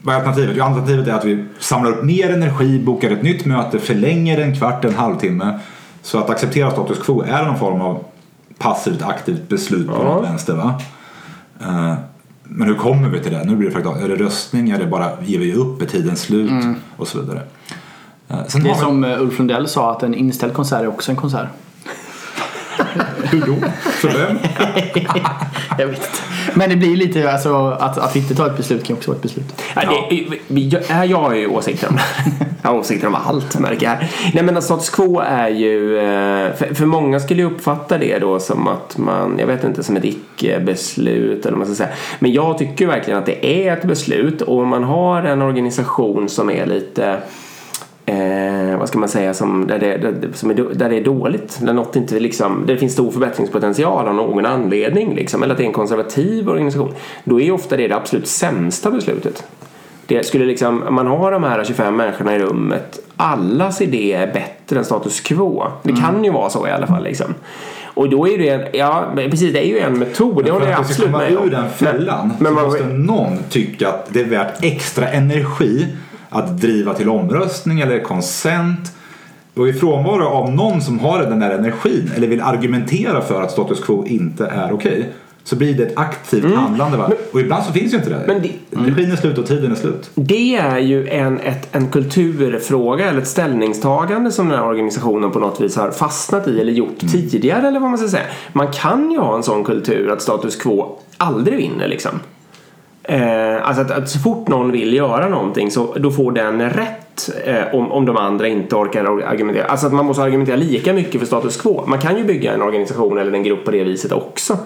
Vad 0.03 0.15
är 0.15 0.19
alternativet? 0.19 0.55
Jo, 0.59 0.65
alternativet 0.65 1.09
är 1.09 1.13
att 1.13 1.25
vi 1.25 1.45
samlar 1.59 1.91
upp 1.91 2.05
mer 2.05 2.33
energi, 2.33 2.79
bokar 2.85 3.11
ett 3.11 3.23
nytt 3.23 3.45
möte, 3.47 3.79
förlänger 3.79 4.39
en 4.41 4.57
kvart, 4.57 4.85
en 4.85 4.95
halvtimme. 4.95 5.59
Så 6.03 6.19
att 6.19 6.31
acceptera 6.31 6.71
status 6.71 6.99
quo 6.99 7.23
är 7.23 7.45
någon 7.45 7.59
form 7.59 7.81
av 7.81 8.05
passivt 8.59 9.03
aktivt 9.03 9.49
beslut 9.49 9.87
på 9.87 9.93
Ja. 9.95 10.03
något 10.03 10.25
vänster. 10.25 10.55
Va? 10.55 10.81
Eh, 11.61 11.95
men 12.45 12.69
hur 12.69 12.75
kommer 12.75 13.09
vi 13.09 13.21
till 13.21 13.33
det? 13.33 13.45
Nu 13.45 13.57
blir 13.57 13.69
det 13.69 13.75
faktiskt, 13.75 14.05
är 14.05 14.09
det 14.09 14.17
röstning? 14.17 14.71
Är 14.71 14.79
det 14.79 14.87
bara 14.87 15.09
ger 15.25 15.39
vi 15.39 15.55
upp? 15.55 15.83
Är 15.83 15.87
tiden 15.87 16.17
slut? 16.17 16.51
Och 16.97 17.09
så 17.09 17.21
vidare. 17.21 17.41
Sen 18.49 18.63
Det 18.63 18.71
är 18.71 18.75
vi- 18.75 18.81
som 18.81 19.05
eh, 19.05 19.23
Ulf 19.23 19.39
Lundell 19.39 19.69
sa 19.69 19.91
att 19.93 20.03
en 20.03 20.15
inställd 20.15 20.53
konsert 20.53 20.81
är 20.83 20.89
också 20.89 21.11
en 21.11 21.17
konsert. 21.17 21.49
Hur 23.23 23.41
då? 23.41 23.57
För 23.81 24.09
vem? 24.09 24.39
Jag 25.79 25.87
vet 25.87 25.99
inte. 25.99 26.09
Men 26.55 26.71
det 26.71 26.77
blir 26.77 26.89
ju 26.89 26.97
lite, 26.97 27.33
alltså 27.33 27.67
att, 27.67 27.99
att 27.99 28.17
inte 28.17 28.35
ta 28.35 28.47
ett 28.47 28.57
beslut 28.57 28.85
kan 28.85 28.97
också 28.97 29.11
vara 29.11 29.17
ett 29.17 29.23
beslut. 29.23 29.63
Ja, 29.75 29.83
det, 30.11 30.61
jag, 30.61 31.07
jag 31.07 31.19
har 31.19 31.35
ju 31.35 31.47
åsikter 31.47 31.89
om 31.89 31.99
Jag 32.63 32.71
har 32.71 32.79
åsikter 32.79 33.07
om 33.07 33.15
allt 33.15 33.59
märker 33.59 33.87
jag. 33.87 33.97
Nej 34.35 34.45
men 34.45 34.63
status 34.63 34.91
quo 34.91 35.21
är 35.21 35.49
ju, 35.49 35.99
eh, 35.99 36.55
för, 36.55 36.75
för 36.75 36.87
många 36.87 37.21
skulle 37.21 37.43
ju 37.43 37.47
uppfatta 37.47 37.99
det 37.99 38.19
då 38.19 38.39
som 38.41 38.69
att 38.69 38.99
man, 38.99 39.39
jag 39.39 39.47
vet 39.47 39.65
inte, 39.65 39.83
som 39.83 39.97
ett 39.97 40.05
icke-beslut 40.05 41.47
eller 41.47 41.57
vad 41.57 41.59
man 41.59 41.75
ska 41.75 41.85
säga. 41.85 41.97
Men 42.19 42.33
jag 42.33 42.59
tycker 42.59 42.87
verkligen 42.87 43.19
att 43.19 43.27
det 43.27 43.67
är 43.67 43.73
ett 43.73 43.85
beslut 43.85 44.43
och 44.43 44.59
om 44.59 44.69
man 44.69 44.85
har 44.85 45.23
en 45.23 45.43
organisation 45.43 46.29
som 46.29 46.51
är 46.51 46.67
lite 46.67 47.19
Eh, 48.07 48.79
vad 48.79 48.89
ska 48.89 48.99
man 48.99 49.09
säga 49.09 49.35
som 49.35 49.67
där 49.67 49.79
det, 49.79 49.97
där, 49.97 50.29
som 50.33 50.51
är, 50.51 50.55
där 50.55 50.89
det 50.89 50.97
är 50.97 51.05
dåligt. 51.05 51.59
Där, 51.63 51.73
något 51.73 51.97
inte 51.97 52.21
liksom, 52.21 52.63
där 52.67 52.75
det 52.75 52.81
finns 52.81 52.93
stor 52.93 53.11
förbättringspotential 53.11 54.09
av 54.09 54.15
någon 54.15 54.47
anledning. 54.47 55.15
Liksom, 55.15 55.43
eller 55.43 55.53
att 55.55 55.59
det 55.59 55.65
är 55.65 55.67
en 55.67 55.73
konservativ 55.73 56.49
organisation. 56.49 56.95
Då 57.25 57.41
är 57.41 57.53
ofta 57.53 57.77
det 57.77 57.89
det 57.89 57.97
absolut 57.97 58.27
sämsta 58.27 58.91
beslutet. 58.91 59.45
Det 60.07 60.27
skulle 60.27 60.45
liksom, 60.45 60.85
man 60.91 61.07
har 61.07 61.33
de 61.33 61.45
här 61.45 61.65
25 61.65 61.97
människorna 61.97 62.37
i 62.37 62.39
rummet. 62.39 62.99
Allas 63.17 63.81
idé 63.81 64.13
är 64.13 64.33
bättre 64.33 64.79
än 64.79 64.85
status 64.85 65.21
quo. 65.21 65.65
Det 65.83 65.93
kan 65.93 66.25
ju 66.25 66.33
vara 66.33 66.51
så 66.51 66.67
i 66.67 66.71
alla 66.71 66.87
fall. 66.87 67.05
Liksom. 67.05 67.35
Och 67.95 68.11
då 68.11 68.29
är 68.29 68.39
det 68.39 68.49
en, 68.49 68.67
ja 68.73 69.05
men 69.15 69.31
precis 69.31 69.53
det 69.53 69.59
är 69.59 69.69
ju 69.69 69.79
en 69.79 69.99
metod. 69.99 70.45
Det 70.45 70.51
håller 70.51 70.67
För 70.67 70.73
jag 70.73 70.81
att 70.81 70.91
vi 70.91 70.95
ska 70.95 71.03
absolut 71.03 71.29
komma 71.31 71.45
ur 71.45 71.51
den 71.51 71.71
fällan 71.71 72.33
Men, 72.39 72.55
men 72.55 72.55
så 72.55 72.61
man, 72.61 72.65
måste 72.65 72.87
någon 72.87 73.39
tycka 73.51 73.89
att 73.89 74.09
det 74.13 74.21
är 74.21 74.25
värt 74.25 74.65
extra 74.65 75.09
energi 75.09 75.87
att 76.33 76.61
driva 76.61 76.95
till 76.95 77.09
omröstning 77.09 77.81
eller 77.81 78.01
konsent. 78.01 78.93
Och 79.55 79.69
i 79.69 79.73
frånvaro 79.73 80.25
av 80.25 80.53
någon 80.53 80.81
som 80.83 80.99
har 80.99 81.19
den 81.19 81.39
där 81.41 81.51
energin 81.51 82.11
eller 82.17 82.27
vill 82.29 82.41
argumentera 82.41 83.21
för 83.21 83.43
att 83.43 83.51
status 83.51 83.81
quo 83.81 84.07
inte 84.07 84.47
är 84.47 84.73
okej 84.73 85.09
så 85.45 85.57
blir 85.57 85.75
det 85.75 85.83
ett 85.83 85.99
aktivt 85.99 86.55
handlande. 86.55 86.97
Va? 86.97 87.11
Och 87.33 87.41
ibland 87.41 87.65
så 87.65 87.73
finns 87.73 87.93
ju 87.93 87.97
inte 87.97 88.11
det. 88.11 88.17
Mm. 88.17 88.27
Men 88.27 88.43
det- 88.43 88.77
Energin 88.77 89.13
är 89.13 89.17
slut 89.17 89.39
och 89.39 89.47
tiden 89.47 89.71
är 89.73 89.75
slut. 89.77 90.11
Det 90.15 90.57
är 90.57 90.79
ju 90.79 91.09
en, 91.09 91.41
ett, 91.41 91.69
en 91.77 91.89
kulturfråga 91.89 93.09
eller 93.09 93.21
ett 93.21 93.29
ställningstagande 93.29 94.31
som 94.31 94.49
den 94.49 94.59
här 94.59 94.67
organisationen 94.67 95.31
på 95.31 95.39
något 95.39 95.61
vis 95.61 95.77
har 95.77 95.91
fastnat 95.91 96.49
i 96.49 96.61
eller 96.61 96.73
gjort 96.73 96.99
tidigare 96.99 97.69
eller 97.69 97.81
vad 97.81 97.91
man 97.91 97.99
ska 97.99 98.09
säga. 98.09 98.27
Man 98.53 98.73
kan 98.73 99.11
ju 99.11 99.19
ha 99.19 99.37
en 99.37 99.43
sån 99.43 99.65
kultur 99.65 100.11
att 100.11 100.23
status 100.23 100.57
quo 100.57 100.99
aldrig 101.19 101.57
vinner 101.57 101.89
liksom. 101.89 102.11
Eh, 103.05 103.69
alltså 103.69 103.83
att, 103.83 103.91
att 103.91 104.09
så 104.09 104.19
fort 104.19 104.49
någon 104.49 104.73
vill 104.73 104.95
göra 104.95 105.29
någonting 105.29 105.71
så 105.71 105.95
då 105.99 106.11
får 106.11 106.33
den 106.33 106.71
rätt 106.71 107.31
eh, 107.45 107.75
om, 107.75 107.93
om 107.93 108.07
de 108.07 108.17
andra 108.17 108.49
inte 108.49 108.77
orkar 108.77 109.05
argumentera. 109.05 109.65
Alltså 109.65 109.87
att 109.87 109.93
man 109.93 110.07
måste 110.07 110.23
argumentera 110.23 110.57
lika 110.57 110.93
mycket 110.93 111.21
för 111.21 111.27
status 111.27 111.57
quo. 111.57 111.85
Man 111.87 111.99
kan 111.99 112.17
ju 112.17 112.25
bygga 112.25 112.53
en 112.53 112.63
organisation 112.63 113.19
eller 113.19 113.33
en 113.33 113.43
grupp 113.43 113.65
på 113.65 113.71
det 113.71 113.85
viset 113.85 114.13
också. 114.13 114.59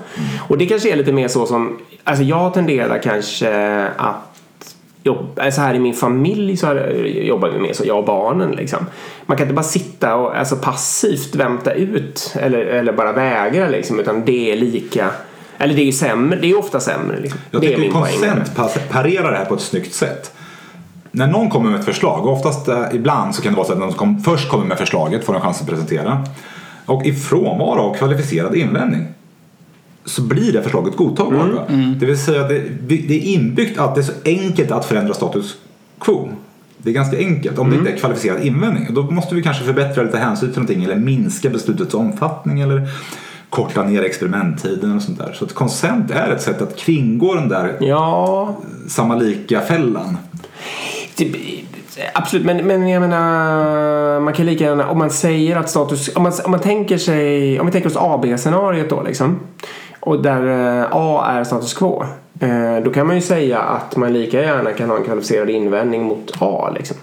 Och 0.49 0.59
det 0.59 0.67
kanske 0.67 0.93
är 0.93 0.97
lite 0.97 1.13
mer 1.13 1.29
så 1.29 1.47
som, 1.47 1.79
alltså 2.05 2.25
jag 2.25 2.55
tenderar 2.55 3.03
kanske 3.03 3.85
att 3.97 4.17
jobb, 5.03 5.41
alltså 5.41 5.61
här 5.61 5.75
i 5.75 5.79
min 5.79 5.95
familj 5.95 6.57
så 6.57 6.67
här, 6.67 6.91
jobbar 7.05 7.49
vi 7.49 7.59
med 7.59 7.77
så, 7.77 7.85
jag 7.87 7.99
och 7.99 8.05
barnen 8.05 8.51
liksom. 8.51 8.87
Man 9.27 9.37
kan 9.37 9.45
inte 9.45 9.55
bara 9.55 9.63
sitta 9.63 10.15
och 10.17 10.39
alltså 10.39 10.57
passivt 10.57 11.35
vänta 11.35 11.73
ut 11.73 12.35
eller, 12.41 12.59
eller 12.59 12.93
bara 12.93 13.13
vägra 13.13 13.69
liksom 13.69 14.01
utan 14.01 14.25
det 14.25 14.53
är 14.53 14.57
lika 14.57 15.11
eller 15.59 15.75
det 15.75 15.83
är 15.83 15.87
ju 15.87 15.93
sämre, 15.93 16.39
det 16.41 16.51
är 16.51 16.59
ofta 16.59 16.81
sämre 16.81 17.21
liksom. 17.21 17.41
Jag 17.51 17.61
det 17.63 17.69
tycker 17.69 17.91
pas- 18.55 18.79
parerar 18.91 19.31
det 19.31 19.37
här 19.37 19.45
på 19.45 19.55
ett 19.55 19.61
snyggt 19.61 19.95
sätt. 19.95 20.33
När 21.11 21.27
någon 21.27 21.51
kommer 21.51 21.71
med 21.71 21.79
ett 21.81 21.87
förslag, 21.87 22.27
och 22.27 22.33
oftast 22.33 22.69
eh, 22.69 22.85
ibland 22.93 23.35
så 23.35 23.43
kan 23.43 23.53
det 23.53 23.57
vara 23.57 23.67
så 23.67 23.73
att 23.73 23.79
någon 23.79 23.91
som 23.91 23.99
kom, 23.99 24.21
först 24.21 24.49
kommer 24.49 24.65
med 24.65 24.79
förslaget 24.79 25.25
får 25.25 25.35
en 25.35 25.41
chans 25.41 25.61
att 25.61 25.69
presentera. 25.69 26.25
Och 26.87 27.07
i 27.07 27.13
frånvaro 27.15 27.81
av 27.81 27.95
kvalificerad 27.95 28.55
invändning 28.55 29.07
så 30.05 30.23
blir 30.23 30.53
det 30.53 30.63
förslaget 30.63 30.97
godtagbart. 30.97 31.53
va? 31.53 31.63
Det 32.01 32.07
vill 32.07 32.19
säga 32.19 32.41
att 32.41 32.49
det, 32.49 32.63
det 32.87 33.15
är 33.15 33.35
inbyggt 33.35 33.79
att 33.79 33.95
det 33.95 34.01
är 34.01 34.03
så 34.03 34.13
enkelt 34.25 34.71
att 34.71 34.85
förändra 34.85 35.15
status 35.15 35.55
quo. 36.01 36.29
Det 36.79 36.91
är 36.91 36.95
ganska 36.95 37.19
enkelt 37.19 37.59
om 37.59 37.71
det 37.71 37.77
inte 37.77 37.91
är 37.91 37.97
kvalificerad 37.97 38.43
invändning. 38.43 38.87
Då 38.91 39.03
måste 39.03 39.35
vi 39.35 39.43
kanske 39.43 39.65
förbättra 39.65 40.03
lite 40.03 40.19
hänsyn 40.19 40.53
till 40.53 40.63
någonting 40.63 40.85
eller 40.85 40.97
minska 40.97 41.51
beslutets 41.51 41.95
omfattning 41.95 42.61
eller 42.61 42.89
korta 43.51 43.83
ner 43.83 44.03
experimenttiden 44.03 44.97
och 44.97 45.03
sånt 45.03 45.19
där. 45.19 45.33
Så 45.33 45.45
att 45.45 45.53
konsent 45.53 46.11
är 46.11 46.31
ett 46.31 46.43
sätt 46.43 46.63
att 46.63 46.77
kringgå 46.77 47.35
den 47.35 47.49
där 47.49 47.77
Ja, 47.81 48.57
samma 48.89 49.17
lika-fällan. 49.17 50.19
Typ, 51.15 51.37
Absolut, 52.15 52.47
men, 52.47 52.67
men 52.67 52.89
jag 52.89 53.01
menar 53.01 54.21
man 54.21 54.33
kan 54.33 54.47
lika 54.47 54.65
gärna 54.65 54.91
om 54.91 54.99
man 54.99 55.11
säger 55.11 55.57
att 55.57 55.71
status 55.71 56.17
om 56.17 56.23
man, 56.23 56.33
om 56.45 56.51
man 56.51 56.61
tänker 56.61 56.99
sig 56.99 57.61
om 57.61 57.67
vi 57.67 57.73
tänker 57.73 57.89
oss 57.91 57.97
AB-scenariot 57.97 58.91
då 58.91 59.03
liksom 59.03 59.41
och 60.01 60.23
där 60.23 60.81
eh, 60.81 60.89
A 60.93 61.25
är 61.29 61.45
status 61.45 61.75
quo 61.75 62.05
eh, 62.41 62.77
då 62.85 62.91
kan 62.91 63.07
man 63.07 63.17
ju 63.17 63.23
säga 63.23 63.59
att 63.59 63.97
man 63.97 64.13
lika 64.13 64.41
gärna 64.41 64.73
kan 64.73 64.91
ha 64.91 64.97
en 64.97 65.05
kvalificerad 65.05 65.51
invändning 65.51 66.03
mot 66.03 66.33
A 66.39 66.71
liksom. 66.79 66.97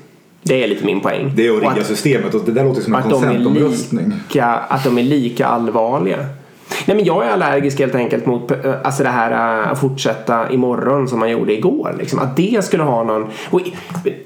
Det 0.44 0.64
är 0.64 0.68
lite 0.68 0.86
min 0.86 1.00
poäng. 1.02 1.32
Det 1.36 1.48
är 1.48 1.58
att 1.58 1.62
rigga 1.76 1.84
systemet 1.86 2.34
och 2.34 2.42
det 2.46 2.52
där 2.52 2.64
låter 2.64 2.82
som 2.82 2.94
en 2.94 3.00
att 3.00 3.10
de, 3.10 3.24
är 3.24 3.28
konsentomröstning. 3.28 4.14
lika, 4.30 4.46
att 4.46 4.84
de 4.84 4.98
är 4.98 5.04
lika 5.04 5.46
allvarliga. 5.46 6.18
Nej 6.86 6.96
men 6.98 7.06
jag 7.06 7.26
är 7.26 7.30
allergisk 7.30 7.80
helt 7.80 7.96
enkelt 7.96 8.26
mot 8.26 8.52
eh, 8.52 8.58
alltså 8.84 9.04
det 9.04 9.10
här 9.10 9.32
eh, 9.62 9.72
att 9.72 9.80
fortsätta 9.80 10.52
imorgon 10.52 11.08
som 11.08 11.20
man 11.20 11.32
gjorde 11.32 11.54
igår. 11.54 11.96
Liksom. 12.00 12.20
Att 12.20 12.36
det 12.38 12.66
skulle 12.66 12.84
ha 12.84 13.04
någon... 13.04 13.28
Och, 13.50 13.62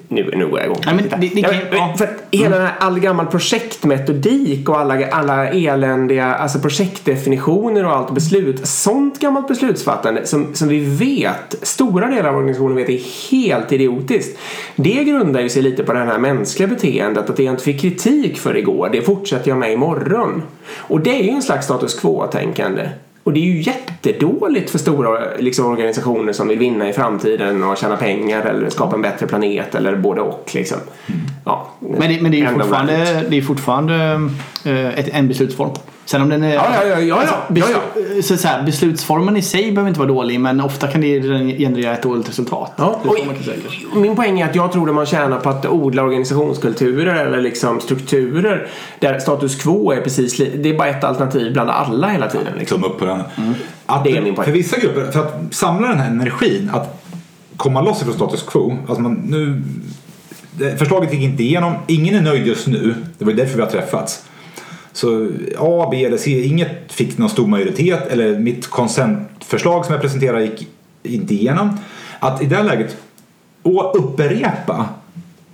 nu, 0.08 0.32
nu 0.36 0.48
går 0.48 0.60
jag 0.60 0.66
igång. 0.66 0.78
Nej, 0.86 0.96
men 0.96 1.22
det- 1.22 1.28
det 1.36 1.40
Ja, 1.40 1.50
kan- 1.50 1.58
men, 1.70 1.78
ja. 1.78 1.94
För 1.98 2.10
hela 2.32 2.58
den 2.58 2.66
här 2.68 2.76
all 2.80 3.00
gammal 3.00 3.26
projektmetodik 3.26 4.70
och 4.70 4.80
alla, 4.80 5.08
alla 5.08 5.50
eländiga 5.50 6.26
alltså 6.26 6.60
projektdefinitioner 6.60 7.86
och 7.86 7.92
allt 7.92 8.14
beslut. 8.14 8.68
Sånt 8.68 9.20
gammalt 9.20 9.48
beslutsfattande 9.48 10.26
som, 10.26 10.56
som 10.56 10.68
vi 10.68 10.80
vet, 10.80 11.56
stora 11.62 12.08
delar 12.08 12.30
av 12.30 12.36
organisationen 12.36 12.76
vet 12.76 12.90
är 12.90 13.32
helt 13.32 13.72
idiotiskt. 13.72 14.40
Det 14.76 15.04
grundar 15.04 15.42
ju 15.42 15.50
sig 15.50 15.62
lite 15.62 15.84
på 15.84 15.94
det 15.94 16.00
här 16.00 16.20
mänskliga 16.20 16.68
beteendet 16.68 17.30
att 17.30 17.38
det 17.38 17.44
jag 17.44 17.54
inte 17.54 17.64
fick 17.64 17.82
kritik 17.82 18.38
för 18.38 18.58
igår, 18.58 18.90
det 18.92 19.02
fortsätter 19.02 19.50
jag 19.50 19.58
med 19.58 19.74
imorgon. 19.74 20.44
Och 20.78 21.02
det 21.02 21.20
är 21.20 21.24
ju 21.24 21.30
en 21.30 21.42
slags 21.42 21.66
status 21.66 22.00
quo-tänkande. 22.00 22.90
Och 23.28 23.34
det 23.34 23.40
är 23.40 23.46
ju 23.46 23.62
jättedåligt 23.62 24.70
för 24.70 24.78
stora 24.78 25.20
liksom, 25.40 25.66
organisationer 25.66 26.34
som 26.34 26.48
vill 26.48 26.60
vinna 26.60 26.90
i 26.90 26.94
framtiden 26.94 27.64
och 27.64 27.78
tjäna 27.78 27.98
pengar 27.98 28.46
eller 28.46 28.70
skapa 28.70 28.96
en 28.96 29.02
bättre 29.02 29.28
planet 29.28 29.76
eller 29.76 29.96
både 29.96 30.22
och. 30.22 30.52
Liksom. 30.54 30.78
Ja, 31.46 31.72
Men 31.80 32.00
det, 32.00 32.22
men 32.22 32.32
det 32.32 32.42
är 32.42 32.48
fortfarande, 32.48 33.26
det 33.30 33.38
är 33.38 33.42
fortfarande 33.42 33.96
eh, 33.96 34.20
ett, 34.72 35.08
en 35.12 35.28
beslutsform. 35.28 35.70
Sen 36.06 36.22
om 36.22 36.30
den 36.30 36.44
är... 36.44 36.54
Ja, 36.54 36.66
ja, 36.74 36.88
ja, 36.88 37.00
ja, 37.00 37.24
ja. 37.50 37.62
Ja, 37.70 38.22
Så, 38.22 38.38
så 38.38 38.48
här, 38.48 38.64
beslutsformen 38.64 39.38
i 39.38 39.42
sig 39.42 39.72
behöver 39.72 39.88
inte 39.88 40.00
vara 40.00 40.10
dålig 40.10 40.40
men 40.40 40.62
ofta 40.62 40.88
kan 40.88 41.02
det 41.02 41.22
generera 41.58 41.94
ett 41.94 42.04
dåligt 42.04 42.30
resultat. 42.30 42.72
Ja, 42.76 43.02
och 43.06 43.16
säga. 43.46 43.56
min 43.96 44.16
poäng 44.16 44.40
är 44.40 44.50
att 44.50 44.56
jag 44.56 44.72
tror 44.72 44.90
att 44.90 44.96
man 44.96 45.06
tjänar 45.06 45.40
på 45.40 45.50
att 45.50 45.66
odla 45.66 46.04
organisationskulturer 46.04 47.26
eller 47.26 47.42
liksom 47.42 47.80
strukturer 47.80 48.68
där 49.00 49.20
status 49.20 49.56
quo 49.56 49.92
är 49.92 50.02
precis 50.02 50.38
det 50.38 50.70
är 50.70 50.78
bara 50.78 50.88
ett 50.88 51.04
alternativ 51.04 51.54
bland 51.54 51.70
alla 51.70 52.10
hela 52.10 52.28
tiden. 52.28 52.54
Liksom. 52.60 52.84
Upp 52.84 53.00
på 53.00 53.06
den. 53.06 53.20
Att, 53.20 53.38
Mm. 53.38 53.54
Det 54.04 54.18
är 54.18 54.22
min 54.22 54.36
poäng. 54.36 54.46
För 54.46 54.52
vissa 54.52 54.80
grupper, 54.80 55.12
för 55.12 55.20
att 55.20 55.42
samla 55.52 55.88
den 55.88 55.98
här 55.98 56.12
energin, 56.12 56.70
att 56.74 57.04
komma 57.58 57.82
loss 57.82 58.00
från 58.00 58.14
status 58.14 58.44
quo. 58.44 58.78
Alltså 58.88 59.02
man, 59.02 59.14
nu, 59.14 59.62
förslaget 60.78 61.14
gick 61.14 61.22
inte 61.22 61.44
igenom, 61.44 61.74
ingen 61.88 62.16
är 62.16 62.22
nöjd 62.22 62.48
just 62.48 62.68
nu. 62.68 62.96
Det 63.18 63.26
var 63.26 63.34
därför 63.34 63.56
vi 63.56 63.62
har 63.62 63.70
träffats. 63.70 64.24
Så 64.98 65.28
A, 65.58 65.88
B 65.92 66.06
eller 66.06 66.18
C, 66.18 66.44
inget 66.46 66.94
fick 66.94 67.18
någon 67.18 67.30
stor 67.30 67.48
majoritet 67.48 68.08
eller 68.08 68.40
mitt 68.40 68.68
konsentförslag 68.68 69.86
som 69.86 69.94
jag 69.94 70.02
presenterade 70.02 70.46
gick 70.46 70.68
inte 71.04 71.34
igenom. 71.34 71.78
Att 72.20 72.42
i 72.42 72.46
det 72.46 72.64
läget 72.64 72.98
och 73.62 73.92
upprepa 73.96 74.90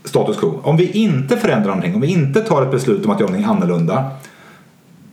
status 0.03 0.37
quo. 0.37 0.59
Om 0.63 0.77
vi 0.77 0.91
inte 0.91 1.37
förändrar 1.37 1.67
någonting, 1.67 1.95
om 1.95 2.01
vi 2.01 2.07
inte 2.07 2.41
tar 2.41 2.61
ett 2.61 2.71
beslut 2.71 3.05
om 3.05 3.11
att 3.11 3.19
göra 3.19 3.31
någonting 3.31 3.51
annorlunda 3.51 4.11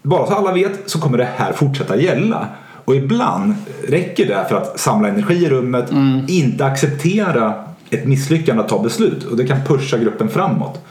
bara 0.03 0.27
så 0.27 0.35
alla 0.35 0.53
vet 0.53 0.81
så 0.87 1.01
kommer 1.01 1.19
det 1.19 1.29
här 1.37 1.53
fortsätta 1.53 1.97
gälla. 1.97 2.49
Och 2.85 2.97
ibland 2.97 3.55
räcker 3.89 4.27
det 4.27 4.47
för 4.49 4.57
att 4.57 4.81
samla 4.81 5.09
energi 5.09 5.35
i 5.35 5.49
rummet, 5.49 5.91
inte 6.29 6.65
acceptera 6.65 7.65
ett 7.91 8.07
misslyckande 8.07 8.63
att 8.63 8.69
ta 8.69 8.83
beslut 8.83 9.25
och 9.25 9.37
det 9.37 9.47
kan 9.47 9.65
pusha 9.65 9.99
gruppen 9.99 10.29
framåt. 10.29 10.87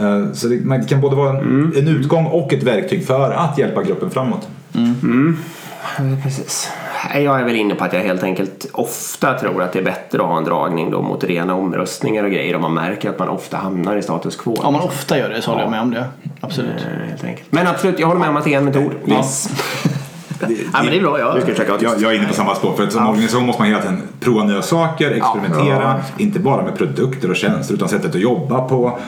Eh, 0.00 0.32
Så 0.32 0.48
det, 0.48 0.64
man- 0.64 0.80
det 0.80 0.86
kan 0.86 1.00
både 1.00 1.16
vara 1.16 1.38
en, 1.38 1.72
en 1.76 1.88
utgång 1.88 2.26
och 2.26 2.52
ett 2.52 2.62
verktyg 2.62 3.06
för 3.06 3.30
att 3.30 3.58
hjälpa 3.58 3.82
gruppen 3.82 4.10
framåt. 4.10 4.48
Precis. 6.22 6.70
Jag 7.14 7.40
är 7.40 7.44
väl 7.44 7.56
inne 7.56 7.74
på 7.74 7.84
att 7.84 7.92
jag 7.92 8.00
helt 8.00 8.22
enkelt 8.22 8.66
ofta 8.72 9.38
tror 9.38 9.62
att 9.62 9.72
det 9.72 9.78
är 9.78 9.82
bättre 9.82 10.18
att 10.20 10.26
ha 10.26 10.38
en 10.38 10.44
dragning 10.44 10.90
då 10.90 11.02
mot 11.02 11.24
rena 11.24 11.54
omröstningar 11.54 12.24
och 12.24 12.30
grejer 12.30 12.54
om 12.56 12.62
man 12.62 12.74
märker 12.74 13.10
att 13.10 13.18
man 13.18 13.28
ofta 13.28 13.56
hamnar 13.56 13.96
i 13.96 14.02
status 14.02 14.36
quo. 14.36 14.54
Om 14.62 14.72
man 14.72 14.82
ofta 14.82 15.18
gör 15.18 15.28
det 15.28 15.42
så 15.42 15.50
håller 15.50 15.62
jag 15.62 15.70
med 15.70 15.80
om 15.80 15.90
det. 15.90 16.04
Absolut. 16.40 16.70
Eh, 16.70 17.08
helt 17.08 17.24
enkelt. 17.24 17.52
Men 17.52 17.66
absolut, 17.66 17.98
jag 17.98 18.06
håller 18.06 18.20
med 18.20 18.28
om 18.28 18.36
att 18.36 18.44
det 18.44 18.54
är 18.54 18.58
en 18.58 18.64
metod. 18.64 18.92
Yes. 19.06 19.48
Ja, 20.72 20.82
men 20.82 20.86
det 20.86 20.96
är 20.96 21.00
bra. 21.00 21.18
Ja. 21.18 21.40
Ska 21.40 21.50
försöka 21.50 21.72
Jag, 21.80 22.00
jag 22.00 22.12
är 22.12 22.16
inne 22.16 22.28
på 22.28 22.34
samma 22.34 22.54
spår. 22.54 22.72
För 22.76 22.84
att 22.84 22.92
som 22.92 23.06
organisation 23.08 23.46
måste 23.46 23.62
man 23.62 23.68
hela 23.68 23.80
tiden 23.82 24.02
prova 24.20 24.44
nya 24.44 24.62
saker, 24.62 25.10
experimentera. 25.10 26.00
Inte 26.18 26.38
bara 26.38 26.62
med 26.62 26.76
produkter 26.78 27.30
och 27.30 27.36
tjänster 27.36 27.74
utan 27.74 27.88
sättet 27.88 28.14
att 28.14 28.20
jobba 28.20 28.60
på. 28.68 28.98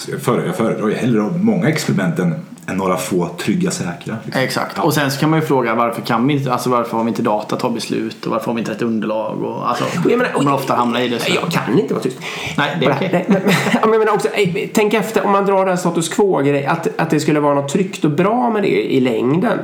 Så 0.00 0.10
jag 0.10 0.20
föredrar- 0.22 0.46
Jag 0.46 0.56
föredrar 0.56 0.88
ju 0.88 0.94
hellre 0.94 1.30
många 1.40 1.68
experiment 1.68 2.18
än, 2.18 2.34
än 2.66 2.76
några 2.76 2.96
få 2.96 3.28
trygga, 3.38 3.70
säkra. 3.70 4.16
liksom. 4.24 4.42
Exakt. 4.42 4.78
Och 4.78 4.94
sen 4.94 5.10
så 5.10 5.20
kan 5.20 5.30
man 5.30 5.40
ju 5.40 5.46
fråga 5.46 5.74
varför 5.74 6.02
kan 6.02 6.26
vi 6.26 6.34
inte, 6.34 6.52
alltså 6.52 6.70
varför 6.70 6.96
har 6.96 7.04
vi 7.04 7.08
inte 7.08 7.22
data 7.22 7.54
att 7.54 7.60
ta 7.62 7.70
beslut 7.70 8.26
och 8.26 8.32
varför 8.32 8.46
har 8.46 8.54
vi 8.54 8.58
inte 8.60 8.70
rätt 8.72 8.82
underlag 8.82 9.42
och 9.42 9.68
alltså. 9.68 9.84
Jag 10.08 10.18
menar, 10.18 10.42
man 10.44 10.52
ofta 10.54 10.74
hamnar 10.74 11.00
i 11.00 11.08
det. 11.08 11.18
Så. 11.18 11.32
Jag 11.42 11.50
kan 11.50 11.78
inte 11.78 11.94
vara 11.94 12.02
tyst. 12.02 12.18
Nej, 12.58 12.76
det 12.80 12.86
är 12.86 12.92
okej. 12.92 13.24
Nej, 13.28 13.42
men, 13.88 14.00
ja, 14.06 14.12
också, 14.12 14.28
tänk 14.74 14.94
efter 14.94 15.24
om 15.26 15.32
man 15.32 15.46
drar 15.46 15.66
här 15.66 15.76
status 15.76 16.08
quo-grej, 16.08 16.66
att, 16.66 16.88
att 17.00 17.10
det 17.10 17.20
skulle 17.20 17.40
vara 17.40 17.54
något 17.54 17.72
tryggt 17.72 18.04
och 18.04 18.10
bra 18.10 18.50
med 18.50 18.62
det 18.62 18.92
i 18.94 19.00
längden. 19.00 19.58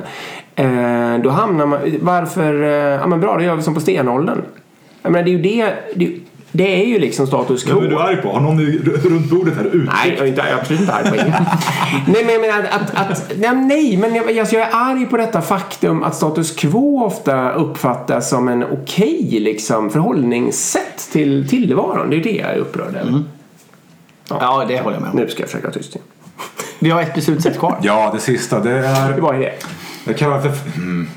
Eh, 0.55 1.19
då 1.23 1.31
hamnar 1.31 1.67
man, 1.67 1.79
varför, 2.01 2.63
eh, 2.63 2.69
ja 2.71 3.07
men 3.07 3.21
bra, 3.21 3.37
då 3.37 3.43
gör 3.45 3.57
vi 3.57 3.63
som 3.63 3.75
på 3.75 3.81
stenåldern. 3.81 4.43
Jag 5.03 5.13
menar, 5.13 5.25
det 5.25 5.31
är 5.31 5.33
ju 5.33 5.43
det, 5.43 5.75
det, 5.95 6.19
det 6.57 6.83
är 6.83 6.87
ju 6.87 6.99
liksom 6.99 7.27
status 7.27 7.65
quo. 7.65 7.75
Vem 7.75 7.85
är 7.85 7.89
du 7.89 7.99
arg 7.99 8.17
på? 8.17 8.33
Har 8.33 8.41
någon 8.41 8.61
runt 8.61 9.31
bordet 9.31 9.57
här 9.57 9.65
ute? 9.65 9.93
Nej, 9.93 10.15
jag 10.17 10.19
är, 10.19 10.27
inte, 10.27 10.41
jag 10.41 10.51
är 10.51 10.55
absolut 10.55 10.81
inte 10.81 10.93
arg 10.93 11.11
på 11.11 11.15
ingen. 11.15 11.29
nej, 12.07 12.25
men 12.25 12.33
jag 12.33 12.41
menar 12.41 12.69
att... 12.71 13.11
att, 13.11 13.33
nej, 13.37 13.55
nej, 13.55 13.97
men 13.97 14.15
jag, 14.15 14.39
alltså, 14.39 14.55
jag 14.55 14.69
är 14.69 14.71
arg 14.73 15.07
på 15.07 15.17
detta 15.17 15.43
faktum 15.43 16.03
att 16.03 16.15
status 16.15 16.57
quo 16.57 17.05
ofta 17.05 17.53
uppfattas 17.53 18.29
som 18.29 18.49
en 18.49 18.65
okej 18.65 19.41
liksom, 19.41 19.91
förhållningssätt 19.91 21.09
till 21.13 21.49
tillvaron. 21.49 22.11
Det 22.11 22.17
är 22.17 22.23
det 22.23 22.37
jag 22.37 22.51
är 22.51 22.57
upprörd 22.59 22.95
över. 22.97 23.23
Ja, 24.29 24.65
det 24.69 24.81
håller 24.81 24.97
jag 24.97 25.03
med 25.03 25.11
om. 25.11 25.17
Nu 25.17 25.29
ska 25.29 25.43
jag 25.43 25.49
försöka 25.49 25.67
vara 25.67 25.75
tyst. 25.75 25.97
Vi 26.79 26.91
har 26.91 27.03
ett 27.03 27.15
beslutssätt 27.15 27.59
kvar. 27.59 27.79
Ja, 27.83 28.11
det 28.15 28.21
sista 28.21 28.61
det 28.61 28.71
är... 28.71 29.21
var 29.21 29.35
ju 29.35 29.41
det. 29.41 29.53
Jag 30.05 30.19
kallar 30.19 30.37
det 30.37 30.53
för 30.53 30.79
mm, 30.79 31.09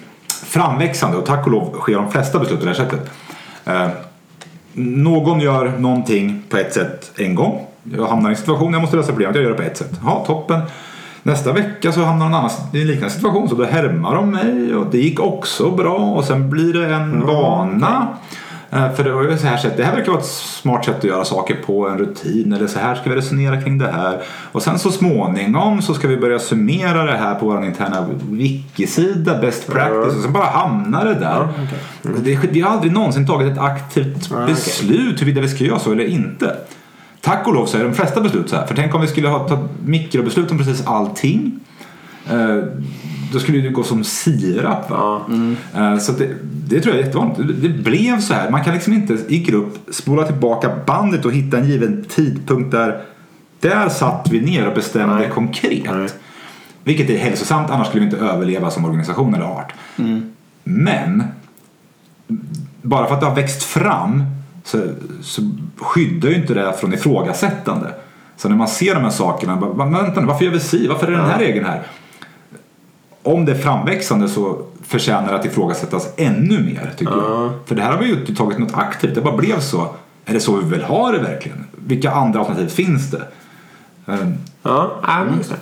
framväxande 0.46 1.18
och 1.18 1.26
tack 1.26 1.46
och 1.46 1.52
lov 1.52 1.74
sker 1.80 1.96
de 1.96 2.12
flesta 2.12 2.40
beslut 2.40 2.60
på 2.60 2.66
det 2.66 2.72
här 2.72 2.78
sättet. 2.78 3.12
Eh, 3.66 3.88
någon 4.80 5.40
gör 5.40 5.78
någonting 5.78 6.44
på 6.50 6.58
ett 6.58 6.74
sätt 6.74 7.12
en 7.16 7.36
gång. 7.36 7.66
Jag 7.98 8.08
hamnar 8.08 8.30
i 8.30 8.34
en 8.34 8.38
situation, 8.38 8.74
jag 8.74 8.82
måste 8.82 8.98
lösa 8.98 9.12
problemet, 9.12 9.36
jag 9.36 9.44
gör 9.44 9.52
det 9.52 9.58
på 9.58 9.64
ett 9.64 9.78
sätt. 9.78 10.00
Ja, 10.06 10.24
toppen. 10.28 10.62
Nästa 11.24 11.54
vecka 11.54 11.92
så 11.92 12.04
hamnar 12.04 12.26
någon 12.26 12.36
annan 12.36 12.52
i 12.74 12.82
en 12.82 12.88
liknande 12.88 13.14
situation 13.14 13.50
så 13.50 13.56
då 13.56 13.66
härmar 13.66 14.16
de 14.16 14.32
mig 14.32 14.76
och 14.76 14.86
det 14.92 14.98
gick 14.98 15.20
också 15.20 15.72
bra 15.72 15.98
och 15.98 16.26
sen 16.26 16.50
blir 16.50 16.74
det 16.74 16.96
en 16.96 17.26
vana. 17.26 18.08
Eh, 18.12 18.49
För 18.70 19.04
det 19.04 19.12
var 19.12 19.24
ju 19.24 19.38
så 19.38 19.48
här 19.48 19.58
sätt, 19.58 19.78
det 19.78 19.84
här 19.84 19.96
verkar 19.96 20.12
vara 20.12 20.22
ett 20.22 20.28
smart 20.28 20.86
sätt 20.86 20.98
att 20.98 21.04
göra 21.04 21.26
saker 21.26 21.56
på, 21.66 21.88
en 21.88 21.98
rutin 21.98 22.54
eller 22.54 22.68
så 22.68 22.80
här 22.80 22.96
ska 22.96 23.10
vi 23.10 23.16
resonera 23.16 23.62
kring 23.62 23.78
det 23.78 23.92
här. 23.92 24.22
Och 24.52 24.62
sen 24.62 24.80
så 24.80 24.92
småningom 24.92 25.82
så 25.82 25.94
ska 25.94 26.08
vi 26.08 26.18
börja 26.18 26.40
summera 26.40 27.04
det 27.04 27.18
här 27.18 27.36
på 27.36 27.46
vår 27.46 27.66
interna 27.66 28.08
wikisida, 28.30 29.40
best 29.40 29.68
practice 29.68 30.16
och 30.16 30.24
sen 30.24 30.34
bara 30.34 30.46
hamnar 30.46 31.06
det 31.06 31.14
där. 31.14 31.48
det, 32.24 32.40
vi 32.52 32.62
har 32.62 32.72
aldrig 32.72 32.94
någonsin 32.94 33.28
tagit 33.28 33.52
ett 33.52 33.60
aktivt 33.60 34.30
beslut 34.48 35.22
huruvida 35.22 35.42
vi 35.42 35.50
ska 35.50 35.64
göra 35.64 35.80
så 35.80 35.92
eller 35.92 36.06
inte. 36.08 36.56
Tack 37.22 37.48
och 37.48 37.54
lov 37.54 37.66
så 37.66 37.78
är 37.78 37.84
de 37.84 37.94
flesta 37.94 38.22
beslut 38.22 38.50
så 38.50 38.56
här. 38.56 38.66
För 38.66 38.76
tänk 38.76 38.96
om 38.96 39.02
vi 39.02 39.08
skulle 39.08 39.28
ha 39.28 39.48
tagit 39.48 39.66
mikrobeslut 39.86 40.52
om 40.52 40.58
precis 40.58 40.88
allting. 40.88 41.60
Då 43.34 43.40
skulle 43.40 43.58
det 43.62 43.70
gå 43.70 43.84
som 43.84 44.04
sirap. 44.04 44.90
Va? 44.90 45.22
Eh, 45.76 45.98
Så 45.98 46.12
det, 46.12 46.30
det 46.44 46.82
tror 46.82 46.96
jag 46.96 47.02
är 47.02 47.06
jättevanligt. 47.06 47.62
Det- 47.62 47.70
blev 47.70 48.20
så 48.20 48.34
här. 48.34 48.50
Man 48.52 48.64
kan 48.64 48.74
liksom 48.74 48.94
inte 48.94 49.18
i 49.28 49.40
grupp 49.40 49.78
spola 49.92 50.24
tillbaka 50.24 50.72
bandet 50.86 51.26
och 51.26 51.32
hitta 51.32 51.58
en 51.58 51.66
given 51.70 52.06
tidpunkt 52.10 52.72
där 52.72 53.02
där 53.60 53.90
satt 53.90 54.28
vi 54.32 54.42
ner 54.42 54.68
och 54.68 54.74
bestämde 54.76 55.16
Nej. 55.16 55.30
konkret. 55.34 55.84
Nej. 55.96 56.08
Vilket 56.84 57.10
är 57.10 57.18
hälsosamt, 57.18 57.70
annars 57.70 57.88
skulle 57.88 58.06
vi 58.06 58.12
inte 58.12 58.26
överleva 58.26 58.70
som 58.72 58.86
organisation 58.86 59.34
eller 59.34 59.46
art. 59.46 59.74
Men 60.64 61.24
bara 62.82 63.08
för 63.08 63.14
att 63.14 63.20
det 63.22 63.28
har 63.28 63.36
växt 63.36 63.64
fram 63.64 64.24
så, 64.64 64.82
så 65.22 65.42
skyddar 65.78 66.30
ju 66.30 66.36
inte 66.36 66.54
det 66.54 66.74
från 66.80 66.94
ifrågasättande. 66.94 67.94
Så 68.38 68.50
när 68.50 68.56
man 68.56 68.68
ser 68.68 68.96
de 68.96 69.04
här 69.04 69.10
sakerna, 69.10 69.56
bara, 69.56 69.70
"Va- 69.74 69.86
vänta 70.02 70.22
nu, 70.22 70.28
varför 70.28 70.46
gör 70.46 70.52
vi 70.52 70.60
si? 70.60 70.88
Varför 70.88 71.08
är 71.08 71.12
den 71.12 71.26
här 71.30 71.40
regeln 71.40 71.66
här? 71.66 71.82
Om 73.24 73.46
det 73.46 73.52
är 73.52 73.56
framväxande 73.56 74.30
så 74.30 74.62
förtjänar 74.84 75.32
det 75.32 75.40
att 75.40 75.46
ifrågasättas 75.46 76.14
ännu 76.18 76.60
mer 76.64 76.92
tycker 76.98 77.14
jag. 77.14 77.52
För 77.66 77.76
det 77.76 77.82
här 77.82 77.92
har 77.92 77.98
vi 77.98 78.06
ju 78.06 78.14
inte 78.20 78.36
tagit 78.36 78.58
något 78.60 78.74
aktivt, 78.74 79.16
det 79.16 79.22
bara 79.22 79.38
blev 79.38 79.60
så. 79.60 79.88
Är 80.26 80.34
det 80.34 80.40
så 80.40 80.56
vi 80.56 80.70
vill 80.70 80.84
ha 80.84 81.12
det 81.12 81.20
verkligen? 81.20 81.66
Vilka 81.88 82.12
andra 82.12 82.40
alternativ 82.40 82.68
finns 82.68 83.12
det? 83.12 83.22
Eh, 84.08 84.16
Ja, 84.64 84.92
ja, 85.08 85.26
just 85.38 85.50
det. 85.50 85.56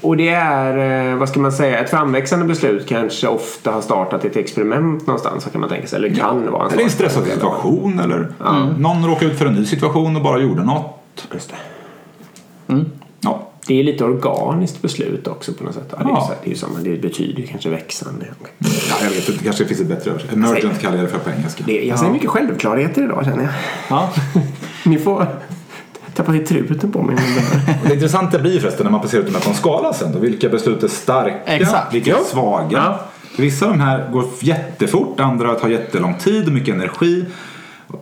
Och 0.00 0.16
det 0.16 0.28
är, 0.28 1.10
eh, 1.12 1.16
vad 1.16 1.28
ska 1.28 1.40
man 1.40 1.52
säga, 1.52 1.78
ett 1.78 1.90
framväxande 1.90 2.44
beslut 2.46 2.88
kanske 2.88 3.28
ofta 3.28 3.70
har 3.70 3.80
startat 3.80 4.24
ett 4.24 4.36
experiment 4.36 5.06
någonstans, 5.06 5.44
så 5.44 5.50
kan 5.50 5.60
man 5.60 5.70
tänka 5.70 5.86
sig. 5.86 5.96
Eller 5.96 6.14
kan 6.14 6.52
vara 6.52 6.66
en 6.66 6.72
Eller 6.72 6.84
en 6.84 6.90
stressad 6.90 7.24
situation 7.26 8.00
eller 8.00 8.28
någon 8.78 9.06
råkade 9.06 9.30
ut 9.32 9.38
för 9.38 9.46
en 9.46 9.54
ny 9.54 9.64
situation 9.64 10.16
och 10.16 10.22
bara 10.22 10.38
gjorde 10.38 10.64
något. 10.64 11.28
Just 11.32 11.50
det. 11.50 11.56
Ja, 12.66 12.74
Det 13.66 13.80
är 13.80 13.84
lite 13.84 14.04
organiskt 14.04 14.82
beslut 14.82 15.26
också 15.26 15.52
på 15.52 15.64
något 15.64 15.74
sätt. 15.74 15.88
Ja, 15.90 15.96
det, 15.98 16.04
är 16.04 16.08
Ja. 16.08 16.20
så, 16.20 16.32
det, 16.42 16.48
är 16.48 16.50
ju 16.50 16.56
samma, 16.56 16.78
det 16.78 17.02
betyder 17.02 17.42
kanske 17.42 17.68
växande. 17.70 18.26
ja 18.58 18.94
jag 19.02 19.10
vet 19.10 19.28
inte, 19.28 19.44
kanske 19.44 19.64
finns 19.64 19.80
ett 19.80 19.86
bättre 19.86 20.10
översätt. 20.10 20.32
Emergent 20.32 20.80
kallar 20.80 20.96
jag 20.96 21.04
det 21.06 21.10
för 21.10 21.18
på 21.18 21.30
engelska. 21.30 21.64
Det, 21.66 21.84
jag 21.86 21.98
säger 21.98 22.12
mycket 22.12 22.30
självklarheter 22.30 23.02
idag 23.04 23.24
känner 23.24 23.42
jag. 23.42 23.52
Ja. 23.90 24.12
Ni 24.84 24.98
får 24.98 25.26
tappa 26.14 26.32
till 26.32 26.46
truten 26.46 26.92
på 26.92 27.02
mig. 27.02 27.16
Och 27.82 27.88
det 27.88 27.94
intressanta 27.94 28.38
blir 28.38 28.60
förresten 28.60 28.84
när 28.84 28.90
man 28.90 29.00
placerar 29.00 29.22
ut 29.22 29.32
dem 29.32 29.42
på 29.42 29.50
en 29.50 29.56
skala 29.56 29.92
sen 29.92 30.12
då. 30.12 30.18
Vilka 30.18 30.48
beslut 30.48 30.82
är 30.82 30.88
starka? 30.88 31.36
Exakt. 31.46 31.94
Vilka 31.94 32.10
är 32.10 32.14
Ja. 32.14 32.24
svaga? 32.24 32.68
Ja. 32.78 33.00
Vissa 33.38 33.66
av 33.66 33.72
de 33.72 33.80
här 33.80 34.10
går 34.12 34.24
jättefort, 34.40 35.20
andra 35.20 35.54
tar 35.54 35.68
jättelång 35.68 36.14
tid 36.14 36.46
och 36.46 36.52
mycket 36.52 36.74
energi. 36.74 37.24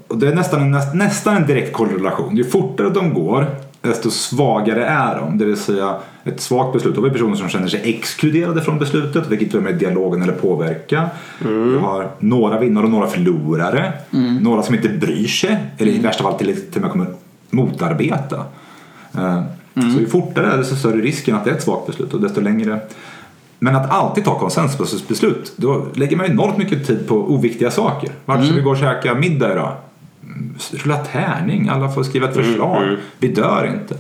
Och 0.09 0.19
det 0.19 0.29
är 0.29 0.35
nästan 0.35 0.71
nästan 0.95 1.37
en 1.37 1.47
direkt 1.47 1.73
korrelation. 1.73 2.37
Ju 2.37 2.45
fortare 2.45 2.91
de 2.91 3.15
går, 3.15 3.47
desto 3.83 4.11
svagare 4.11 4.85
är 4.85 5.17
de. 5.17 5.39
Det 5.39 5.45
vill 5.45 5.57
säga 5.57 5.97
ett 6.25 6.41
svagt 6.41 6.73
beslut. 6.73 6.95
Då 6.97 7.05
är 7.05 7.11
personer 7.11 7.37
som 7.37 7.49
känner 7.49 7.69
sig 7.69 7.81
exkluderade 7.85 8.63
från 8.63 8.79
beslutet, 8.79 9.27
vilket 9.29 9.55
är 9.55 9.61
med 9.61 9.75
dialogen 9.75 10.23
eller 10.23 10.33
påverka. 10.33 11.09
Vi 11.39 11.79
har 11.79 12.11
några 12.19 12.59
vinnare 12.59 12.85
och 12.85 12.91
några 12.91 13.07
förlorare. 13.07 13.93
Några 14.41 14.63
som 14.63 14.75
inte 14.75 14.89
bryr 14.89 15.27
sig, 15.27 15.59
eller 15.79 15.93
i 15.93 15.99
värsta 15.99 16.23
fall 16.23 16.35
till, 16.35 16.57
till 16.57 16.75
och 16.75 16.81
med 16.83 16.91
kommer 16.91 17.07
motarbeta. 17.51 18.45
Eh, 19.15 19.43
Så 19.75 20.01
ju 20.01 20.07
fortare 20.07 20.47
är 20.47 20.51
det, 20.51 20.57
desto 20.57 20.77
större 20.77 20.99
är 20.99 21.03
risken 21.03 21.35
att 21.35 21.45
det 21.45 21.51
är 21.51 21.55
ett 21.55 21.63
svagt 21.63 21.87
beslut 21.87 22.15
och 22.15 22.21
desto 22.21 22.41
längre 22.41 22.81
men 23.63 23.77
att 23.77 23.91
alltid 23.91 24.25
ta 24.25 24.39
konsensusbeslut, 24.39 25.53
då 25.57 25.87
lägger 25.95 26.17
man 26.17 26.27
enormt 26.27 26.57
mycket 26.59 26.87
tid 26.87 27.09
på 27.09 27.15
oviktiga 27.15 27.71
saker. 27.71 28.11
Vart 28.25 28.45
ska 28.45 28.55
vi 28.55 28.61
gå 28.61 28.71
och 28.71 28.77
käka 28.79 29.15
middag 29.15 29.53
idag? 29.53 29.73
Mm, 30.41 30.55
Rulla 30.73 30.97
tärning, 30.97 31.69
alla 31.69 31.89
får 31.91 32.03
skriva 32.03 32.29
ett 32.29 32.35
förslag. 32.35 32.97
Vi 33.19 33.29
dör 33.29 33.67
inte. 33.67 33.97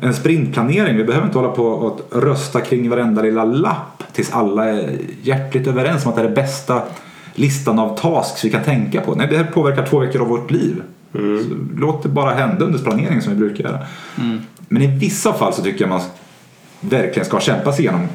En 0.00 0.14
sprintplanering, 0.14 0.96
vi 0.96 1.04
behöver 1.04 1.26
inte 1.26 1.38
hålla 1.38 1.52
på 1.52 1.64
och 1.64 2.22
rösta 2.22 2.60
kring 2.60 2.90
varenda 2.90 3.22
lilla 3.22 3.44
lapp 3.44 4.02
tills 4.12 4.32
alla 4.32 4.64
är 4.64 4.98
hjärtligt 5.22 5.66
överens 5.66 6.04
om 6.04 6.10
att 6.10 6.16
det 6.16 6.22
är 6.22 6.28
det 6.28 6.34
bästa 6.34 6.82
listan 7.34 7.78
av 7.78 7.96
tasks 7.98 8.44
vi 8.44 8.50
kan 8.50 8.62
tänka 8.62 9.00
på. 9.00 9.14
Nej, 9.14 9.26
det 9.30 9.36
här 9.36 9.44
påverkar 9.44 9.86
två 9.86 9.98
veckor 9.98 10.20
av 10.22 10.28
vårt 10.28 10.50
liv. 10.50 10.82
Så 11.12 11.56
låt 11.76 12.02
det 12.02 12.08
bara 12.08 12.34
hända 12.34 12.64
under 12.64 12.78
planeringen 12.78 13.22
som 13.22 13.32
vi 13.32 13.38
brukar 13.38 13.64
göra. 13.64 13.78
Men 14.68 14.82
i 14.82 14.98
vissa 14.98 15.32
fall 15.32 15.54
så 15.54 15.62
tycker 15.62 15.80
jag 15.80 15.88
man 15.88 16.00
verkligen 16.80 17.26
ska 17.26 17.40
kämpa 17.40 17.72
sig 17.72 17.84
igenom 17.84 18.08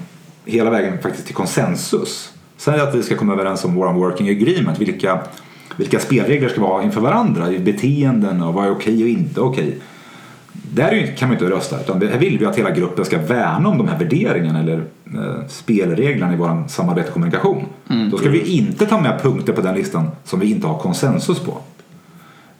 hela 0.46 0.70
vägen 0.70 1.02
faktiskt 1.02 1.26
till 1.26 1.36
konsensus. 1.36 2.32
Säg 2.58 2.80
att 2.80 2.96
vi 2.96 3.04
ska 3.04 3.16
komma 3.16 3.34
överens 3.34 3.66
om 3.66 3.76
vår 3.76 3.94
working 3.94 4.30
agreement. 4.30 4.80
Vilka, 4.80 5.20
vilka 5.78 6.00
spelregler 6.00 6.50
ska 6.50 6.62
vi 6.62 6.68
ha 6.68 6.84
inför 6.84 7.02
varandra 7.02 7.52
i 7.52 7.60
beteenden 7.60 8.42
och 8.42 8.54
vad 8.54 8.66
är 8.66 8.72
okej 8.72 9.04
och 9.04 9.10
inte 9.10 9.42
okej. 9.42 9.78
Där 10.74 11.16
kan 11.18 11.30
man 11.30 11.38
inte 11.38 11.50
rösta 11.50 11.80
utan 11.80 12.02
här 12.02 12.20
vill 12.20 12.40
vi 12.40 12.46
att 12.46 12.58
hela 12.58 12.72
gruppen 12.72 13.06
ska 13.06 13.18
värna 13.18 13.70
om 13.70 13.78
de 13.78 13.88
här 13.88 14.00
värderingarna 14.00 14.60
eller 14.60 14.78
eh, 15.06 15.48
spelreglerna 15.48 16.34
i 16.34 16.38
vår 16.38 16.68
samarbete 16.68 17.08
och 17.08 17.14
kommunikation. 17.14 17.66
Då 18.12 18.18
ska 18.18 18.30
vi 18.30 18.58
inte 18.58 18.86
ta 18.86 19.02
med 19.02 19.22
punkter 19.22 19.54
på 19.54 19.62
den 19.62 19.76
listan 19.76 20.08
som 20.24 20.40
vi 20.40 20.52
inte 20.52 20.68
har 20.68 20.80
konsensus 20.80 21.40
på. 21.40 21.58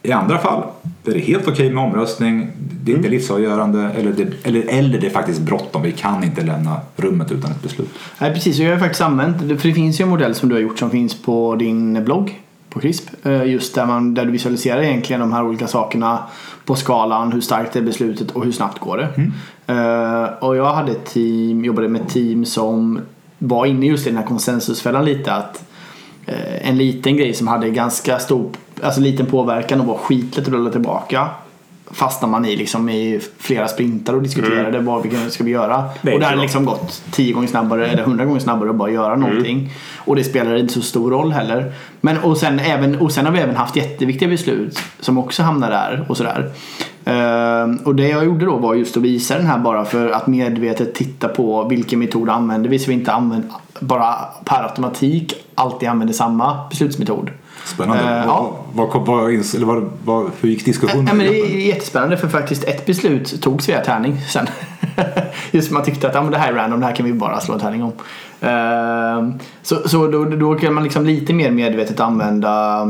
I 0.02 0.12
andra 0.12 0.38
fall 0.38 0.62
är 1.04 1.12
det 1.12 1.18
helt 1.18 1.48
okej 1.48 1.72
med 1.72 1.84
omröstning, 1.84 2.50
det 2.82 2.92
är 2.92 2.96
inte 2.96 3.08
livsavgörande 3.08 3.90
eller 3.96 4.12
det, 4.12 4.26
eller, 4.42 4.64
eller 4.68 5.00
det 5.00 5.06
är 5.06 5.10
faktiskt 5.10 5.40
bråttom, 5.40 5.82
vi 5.82 5.92
kan 5.92 6.24
inte 6.24 6.42
lämna 6.42 6.80
rummet 6.96 7.32
utan 7.32 7.50
ett 7.50 7.62
beslut. 7.62 7.88
Nej 8.20 8.34
precis, 8.34 8.58
och 8.58 8.64
jag 8.64 8.72
har 8.72 8.78
faktiskt 8.78 9.00
använt, 9.00 9.38
för 9.38 9.68
det 9.68 9.74
finns 9.74 10.00
ju 10.00 10.02
en 10.02 10.08
modell 10.08 10.34
som 10.34 10.48
du 10.48 10.54
har 10.54 10.62
gjort 10.62 10.78
som 10.78 10.90
finns 10.90 11.22
på 11.22 11.56
din 11.56 12.04
blogg 12.04 12.42
på 12.76 12.80
CRISP. 12.82 13.10
eh, 13.26 13.44
Just 13.44 13.74
där, 13.74 13.86
man, 13.86 14.14
där 14.14 14.24
du 14.24 14.30
visualiserar 14.30 14.82
egentligen 14.82 15.20
de 15.20 15.32
här 15.32 15.44
olika 15.44 15.66
sakerna 15.66 16.18
på 16.64 16.74
skalan, 16.74 17.32
hur 17.32 17.40
starkt 17.40 17.76
är 17.76 17.82
beslutet 17.82 18.30
och 18.30 18.44
hur 18.44 18.52
snabbt 18.52 18.78
går 18.78 18.96
det. 18.96 19.08
Eh, 19.72 20.44
Och 20.44 20.56
jag 20.56 20.72
hade 20.74 20.92
ett 20.92 21.06
team, 21.06 21.64
jobbade 21.64 21.88
med 21.88 22.00
ett 22.02 22.08
team 22.08 22.44
som 22.44 23.00
var 23.38 23.66
inne 23.66 23.86
just 23.86 24.06
i 24.06 24.10
den 24.10 24.18
här 24.18 24.26
konsensusfällan 24.26 25.04
lite 25.04 25.32
att 25.32 25.64
eh, 26.26 26.68
en 26.68 26.76
liten 26.76 27.16
grej 27.16 27.34
som 27.34 27.48
hade 27.48 27.70
ganska 27.70 28.18
stor, 28.18 28.50
alltså 28.82 29.00
liten 29.00 29.26
påverkan 29.26 29.80
och 29.80 29.86
var 29.86 29.96
skitlätt 29.98 30.46
att 30.48 30.54
rulla 30.54 30.70
tillbaka 30.70 31.28
fastnar 31.90 32.28
man 32.28 32.44
i 32.44 32.56
liksom 32.56 32.88
i 32.88 33.20
flera 33.38 33.68
sprintar 33.68 34.14
och 34.14 34.22
diskuterade 34.22 34.80
vad 34.80 35.02
vi 35.02 35.30
ska 35.30 35.44
vi 35.44 35.50
göra. 35.50 35.84
Det 36.02 36.14
och 36.14 36.20
det 36.20 36.24
hade 36.24 36.36
bra. 36.36 36.42
liksom 36.42 36.64
gått 36.64 37.02
tio 37.10 37.32
gånger 37.32 37.48
snabbare 37.48 37.86
eller 37.86 38.02
hundra 38.02 38.24
gånger 38.24 38.40
snabbare 38.40 38.70
att 38.70 38.76
bara 38.76 38.90
göra 38.90 39.16
någonting. 39.16 39.70
Och 39.96 40.16
det 40.16 40.24
spelar 40.24 40.56
inte 40.56 40.74
så 40.74 40.82
stor 40.82 41.10
roll 41.10 41.32
heller. 41.32 41.72
Men 42.00 42.18
och 42.18 42.36
sen, 42.36 42.58
även, 42.58 42.98
och 42.98 43.12
sen 43.12 43.26
har 43.26 43.32
vi 43.32 43.38
även 43.38 43.56
haft 43.56 43.76
jätteviktiga 43.76 44.28
beslut 44.28 44.78
som 45.00 45.18
också 45.18 45.42
hamnar 45.42 45.70
där 45.70 46.04
och 46.08 46.16
sådär. 46.16 46.50
Ehm, 47.04 47.76
och 47.76 47.94
det 47.94 48.08
jag 48.08 48.24
gjorde 48.24 48.44
då 48.44 48.56
var 48.56 48.74
just 48.74 48.96
att 48.96 49.02
visa 49.02 49.36
den 49.36 49.46
här 49.46 49.58
bara 49.58 49.84
för 49.84 50.10
att 50.10 50.26
medvetet 50.26 50.94
titta 50.94 51.28
på 51.28 51.64
vilken 51.64 51.98
metod 51.98 52.28
använder 52.28 52.70
vi 52.70 52.78
så 52.78 52.90
vi 52.90 52.94
inte 52.94 53.12
använder 53.12 53.50
bara 53.80 54.14
per 54.44 54.62
automatik 54.62 55.34
alltid 55.54 55.88
använder 55.88 56.14
samma 56.14 56.68
beslutsmetod. 56.70 57.30
Spännande. 57.66 58.02
Eh, 58.02 58.24
ja. 58.26 58.56
vad, 58.72 58.88
vad, 58.88 59.06
vad, 59.06 59.30
eller 59.30 59.66
vad, 59.66 59.90
vad, 60.04 60.30
hur 60.40 60.48
gick 60.48 60.64
diskussionen? 60.64 61.06
Ja, 61.06 61.14
men 61.14 61.26
det 61.26 61.40
är 61.40 61.66
jättespännande 61.66 62.16
för 62.16 62.28
faktiskt 62.28 62.64
ett 62.64 62.86
beslut 62.86 63.42
togs 63.42 63.68
via 63.68 63.84
tärning 63.84 64.20
sen. 64.28 64.46
Just 65.50 65.70
man 65.70 65.84
tyckte 65.84 66.08
att 66.08 66.14
ja, 66.14 66.22
men 66.22 66.32
det 66.32 66.38
här 66.38 66.52
är 66.52 66.56
random, 66.56 66.80
det 66.80 66.86
här 66.86 66.94
kan 66.94 67.06
vi 67.06 67.12
bara 67.12 67.40
slå 67.40 67.54
en 67.54 67.60
tärning 67.60 67.82
om. 67.82 67.92
Ehm, 68.40 69.32
Så, 69.62 69.88
så 69.88 70.06
då, 70.06 70.24
då 70.24 70.54
kan 70.54 70.74
man 70.74 70.82
liksom 70.84 71.06
lite 71.06 71.32
mer 71.32 71.50
medvetet 71.50 72.00
använda 72.00 72.82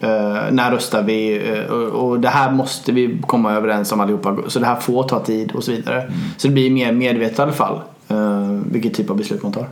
eh, 0.00 0.42
när 0.50 0.70
röstar 0.70 1.02
vi 1.02 1.50
eh, 1.50 1.74
och, 1.74 2.20
det 2.20 2.28
här 2.28 2.52
måste 2.52 2.92
vi 2.92 3.18
komma 3.26 3.52
överens 3.52 3.92
om 3.92 4.00
allihopa 4.00 4.36
så 4.46 4.58
det 4.58 4.66
här 4.66 4.80
får 4.80 5.02
ta 5.02 5.20
tid 5.20 5.52
och 5.52 5.64
så 5.64 5.72
vidare. 5.72 6.12
Så 6.36 6.48
det 6.48 6.54
blir 6.54 6.70
mer 6.70 6.92
medvetet 6.92 7.38
i 7.38 7.42
alla 7.42 7.52
fall 7.52 7.80
eh, 8.08 8.48
vilket 8.70 8.94
typ 8.94 9.10
av 9.10 9.16
beslut 9.16 9.42
man 9.42 9.52
tar. 9.52 9.66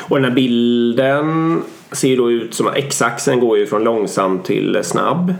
Och 0.00 0.16
den 0.16 0.24
här 0.24 0.34
bilden 0.34 1.62
ser 1.92 2.08
ju 2.08 2.16
då 2.16 2.30
ut 2.30 2.54
som 2.54 2.66
att 2.66 2.76
x-axeln 2.76 3.40
går 3.40 3.58
ju 3.58 3.66
från 3.66 3.84
långsam 3.84 4.38
till 4.38 4.80
snabb. 4.82 5.34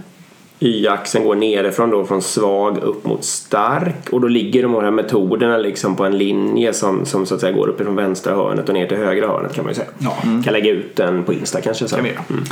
Y-axeln 0.59 1.25
går 1.25 1.35
nerifrån 1.35 1.91
då 1.91 2.05
från 2.05 2.23
svag 2.23 2.79
upp 2.79 3.07
mot 3.07 3.25
stark 3.25 4.11
och 4.11 4.21
då 4.21 4.29
ligger 4.29 4.63
de 4.63 4.75
här 4.75 4.91
metoderna 4.91 5.57
liksom 5.57 5.97
på 5.97 6.05
en 6.05 6.19
linje 6.19 6.73
som, 6.73 7.07
som 7.07 7.27
så 7.27 7.35
att 7.35 7.41
säga 7.41 7.53
går 7.53 7.69
uppifrån 7.69 7.97
vänstra 7.97 8.35
hörnet 8.35 8.69
och 8.69 8.75
ner 8.75 8.87
till 8.87 8.97
högra 8.97 9.27
hörnet 9.27 9.55
kan 9.55 9.65
man 9.65 9.71
ju 9.71 9.75
säga. 9.75 9.89
Ja. 9.99 10.17
Kan 10.45 10.53
lägga 10.53 10.71
ut 10.71 10.97
den 10.97 11.25
på 11.25 11.33
Insta 11.33 11.61
kanske 11.61 11.89
sen. 11.89 11.97
Kan 11.97 12.05
vi 12.05 12.11
göra. 12.11 12.45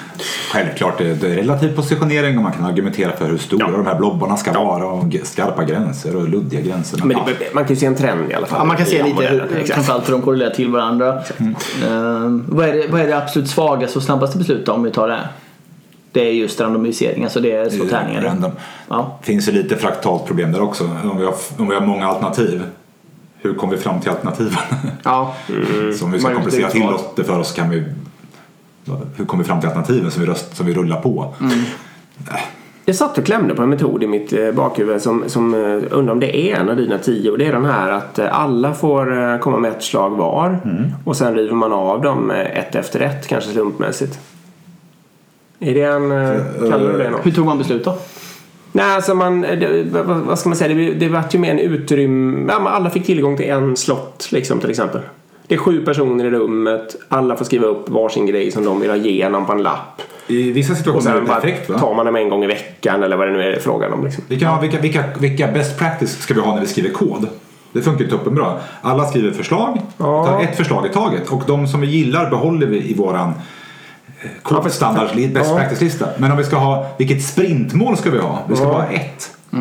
Självklart, 0.52 0.98
det 0.98 1.14
det 1.14 1.26
är 1.26 1.36
relativ 1.36 1.76
positionering 1.76 2.36
och 2.36 2.42
man 2.42 2.52
kan 2.52 2.64
argumentera 2.64 3.12
för 3.12 3.24
hur 3.26 3.38
stora 3.38 3.66
Ja. 3.70 3.76
de 3.76 3.86
här 3.86 3.98
blobbarna 3.98 4.36
ska 4.36 4.52
vara 4.52 4.86
och 4.86 5.04
skarpa 5.22 5.64
gränser 5.64 6.16
och 6.16 6.28
luddiga 6.28 6.60
gränser. 6.60 7.00
Men 7.04 7.16
ja. 7.16 7.26
det, 7.38 7.54
man 7.54 7.64
kan 7.64 7.74
ju 7.74 7.80
se 7.80 7.86
en 7.86 7.96
trend 7.96 8.30
i 8.30 8.34
alla 8.34 8.46
fall. 8.46 8.58
Ja, 8.60 8.64
man 8.64 8.76
kan 8.76 8.86
se 8.86 9.02
lite 9.02 9.26
hur, 9.26 9.64
framförallt 9.64 10.08
hur 10.08 10.12
de 10.12 10.22
korrelerar 10.22 10.50
till 10.50 10.68
varandra. 10.68 11.22
Ehm, 11.88 12.44
vad, 12.48 12.68
är 12.68 12.72
det, 12.72 12.86
vad 12.90 13.00
är 13.00 13.06
det 13.06 13.16
absolut 13.16 13.48
svagaste 13.48 13.98
och 13.98 14.02
snabbaste 14.02 14.38
beslutet 14.38 14.68
om 14.68 14.82
vi 14.82 14.90
tar 14.90 15.08
det? 15.08 15.20
Det 16.12 16.28
är 16.28 16.32
just 16.32 16.60
randomisering, 16.60 17.24
alltså 17.24 17.40
det 17.40 17.52
är 17.52 17.70
slå 17.70 17.84
tärningar. 17.84 18.22
Random. 18.22 18.50
Ja. 18.88 19.18
finns 19.22 19.48
ju 19.48 19.52
lite 19.52 19.76
fraktalt 19.76 20.26
problem 20.26 20.52
där 20.52 20.62
också. 20.62 20.84
Om 20.84 21.18
vi 21.18 21.24
har, 21.24 21.34
om 21.58 21.68
vi 21.68 21.74
har 21.74 21.86
många 21.86 22.06
alternativ, 22.06 22.62
hur 23.38 23.54
kommer 23.54 23.76
vi 23.76 23.82
fram 23.82 24.00
till 24.00 24.10
alternativen? 24.10 24.58
Ja. 25.02 25.34
Så 25.98 26.04
om 26.04 26.12
vi 26.12 26.18
ska 26.18 26.34
komplicera 26.34 26.70
till 26.70 26.86
det 27.16 27.24
för 27.24 27.38
oss 27.38 27.52
kan 27.52 27.70
vi 27.70 27.84
hur 29.16 29.24
kommer 29.24 29.44
vi 29.44 29.48
fram 29.48 29.60
till 29.60 29.68
alternativen 29.68 30.10
som 30.10 30.22
vi, 30.22 30.28
röst, 30.28 30.56
som 30.56 30.66
vi 30.66 30.74
rullar 30.74 31.00
på? 31.00 31.34
Jag 32.84 32.96
satt 32.96 33.18
och 33.18 33.24
klämde 33.24 33.54
på 33.54 33.62
en 33.62 33.68
metod 33.68 34.02
i 34.02 34.06
mitt 34.06 34.32
eh, 34.32 34.52
bakhuvud 34.52 35.02
som, 35.02 35.24
som 35.26 35.54
eh, 35.54 35.82
undrar 35.90 36.12
om 36.12 36.20
det 36.20 36.36
är 36.36 36.56
en 36.56 36.70
av 36.70 36.76
dina 36.76 36.98
tio. 36.98 37.30
Och 37.30 37.38
det 37.38 37.46
är 37.46 37.52
den 37.52 37.64
här 37.64 37.90
att 37.90 38.18
eh, 38.18 38.40
alla 38.40 38.74
får 38.74 39.38
komma 39.38 39.58
med 39.58 39.72
ett 39.72 39.82
slag 39.82 40.10
var. 40.10 40.60
Och 41.04 41.16
sen 41.16 41.34
river 41.34 41.54
man 41.54 41.72
av 41.72 42.02
dem 42.02 42.30
ett 42.30 42.74
efter 42.74 43.00
ett, 43.00 43.28
kanske 43.28 43.50
slumpmässigt. 43.50 44.18
Är 45.62 45.74
det 45.74 45.82
en... 45.82 46.12
eh, 46.12 46.70
Kallar 46.70 46.92
du 46.92 46.98
det 46.98 47.10
något? 47.10 47.26
Hur 47.26 47.30
tog 47.30 47.46
man 47.46 47.58
beslut 47.58 47.84
då? 47.84 47.98
Nej, 48.72 48.94
alltså 48.94 49.14
man... 49.14 49.40
Det, 49.40 49.84
vad, 49.90 50.16
vad 50.16 50.38
ska 50.38 50.48
man 50.48 50.56
säga? 50.56 50.74
Det, 50.74 50.92
det 50.94 51.08
vart 51.08 51.34
ju 51.34 51.38
mer 51.38 51.50
en 51.50 51.58
utrymme... 51.58 52.52
Ja, 52.52 52.68
alla 52.70 52.90
fick 52.90 53.06
tillgång 53.06 53.36
till 53.36 53.50
en 53.50 53.76
slott 53.76 54.28
liksom 54.32 54.60
till 54.60 54.70
exempel. 54.70 55.00
Det 55.46 55.54
är 55.54 55.58
sju 55.58 55.84
personer 55.84 56.24
i 56.24 56.30
rummet. 56.30 56.96
Alla 57.08 57.36
får 57.36 57.44
skriva 57.44 57.66
upp 57.66 57.88
varsin 57.90 58.26
grej 58.26 58.50
som 58.50 58.64
de 58.64 58.80
vill 58.80 58.90
ha 58.90 58.96
igenom 58.96 59.46
på 59.46 59.52
en 59.52 59.62
lapp. 59.62 60.02
I 60.26 60.52
vissa 60.52 60.74
situationer 60.74 61.16
är 61.16 61.20
det 61.20 61.26
perfekt 61.26 61.70
va? 61.70 61.78
tar 61.78 61.94
man 61.94 62.06
dem 62.06 62.16
en 62.16 62.28
gång 62.28 62.44
i 62.44 62.46
veckan 62.46 63.02
eller 63.02 63.16
vad 63.16 63.28
det 63.28 63.32
nu 63.32 63.42
är 63.42 63.58
frågan 63.60 63.92
om. 63.92 64.04
Liksom. 64.04 64.24
Vi 64.28 64.38
kan 64.40 64.48
ha, 64.48 64.60
vilka, 64.60 64.78
vilka, 64.80 65.04
vilka 65.18 65.46
best 65.48 65.78
practice 65.78 66.22
ska 66.22 66.34
vi 66.34 66.40
ha 66.40 66.54
när 66.54 66.60
vi 66.60 66.66
skriver 66.66 66.90
kod? 66.90 67.26
Det 67.72 67.82
funkar 67.82 68.04
ju 68.04 68.10
toppenbra. 68.10 68.52
Alla 68.82 69.04
skriver 69.04 69.30
förslag, 69.30 69.78
Ja. 69.98 70.26
tar 70.26 70.42
ett 70.42 70.56
förslag 70.56 70.86
i 70.86 70.88
taget 70.88 71.28
och 71.30 71.42
de 71.46 71.66
som 71.66 71.80
vi 71.80 71.86
gillar 71.86 72.30
behåller 72.30 72.66
vi 72.66 72.90
i 72.90 72.94
våran 72.94 73.32
kort 74.42 74.62
fast- 74.62 74.76
standard 74.76 75.08
best 75.34 75.50
Ja. 75.50 75.56
practice-lista. 75.56 76.06
Men 76.18 76.30
om 76.32 76.38
vi 76.38 76.44
ska 76.44 76.56
ha, 76.56 76.86
vilket 76.98 77.22
sprintmål 77.24 77.96
ska 77.96 78.10
vi 78.10 78.18
ha? 78.18 78.38
Vi 78.48 78.56
ska 78.56 78.64
Ja. 78.64 78.72
ha 78.72 78.84
ett. 78.84 79.30
Det 79.50 79.58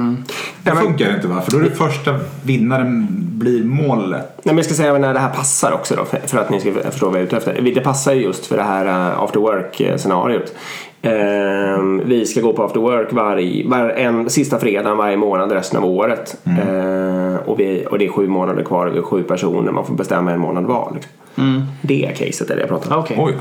Ja, 0.69 0.73
men- 0.73 0.83
funkar 0.83 1.15
inte 1.15 1.27
va? 1.27 1.41
För 1.41 1.51
då 1.51 1.57
är 1.57 1.63
det 1.63 1.71
första 1.71 2.19
vinnaren 2.43 3.07
blir 3.19 3.63
målet. 3.63 4.09
Nej, 4.11 4.41
men 4.43 4.55
jag 4.55 4.65
ska 4.65 4.73
säga 4.73 4.97
när 4.97 5.13
det 5.13 5.19
här 5.19 5.29
passar 5.29 5.71
också 5.71 5.95
då, 5.95 6.05
för, 6.27 6.37
att 6.37 6.49
ni 6.49 6.59
ska 6.59 6.73
förstå 6.73 7.05
vad 7.05 7.15
jag 7.15 7.21
är 7.21 7.25
ute 7.25 7.37
efter. 7.37 7.61
Det 7.75 7.81
passar 7.81 8.13
ju 8.13 8.21
just 8.23 8.45
för 8.45 8.57
det 8.57 8.63
här 8.63 8.85
uh, 8.85 9.21
after 9.23 9.39
work-scenariot. 9.39 10.53
Ehm, 11.01 12.01
vi 12.05 12.25
ska 12.25 12.41
gå 12.41 12.53
på 12.53 12.63
after 12.63 12.79
work 12.79 13.13
varje, 13.13 13.67
var, 13.67 13.89
en, 13.89 14.29
sista 14.29 14.59
fredagen 14.59 14.97
varje 14.97 15.17
månad 15.17 15.51
resten 15.51 15.77
av 15.83 15.85
året. 15.85 16.37
Ehm, 16.45 17.37
och, 17.45 17.59
vi, 17.59 17.85
och 17.91 17.99
det 17.99 18.05
är 18.05 18.09
sju 18.09 18.27
månader 18.27 18.63
kvar, 18.63 18.87
vi 18.87 18.97
är 18.97 19.01
sju 19.03 19.23
personer, 19.23 19.71
man 19.71 19.85
får 19.85 19.93
bestämma 19.95 20.31
en 20.31 20.39
månad 20.39 20.65
var. 20.65 20.91
Liksom. 20.93 21.11
Det 21.81 22.11
caset 22.17 22.49
är 22.49 22.55
det 22.55 22.59
jag 22.61 22.69
pratar 22.69 22.95
om. 22.95 23.03
Okej. 23.03 23.17
Oj. 23.19 23.33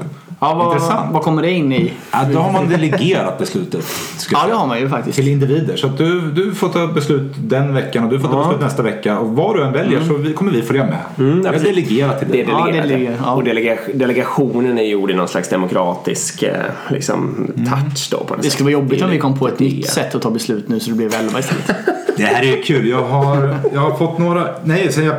Ja, 0.43 0.55
vad, 0.55 0.67
Intressant. 0.67 1.13
vad 1.13 1.23
kommer 1.23 1.43
det 1.43 1.51
in 1.51 1.73
i? 1.73 1.93
Ja, 2.13 2.19
då 2.33 2.39
har 2.39 2.53
man 2.53 2.69
delegerat 2.69 3.39
beslutet. 3.39 3.85
Ja, 4.31 4.47
det 4.49 4.55
har 4.55 4.67
man 4.67 4.81
ju 4.81 4.89
faktiskt. 4.89 5.17
Till 5.17 5.29
individer. 5.29 5.77
Så 5.77 5.87
att 5.87 5.99
du, 5.99 6.21
du 6.31 6.55
får 6.55 6.69
ta 6.69 6.87
beslut 6.87 7.33
den 7.39 7.75
veckan 7.75 8.05
och 8.05 8.11
du 8.11 8.21
får 8.21 8.29
ta 8.29 8.35
Ja. 8.35 8.43
beslut 8.45 8.61
nästa 8.61 8.83
vecka. 8.83 9.19
Och 9.19 9.29
vad 9.29 9.57
du 9.57 9.65
än 9.65 9.73
väljer 9.73 10.01
så 10.05 10.15
vi, 10.15 10.33
kommer 10.33 10.53
vi 10.53 10.63
följa 10.63 10.85
med. 10.87 10.99
Mm, 11.19 11.43
ja, 11.45 11.53
delegerat 11.53 12.19
till 12.19 12.29
Det 12.29 12.33
dig. 12.33 12.43
är 12.43 12.49
Ja, 12.49 12.67
delegera- 12.83 13.15
ja. 13.25 13.33
Och 13.35 13.45
delega, 13.45 13.77
delegationen 13.95 14.79
är 14.79 14.83
gjord 14.83 15.11
i 15.11 15.15
någon 15.15 15.29
slags 15.29 15.49
demokratisk 15.49 16.43
eh, 16.43 16.55
liksom, 16.91 17.47
touch 17.57 18.09
då 18.11 18.19
på 18.25 18.37
Det 18.37 18.43
sätt. 18.43 18.53
skulle 18.53 18.65
vara 18.65 18.73
jobbigt 18.83 18.99
Det 18.99 19.05
om 19.05 19.11
vi 19.11 19.19
kom 19.19 19.39
på 19.39 19.49
ett 19.49 19.59
nytt 19.59 19.83
det. 19.87 19.91
sätt 19.91 20.15
att 20.15 20.23
ta 20.23 20.31
beslut 20.31 20.69
nu 20.69 20.81
så 20.81 20.91
det 20.91 20.97
blev 20.97 21.15
11 21.15 21.39
istället. 21.39 21.77
Det 22.17 22.23
här 22.25 22.43
är 22.59 22.63
kul. 22.63 22.89
Jag 22.89 23.03
har, 23.03 23.57
jag 23.75 23.81
har 23.81 23.97
fått 23.97 24.19
några... 24.19 24.49
Nej, 24.65 24.93
sen 24.93 25.05
jag 25.05 25.15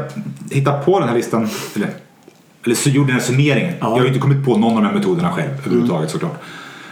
hittade 0.52 0.84
på 0.86 1.00
den 1.00 1.10
här 1.10 1.16
listan. 1.16 1.50
Eller, 1.76 1.90
eller 2.66 2.76
så 2.76 2.90
gjorde 2.90 3.08
den 3.08 3.16
här 3.16 3.26
summeringen. 3.26 3.74
Jag 3.80 3.88
har 3.88 4.02
ju 4.02 4.08
inte 4.08 4.20
kommit 4.20 4.46
på 4.46 4.58
någon 4.58 4.72
av 4.78 4.82
de 4.84 4.86
här 4.88 4.94
metoderna 4.94 5.32
själv 5.32 5.50
överhuvudtaget 5.66 6.10
såklart. 6.12 6.42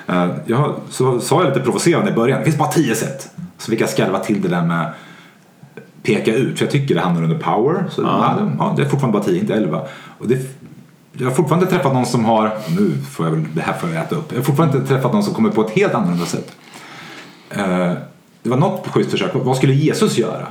Eh, 0.07 0.27
Jag 0.45 0.75
så 0.89 1.19
sa 1.19 1.41
jag 1.43 1.47
lite 1.47 1.59
provocerande 1.59 2.11
i 2.11 2.13
början. 2.13 2.39
Det 2.39 2.45
finns 2.45 2.57
bara 2.57 2.71
tio 2.71 2.95
sätt. 2.95 3.29
Så 3.57 3.71
fick 3.71 3.81
jag 3.81 3.89
skarva 3.89 4.19
till 4.19 4.41
det 4.41 4.47
där 4.47 4.61
med 4.65 4.93
peka 6.03 6.33
ut. 6.33 6.57
För 6.57 6.65
jag 6.65 6.71
tycker 6.71 6.95
det 6.95 7.01
hamnar 7.01 7.23
under 7.23 7.37
power. 7.37 7.85
Så 7.89 8.01
ja. 8.01 8.35
det, 8.39 8.51
ja, 8.59 8.73
det 8.77 8.81
är 8.81 8.89
fortfarande 8.89 9.19
bara 9.19 9.25
tio, 9.27 9.39
inte 9.39 9.53
elva. 9.53 9.81
Och 10.19 10.27
det, 10.27 10.37
jag 11.13 11.27
har 11.27 11.33
fortfarande 11.35 11.65
inte 11.65 11.75
träffat 11.75 11.93
någon 11.93 12.05
som 12.05 12.25
har... 12.25 12.51
Nu 12.77 12.91
får 13.11 13.25
jag 13.25 13.31
väl... 13.31 13.45
Det 13.53 13.61
här 13.61 13.73
får 13.73 13.89
jag 13.89 14.03
äta 14.03 14.15
upp. 14.15 14.25
Jag 14.31 14.37
har 14.37 14.43
fortfarande 14.43 14.77
inte 14.77 14.89
träffat 14.89 15.13
någon 15.13 15.23
som 15.23 15.33
kommer 15.33 15.49
på 15.49 15.61
ett 15.61 15.71
helt 15.71 15.93
annorlunda 15.93 16.25
sätt. 16.25 16.51
Eh, 17.49 17.91
Det 18.43 18.49
var 18.49 18.57
något 18.57 18.87
schysst 18.87 19.11
försök. 19.11 19.31
Vad 19.33 19.57
skulle 19.57 19.73
Jesus 19.73 20.17
göra? 20.17 20.47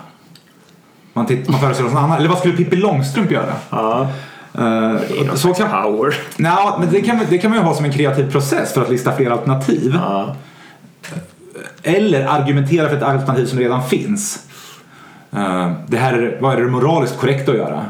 Man, 1.13 1.27
titt, 1.27 1.49
man 1.49 1.61
föreslår 1.61 1.89
någon 1.89 1.97
annan. 1.97 2.19
Eller 2.19 2.29
vad 2.29 2.39
skulle 2.39 2.57
Pippi 2.57 2.77
Långstrump 2.77 3.31
göra? 3.31 3.53
Ja, 3.71 4.09
Någon 4.53 5.29
så 5.31 5.37
slags 5.37 5.59
kan, 5.59 5.83
power. 5.83 6.15
Nja, 6.37 6.77
men 6.81 6.91
det, 6.91 7.01
kan, 7.01 7.19
det 7.31 7.39
kan 7.39 7.51
man 7.51 7.59
ju 7.59 7.65
ha 7.65 7.75
som 7.75 7.85
en 7.85 7.93
kreativ 7.93 8.33
process 8.33 8.75
för 8.75 8.83
att 8.83 8.91
lista 8.91 9.13
fler 9.13 9.31
alternativ. 9.31 9.95
Ja. 9.95 10.37
Eller 11.83 12.27
argumentera 12.27 12.89
för 12.89 12.97
ett 12.97 13.03
alternativ 13.03 13.47
som 13.47 13.59
redan 13.59 13.89
finns. 13.89 14.47
Eh, 15.33 15.73
det 15.87 15.97
här 15.97 16.13
är, 16.13 16.39
vad 16.41 16.59
är 16.59 16.63
det 16.63 16.69
moraliskt 16.69 17.19
korrekt 17.19 17.49
att 17.49 17.57
göra? 17.57 17.85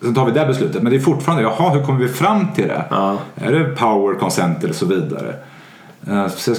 Sen 0.00 0.14
tar 0.14 0.26
vi 0.26 0.32
det 0.32 0.46
beslutet. 0.46 0.82
Men 0.82 0.92
det 0.92 0.98
är 0.98 1.00
fortfarande, 1.00 1.42
jaha, 1.42 1.70
hur 1.70 1.82
kommer 1.82 2.00
vi 2.00 2.08
fram 2.08 2.52
till 2.54 2.68
det? 2.68 2.84
Ja. 2.90 3.18
Är 3.34 3.52
det 3.52 3.64
power, 3.64 4.14
consent 4.14 4.64
eller 4.64 4.74
så 4.74 4.86
vidare? 4.86 5.34
Eh, 6.08 6.28
så 6.28 6.54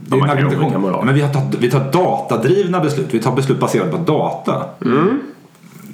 det 0.00 0.16
är 0.16 0.24
en 0.24 0.30
argumentation. 0.30 1.04
Men 1.04 1.14
vi, 1.14 1.20
har 1.20 1.32
tagit, 1.32 1.60
vi 1.60 1.70
tar 1.70 1.92
datadrivna 1.92 2.80
beslut. 2.80 3.08
Vi 3.10 3.20
tar 3.20 3.32
beslut 3.32 3.60
baserade 3.60 3.90
på 3.90 3.98
data. 3.98 4.64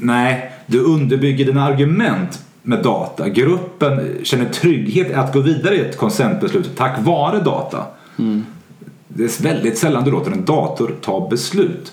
Nej, 0.01 0.53
du 0.67 0.81
underbygger 0.81 1.45
dina 1.45 1.65
argument 1.65 2.43
med 2.69 2.83
data. 2.83 3.29
Gruppen 3.29 4.17
känner 4.23 4.45
trygghet 4.45 5.15
att 5.15 5.33
gå 5.33 5.41
vidare 5.41 5.75
i 5.75 5.81
ett 5.81 5.97
konsentbeslut 5.97 6.77
tack 6.77 6.99
vare 7.01 7.41
data. 7.41 7.85
Det 9.09 9.25
är 9.25 9.43
väldigt 9.43 9.79
sällan 9.79 10.05
du 10.05 10.11
låter 10.11 10.31
en 10.33 10.45
dator 10.45 10.95
ta 11.01 11.29
beslut. 11.29 11.93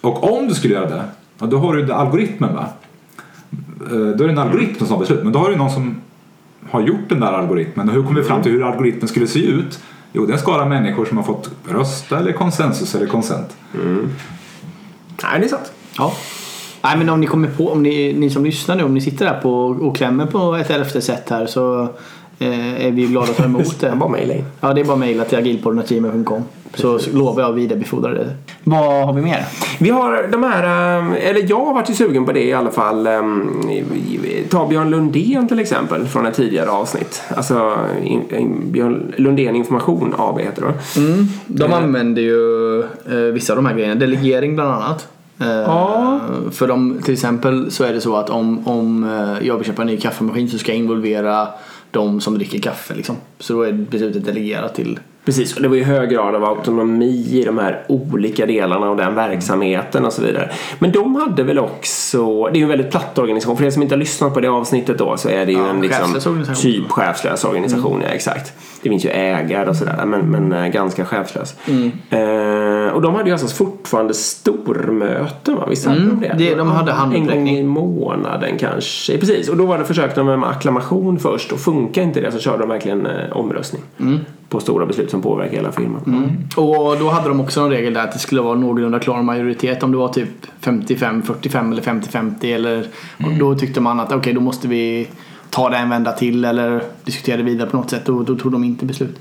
Och 0.00 0.32
om 0.36 0.48
du 0.48 0.54
skulle 0.54 0.74
göra 0.74 0.88
det, 0.90 1.04
då 1.46 1.58
har 1.58 1.74
du 1.74 1.92
algoritmen 1.92 2.54
va? 2.54 2.66
Eh, 3.90 3.96
Då 3.96 4.24
är 4.24 4.28
det 4.28 4.32
en 4.32 4.38
algoritm 4.38 4.78
som 4.78 4.86
tar 4.88 4.98
beslut. 4.98 5.22
Men 5.24 5.32
då 5.32 5.38
har 5.38 5.50
du 5.50 5.56
någon 5.56 5.70
som 5.70 5.96
har 6.70 6.80
gjort 6.80 7.08
den 7.08 7.20
där 7.20 7.32
algoritmen. 7.32 7.88
Och 7.88 7.94
hur 7.94 8.02
kommer 8.02 8.20
vi 8.20 8.26
fram 8.26 8.42
till 8.42 8.52
hur 8.52 8.62
algoritmen 8.62 9.08
skulle 9.08 9.26
se 9.26 9.46
ut? 9.46 9.80
Jo, 10.12 10.26
det 10.26 10.32
är 10.32 10.34
en 10.34 10.40
skara 10.40 10.64
människor 10.64 11.04
som 11.04 11.16
har 11.16 11.24
fått 11.24 11.50
rösta 11.68 12.18
eller 12.18 12.32
konsensus 12.32 12.94
eller 12.94 13.06
konsent. 13.06 13.56
Nej, 15.22 15.40
det 15.40 15.44
är 15.46 15.48
sant. 15.48 15.72
Ja. 15.98 16.12
Nej 16.84 16.96
men 16.98 17.08
om 17.08 17.20
ni 17.20 17.26
kommer 17.26 17.48
på, 17.48 17.68
om 17.68 17.82
ni, 17.82 18.12
ni 18.12 18.30
som 18.30 18.44
lyssnar 18.44 18.76
nu, 18.76 18.82
om 18.84 18.94
ni 18.94 19.00
sitter 19.00 19.24
där 19.24 19.40
på 19.42 19.52
och 19.64 19.96
klämmer 19.96 20.26
på 20.26 20.54
ett 20.54 20.70
elfte 20.70 21.00
sätt 21.00 21.30
här 21.30 21.46
så 21.46 21.82
eh, 22.38 22.86
är 22.86 22.90
vi 22.90 23.06
glada 23.06 23.30
att 23.30 23.36
ta 23.36 23.44
emot 23.44 23.80
det. 23.80 23.86
Jag 23.86 23.98
bara 23.98 24.08
mejla 24.10 24.34
in. 24.34 24.44
Ja 24.60 24.74
det 24.74 24.80
är 24.80 24.84
bara 24.84 24.96
mejla 24.96 25.24
till 25.24 25.38
agilpodden.gmail.com 25.38 26.42
så 26.74 26.98
lovar 27.12 27.42
jag 27.42 27.50
att 27.50 27.56
vidarebefordra 27.56 28.10
det. 28.14 28.30
Vad 28.64 29.06
har 29.06 29.12
vi 29.12 29.22
mer? 29.22 29.44
Vi 29.80 29.90
har 29.90 30.28
de 30.32 30.42
här, 30.42 30.98
eh, 30.98 31.28
eller 31.30 31.50
jag 31.50 31.64
har 31.64 31.74
varit 31.74 31.90
ju 31.90 31.94
sugen 31.94 32.24
på 32.26 32.32
det 32.32 32.44
i 32.44 32.52
alla 32.52 32.70
fall. 32.70 33.06
eh, 33.06 33.22
Ta 34.50 34.68
Björn 34.68 34.90
Lundén 34.90 35.48
till 35.48 35.58
exempel 35.58 36.06
från 36.06 36.26
ett 36.26 36.34
tidigare 36.34 36.70
avsnitt. 36.70 37.22
Alltså 37.36 37.76
in, 38.04 38.22
in, 38.34 38.72
Björn 38.72 39.14
Lundén 39.16 39.56
Information 39.56 40.14
AB 40.18 40.38
heter 40.38 40.62
det 40.62 40.68
va? 40.68 40.74
De 41.46 41.72
använder 41.72 42.22
ju 42.22 42.80
eh, 42.80 43.32
vissa 43.32 43.52
av 43.52 43.56
de 43.56 43.66
här 43.66 43.74
grejerna. 43.74 43.94
Delegering 43.94 44.54
bland 44.54 44.70
annat. 44.70 45.08
Eh, 45.38 45.48
Ja. 45.48 46.20
För 46.50 46.68
de, 46.68 47.00
till 47.04 47.14
exempel 47.14 47.70
så 47.70 47.84
är 47.84 47.92
det 47.92 48.00
så 48.00 48.16
att 48.16 48.30
om, 48.30 48.68
om 48.68 49.04
eh, 49.04 49.46
jag 49.46 49.56
vill 49.56 49.66
köpa 49.66 49.82
en 49.82 49.88
ny 49.88 49.96
kaffemaskin 49.96 50.50
så 50.50 50.58
ska 50.58 50.72
jag 50.72 50.78
involvera 50.78 51.48
de 51.90 52.20
som 52.20 52.34
dricker 52.34 52.58
kaffe. 52.58 52.94
Liksom. 52.94 53.16
Så 53.38 53.52
då 53.52 53.62
är 53.62 53.72
beslutet 53.72 54.24
delegerat 54.24 54.74
till 54.74 54.98
Precis, 55.24 55.56
och 55.56 55.62
det 55.62 55.68
var 55.68 55.76
ju 55.76 55.84
hög 55.84 56.10
grad 56.10 56.34
av 56.34 56.44
autonomi 56.44 57.26
i 57.30 57.42
de 57.44 57.58
här 57.58 57.82
olika 57.86 58.46
delarna 58.46 58.86
av 58.86 58.96
den 58.96 59.14
verksamheten 59.14 60.04
och 60.04 60.12
så 60.12 60.22
vidare. 60.22 60.50
Men 60.78 60.92
de 60.92 61.14
hade 61.14 61.42
väl 61.42 61.58
också, 61.58 62.44
det 62.44 62.50
är 62.50 62.56
ju 62.58 62.62
en 62.62 62.68
väldigt 62.68 62.90
platt 62.90 63.18
organisation. 63.18 63.56
För 63.56 63.64
er 63.64 63.70
som 63.70 63.82
inte 63.82 63.94
har 63.94 63.98
lyssnat 63.98 64.34
på 64.34 64.40
det 64.40 64.48
avsnittet 64.48 64.98
då 64.98 65.16
så 65.16 65.28
är 65.28 65.46
det 65.46 65.52
ju 65.52 65.58
Ja, 65.58 65.68
en 65.70 65.80
liksom, 65.80 66.02
typ 66.54 66.90
chefslös 66.90 67.44
organisation. 67.44 68.00
Ja, 68.04 68.08
exakt. 68.08 68.52
Det 68.82 68.88
finns 68.88 69.04
ju 69.04 69.10
ägare 69.10 69.68
och 69.68 69.76
sådär 69.76 70.02
men, 70.06 70.20
men 70.30 70.52
eh, 70.52 70.66
ganska 70.66 71.04
chefslös. 71.04 71.54
Eh, 72.10 72.92
och 72.94 73.02
de 73.02 73.14
hade 73.14 73.28
ju 73.28 73.32
alltså 73.32 73.46
fortfarande 73.48 74.14
stormöten 74.14 75.56
va? 75.56 75.66
Visst 75.70 75.86
hade 75.86 76.00
de 76.00 76.20
det? 76.20 76.34
det- 76.38 76.54
de 76.54 76.68
hade 76.70 76.92
En 77.16 77.26
gång 77.26 77.48
i 77.48 77.62
månaden 77.62 78.58
kanske. 78.58 79.18
Precis, 79.18 79.48
och 79.48 79.56
då 79.56 79.66
var 79.66 79.78
det 79.78 79.84
försökte 79.84 80.20
de 80.20 80.26
med 80.40 80.48
acklamation 80.50 81.18
först 81.18 81.52
och 81.52 81.60
funkar 81.60 82.02
inte 82.02 82.20
det 82.20 82.32
så 82.32 82.38
körde 82.38 82.58
de 82.58 82.68
verkligen 82.68 83.06
eh, 83.06 83.12
omröstning. 83.36 83.82
På 84.54 84.60
stora 84.60 84.86
beslut 84.86 85.10
som 85.10 85.22
påverkar 85.22 85.56
hela 85.56 85.72
firman. 85.72 86.46
Och 86.56 86.98
då 86.98 87.10
hade 87.10 87.28
de 87.28 87.40
också 87.40 87.60
en 87.60 87.70
regel 87.70 87.94
där 87.94 88.04
att 88.04 88.12
det 88.12 88.18
skulle 88.18 88.40
vara 88.40 88.54
någorlunda 88.54 88.98
klar 88.98 89.22
majoritet. 89.22 89.82
Om 89.82 89.92
det 89.92 89.98
var 89.98 90.08
typ 90.08 90.28
55-45 90.60 91.72
eller 91.72 91.82
50-50 91.82 92.54
eller 92.54 92.86
och 93.24 93.32
då 93.38 93.54
tyckte 93.54 93.80
man 93.80 94.00
att 94.00 94.12
okej 94.12 94.32
då 94.32 94.40
måste 94.40 94.68
vi 94.68 95.08
ta 95.50 95.70
det 95.70 95.76
en 95.76 95.90
vända 95.90 96.12
till 96.12 96.44
eller 96.44 96.82
diskutera 97.04 97.36
det 97.36 97.42
vidare 97.42 97.70
på 97.70 97.76
något 97.76 97.90
sätt. 97.90 98.08
Och 98.08 98.24
då 98.24 98.36
tog 98.36 98.52
de 98.52 98.64
inte 98.64 98.86
beslut. 98.86 99.20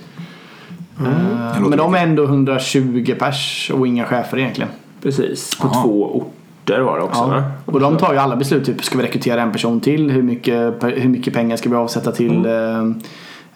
Det 0.97 1.59
låter 1.59 1.69
men 1.69 1.77
de 1.77 1.95
är 1.95 2.03
ändå 2.03 2.23
120 2.23 3.15
pers 3.19 3.71
och 3.73 3.87
inga 3.87 4.05
chefer 4.05 4.37
egentligen. 4.37 4.71
Precis, 5.01 5.55
på 5.55 5.67
Aha. 5.67 5.83
två 5.83 6.23
orter 6.63 6.79
var 6.79 6.97
det 6.97 7.03
också 7.03 7.19
Ja. 7.19 7.43
Och 7.65 7.79
de 7.79 7.97
tar 7.97 8.13
ju 8.13 8.19
alla 8.19 8.35
beslut. 8.35 8.65
Typ, 8.65 8.83
ska 8.83 8.97
vi 8.97 9.03
rekrytera 9.03 9.41
en 9.41 9.51
person 9.51 9.79
till? 9.79 10.11
Hur 10.11 10.23
mycket, 10.23 10.83
hur 10.83 11.09
mycket 11.09 11.33
pengar 11.33 11.57
ska 11.57 11.69
vi 11.69 11.75
avsätta 11.75 12.11
till 12.11 12.45
eh, 12.45 12.51
eh, 12.51 12.83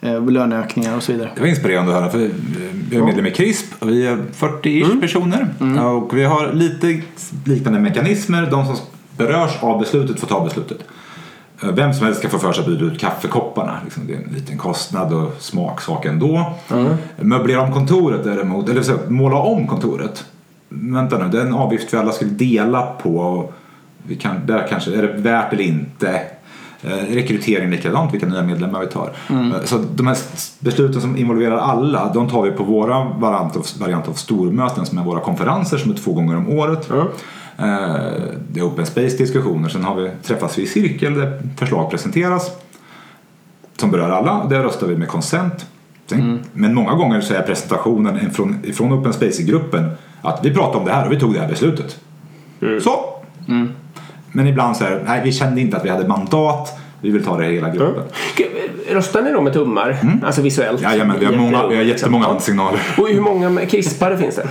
löneökningar 0.01 0.95
och 0.97 1.03
så 1.03 1.11
vidare. 1.11 1.29
Det 1.35 1.41
var 1.41 1.47
inspirerande 1.47 1.95
att 1.95 2.01
höra 2.01 2.11
för 2.11 2.19
eh, 2.19 2.29
jag 2.91 3.01
är 3.01 3.05
medlem 3.05 3.25
i 3.25 3.31
CRISP 3.31 3.73
och 3.79 3.89
vi 3.89 4.07
är 4.07 4.17
40-ish 4.37 5.01
personer. 5.01 5.47
Och 5.83 6.17
vi 6.17 6.23
har 6.23 6.53
lite 6.53 7.01
liknande 7.45 7.79
mekanismer. 7.79 8.47
De 8.51 8.65
som 8.65 8.75
berörs 9.17 9.51
av 9.59 9.79
beslutet 9.79 10.19
får 10.19 10.27
ta 10.27 10.43
beslutet. 10.43 10.77
Eh, 11.63 11.71
Vem 11.71 11.93
som 11.93 12.05
helst 12.05 12.19
ska 12.19 12.29
få 12.29 12.39
för 12.39 12.53
sig 12.53 12.61
att 12.61 12.67
byta 12.67 12.83
ut 12.83 12.99
kaffekopparna. 12.99 13.77
Liksom, 13.83 14.07
det 14.07 14.13
är 14.13 14.17
en 14.17 14.33
liten 14.33 14.57
kostnad 14.57 15.13
och 15.13 15.35
smaksak 15.39 16.05
ändå. 16.05 16.53
Möblera 17.19 17.61
om 17.61 17.73
kontoret 17.73 18.23
däremot, 18.23 18.69
eller 18.69 18.81
så, 18.81 18.97
måla 19.07 19.37
om 19.37 19.67
kontoret. 19.67 20.25
Vänta 20.69 21.17
nu, 21.17 21.27
det 21.29 21.37
är 21.41 21.45
en 21.45 21.53
avgift 21.53 21.93
vi 21.93 21.97
alla 21.97 22.11
skulle 22.11 22.31
dela 22.31 22.81
på. 22.81 23.49
Vi 24.03 24.15
kan, 24.15 24.45
där 24.45 24.67
kanske, 24.69 24.97
är 24.97 25.01
det 25.01 25.13
värt 25.21 25.53
eller 25.53 25.63
inte? 25.63 26.21
Eh, 26.83 27.13
rekrytering 27.15 27.69
likadant, 27.69 28.13
vilka 28.13 28.25
nya 28.27 28.43
medlemmar 28.43 28.79
vi 28.79 28.87
tar. 28.87 29.11
Eh, 29.29 29.63
Så 29.65 29.77
de 29.95 30.07
här 30.07 30.17
besluten 30.59 31.01
som 31.01 31.17
involverar 31.17 31.57
alla, 31.57 32.11
de 32.13 32.29
tar 32.29 32.41
vi 32.41 32.51
på 32.51 32.63
våra 32.63 33.03
variant 33.03 33.55
av, 33.55 33.65
variant 33.79 34.07
av 34.07 34.13
stormöten 34.13 34.85
som 34.85 34.97
är 34.97 35.03
våra 35.03 35.19
konferenser 35.19 35.77
som 35.77 35.91
är 35.91 35.95
två 35.95 36.13
gånger 36.13 36.37
om 36.37 36.49
året. 36.49 36.89
Eh, 37.57 37.65
Det 38.49 38.59
är 38.59 38.63
open 38.67 38.85
space 38.85 39.17
diskussioner, 39.17 39.69
sen 39.69 39.83
har 39.83 39.95
vi 39.95 40.11
träffas 40.23 40.57
vi 40.57 40.61
i 40.63 40.67
cirkel 40.67 41.13
där 41.15 41.41
förslag 41.57 41.89
presenteras 41.91 42.51
som 43.77 43.91
berör 43.91 44.09
alla. 44.09 44.45
Där 44.49 44.63
röstar 44.63 44.87
vi 44.87 44.97
med 44.97 45.07
konsent. 45.07 45.65
Sen- 46.05 46.39
Men 46.53 46.73
många 46.73 46.93
gånger 46.93 47.21
så 47.21 47.33
är 47.33 47.41
presentationen 47.41 48.27
ifrån, 48.27 48.57
ifrån 48.63 48.93
open 48.93 49.13
space-gruppen 49.13 49.89
att 50.21 50.39
vi 50.43 50.53
pratade 50.53 50.77
om 50.77 50.85
det 50.85 50.91
här 50.91 51.05
och 51.05 51.11
vi 51.11 51.19
tog 51.19 51.33
det 51.33 51.39
här 51.39 51.47
beslutet. 51.49 51.99
Så! 52.81 52.91
Men 54.37 54.47
ibland 54.47 54.77
så 54.77 54.83
här, 54.83 55.03
nej 55.07 55.21
vi 55.23 55.31
kände 55.31 55.61
inte 55.61 55.77
att 55.77 55.85
vi 55.85 55.89
hade 55.89 56.07
mandat 56.07 56.79
Vi 57.01 57.09
vill 57.09 57.25
ta 57.25 57.37
det 57.37 57.45
hela 57.45 57.69
gruppen. 57.69 58.03
Röstar 58.89 59.21
ni 59.21 59.31
då 59.31 59.41
med 59.41 59.53
tummar? 59.53 59.97
Alltså 60.25 60.41
visuellt? 60.41 60.81
Jajamän, 60.81 61.15
vi 61.19 61.25
har, 61.25 61.33
många, 61.33 61.67
vi 61.67 61.75
har 61.75 61.83
jättemånga 61.83 62.23
Ja. 62.25 62.29
handsignaler. 62.29 62.79
Och 62.97 63.07
hur 63.07 63.21
många 63.21 63.65
krispare 63.65 64.17
finns 64.17 64.35
det? 64.35 64.47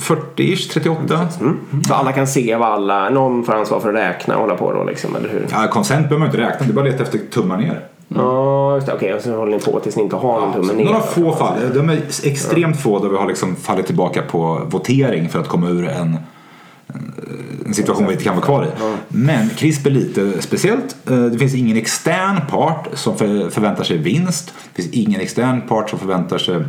40-ish, 0.00 0.72
38. 0.72 1.28
Så 1.88 1.94
alla 1.94 2.12
kan 2.12 2.26
se 2.26 2.56
vad 2.56 2.68
alla, 2.68 3.10
någon 3.10 3.44
får 3.44 3.52
ansvar 3.54 3.80
för 3.80 3.88
att 3.88 3.94
räkna 3.94 4.34
och 4.34 4.40
hålla 4.40 4.54
på 4.54 4.72
då 4.72 4.84
liksom, 4.84 5.16
eller 5.16 5.28
hur? 5.28 5.46
Ja, 5.50 5.68
konsent 5.70 6.08
behöver 6.08 6.18
man 6.18 6.28
inte 6.28 6.40
räkna, 6.50 6.66
det 6.66 6.72
är 6.72 6.74
bara 6.74 6.84
att 6.86 6.90
leta 6.92 7.02
efter 7.04 7.18
tummar 7.18 7.56
ner. 7.56 7.80
Ja, 8.08 8.74
just 8.74 8.86
det. 8.86 8.92
Okej, 8.94 9.14
och 9.14 9.20
så 9.22 9.36
håller 9.36 9.52
ni 9.56 9.62
på 9.62 9.80
tills 9.80 9.96
ni 9.96 10.02
inte 10.02 10.16
har 10.16 10.40
någon 10.40 10.52
tumme 10.52 10.72
ner. 10.72 10.84
Några 10.84 11.00
få 11.00 11.32
fall, 11.32 11.54
de 11.74 11.90
är 11.90 11.98
extremt 12.24 12.80
få 12.80 12.98
där 12.98 13.08
vi 13.08 13.16
har 13.16 13.26
liksom 13.26 13.56
fallit 13.56 13.86
tillbaka 13.86 14.22
på 14.22 14.60
votering 14.70 15.28
för 15.28 15.38
att 15.40 15.48
komma 15.48 15.68
ur 15.68 15.88
en, 15.88 16.16
en 17.66 17.74
situation 17.74 18.06
vi 18.06 18.12
inte 18.12 18.24
kan 18.24 18.34
vara 18.36 18.44
kvar 18.46 18.64
i. 18.64 18.68
Men 19.08 19.48
CRISP 19.48 19.86
är 19.86 19.90
lite 19.90 20.42
speciellt. 20.42 20.96
Eh, 21.10 21.24
Det 21.24 21.38
finns 21.38 21.54
ingen 21.54 21.76
extern 21.76 22.40
part 22.50 22.88
som 22.94 23.18
för, 23.18 23.50
förväntar 23.50 23.84
sig 23.84 23.98
vinst. 23.98 24.52
Det 24.74 24.82
finns 24.82 24.94
ingen 24.94 25.20
extern 25.20 25.60
part 25.68 25.90
som 25.90 25.98
förväntar 25.98 26.38
sig 26.38 26.64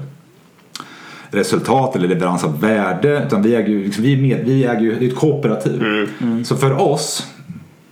resultat 1.32 1.96
eller 1.96 2.08
leverans 2.08 2.44
av 2.44 2.62
värde. 2.62 3.24
Utan 3.28 3.42
vi 3.42 3.56
äger 3.56 3.70
ju, 3.70 3.84
liksom, 3.86 4.04
vi 4.04 4.14
är 4.14 4.18
med, 4.38 4.46
vi 4.46 4.66
äger 4.66 4.82
ju, 4.82 5.00
det 5.00 5.06
är 5.06 5.10
ett 5.10 5.16
kooperativ. 5.16 5.84
Så 6.46 6.56
för 6.58 6.82
oss, 6.82 7.28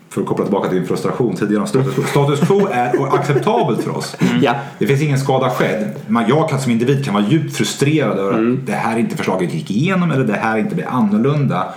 för 0.10 0.22
att 0.22 0.28
koppla 0.28 0.46
tillbaka 0.46 0.70
till 0.70 0.78
din 0.78 0.88
frustration 0.88 1.36
tidigare 1.36 1.62
om 1.62 1.68
status 1.68 1.96
quo. 1.96 2.04
Status 2.04 2.40
quo 2.40 2.68
är 2.72 3.16
acceptabelt 3.16 3.84
för 3.84 3.98
oss. 3.98 4.16
Ja. 4.42 4.56
Det 4.80 4.88
finns 4.88 5.02
ingen 5.02 5.20
skada 5.20 5.50
skedd. 5.50 5.96
Man, 6.08 6.24
jag 6.28 6.50
kan 6.50 6.60
som 6.60 6.72
individ 6.72 7.06
kan 7.06 7.14
vara 7.14 7.26
djupt 7.30 7.56
frustrerad 7.58 8.18
över 8.20 8.34
att 8.34 8.66
det 8.66 8.74
här 8.74 8.98
inte 8.98 9.18
förslaget 9.18 9.54
gick 9.54 9.72
igenom 9.72 10.12
eller 10.12 10.24
det 10.24 10.34
här 10.34 10.58
inte 10.58 10.76
blir 10.76 10.88
annorlunda. 10.88 11.74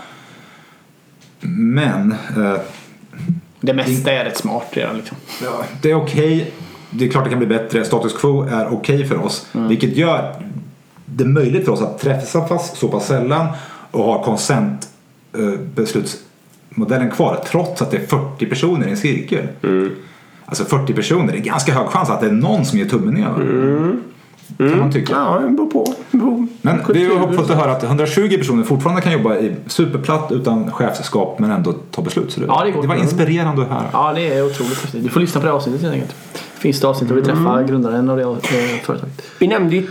Men 1.41 2.13
eh, 2.37 2.55
Det 3.61 3.75
mesta 3.75 4.13
är 4.13 4.25
rätt 4.25 4.37
smart 4.37 4.67
redan 4.71 4.97
liksom. 4.97 5.17
ja, 5.43 5.65
det 5.83 5.91
är 5.91 5.95
okej. 5.95 6.53
Det 6.91 7.05
är 7.05 7.09
klart 7.11 7.25
det 7.25 7.31
kan 7.31 7.39
bli 7.39 7.49
bättre. 7.49 7.85
Status 7.85 8.13
quo 8.13 8.43
är 8.43 8.73
okej 8.73 9.07
för 9.07 9.25
oss. 9.25 9.47
Vilket 9.53 9.97
gör 9.97 10.35
det 11.05 11.25
möjligt 11.25 11.65
för 11.65 11.73
oss 11.73 11.81
att 11.83 11.99
träffas 11.99 12.79
så 12.79 12.89
pass 12.89 13.07
sällan 13.07 13.47
och 13.91 14.05
ha 14.05 14.23
konsent 14.25 14.89
eh, 15.39 15.61
beslutsmodellen 15.75 17.11
kvar 17.11 17.45
trots 17.51 17.83
att 17.83 17.91
det 17.91 17.97
är 17.97 18.07
40 18.07 18.47
personer 18.47 18.87
i 18.87 18.91
en 18.91 18.97
cirkel. 18.97 19.49
Alltså 20.45 20.65
40 20.65 20.93
personer, 20.93 21.33
det 21.33 21.39
är 21.39 21.43
ganska 21.43 21.75
hög 21.75 21.87
chans 21.87 22.11
att 22.11 22.21
det 22.21 22.27
är 22.27 22.33
någon 22.33 22.65
som 22.65 22.79
ger 22.79 22.87
tummen 22.89 23.15
ner. 23.15 23.97
Va? 24.59 24.71
Kan 24.71 24.79
man 24.79 24.93
tycka. 24.93 25.13
Ja, 25.13 25.39
det 25.39 25.49
beror 25.51 25.71
på. 25.71 25.95
Beror. 26.11 26.47
Men 26.63 26.79
det 26.89 26.99
är 27.01 27.05
ju 27.05 27.19
hoppfullt 27.19 27.51
att 27.51 27.57
höra 27.57 27.73
att 27.73 27.85
120 27.85 28.37
personer 28.39 28.65
fortfarande 28.65 29.03
kan 29.03 29.13
jobba 29.13 29.37
i 29.37 29.57
superplatt 29.67 30.33
utan 30.33 30.73
chefskap 30.73 31.39
men 31.39 31.51
ändå 31.51 31.73
ta 31.73 32.03
beslut. 32.03 32.33
Så 32.33 32.41
det, 32.41 32.47
Ja, 32.47 32.65
det 32.65 32.81
det 32.83 32.89
var 32.89 32.95
inspirerande 32.95 33.63
att 33.63 33.69
höra. 33.69 33.87
Ja, 33.93 34.13
det 34.15 34.35
är 34.35 34.47
otroligt 34.47 34.81
häftigt. 34.83 35.03
Du 35.05 35.09
får 35.09 35.21
lyssna 35.21 35.41
på 35.41 35.47
det 35.47 35.53
avsnittet 35.53 35.83
helt 35.83 35.95
enkelt. 35.95 36.15
Finns 36.59 36.81
det 36.81 36.89
avsnitt 36.89 37.09
där 37.09 37.17
vi 37.17 37.23
träffar 37.23 37.63
grundaren 37.63 38.11
av 38.11 38.17
det 38.17 38.23
eh, 38.23 38.29
företaget. 38.85 39.23
Vi 39.39 39.47
nämnde 39.47 39.77
ju 39.77 39.87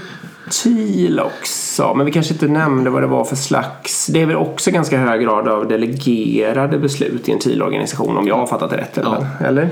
TIL 0.50 1.20
också, 1.20 1.94
men 1.96 2.06
vi 2.06 2.12
kanske 2.12 2.34
inte 2.34 2.48
nämnde 2.48 2.90
vad 2.90 3.04
det 3.04 3.08
var 3.08 3.24
för 3.26 3.36
slags... 3.36 4.08
Det 4.08 4.22
är 4.22 4.26
väl 4.26 4.36
också 4.36 4.72
ganska 4.72 4.98
hög 5.00 5.22
grad 5.22 5.48
av 5.48 5.68
delegerade 5.68 6.80
beslut 6.80 7.30
i 7.30 7.32
en 7.32 7.40
TIL-organisation 7.40 8.18
om 8.18 8.28
jag 8.28 8.38
har 8.38 8.48
fattat 8.48 8.70
det 8.70 8.78
rätt. 8.78 8.98
Eller? 8.98 9.28
eller? 9.46 9.70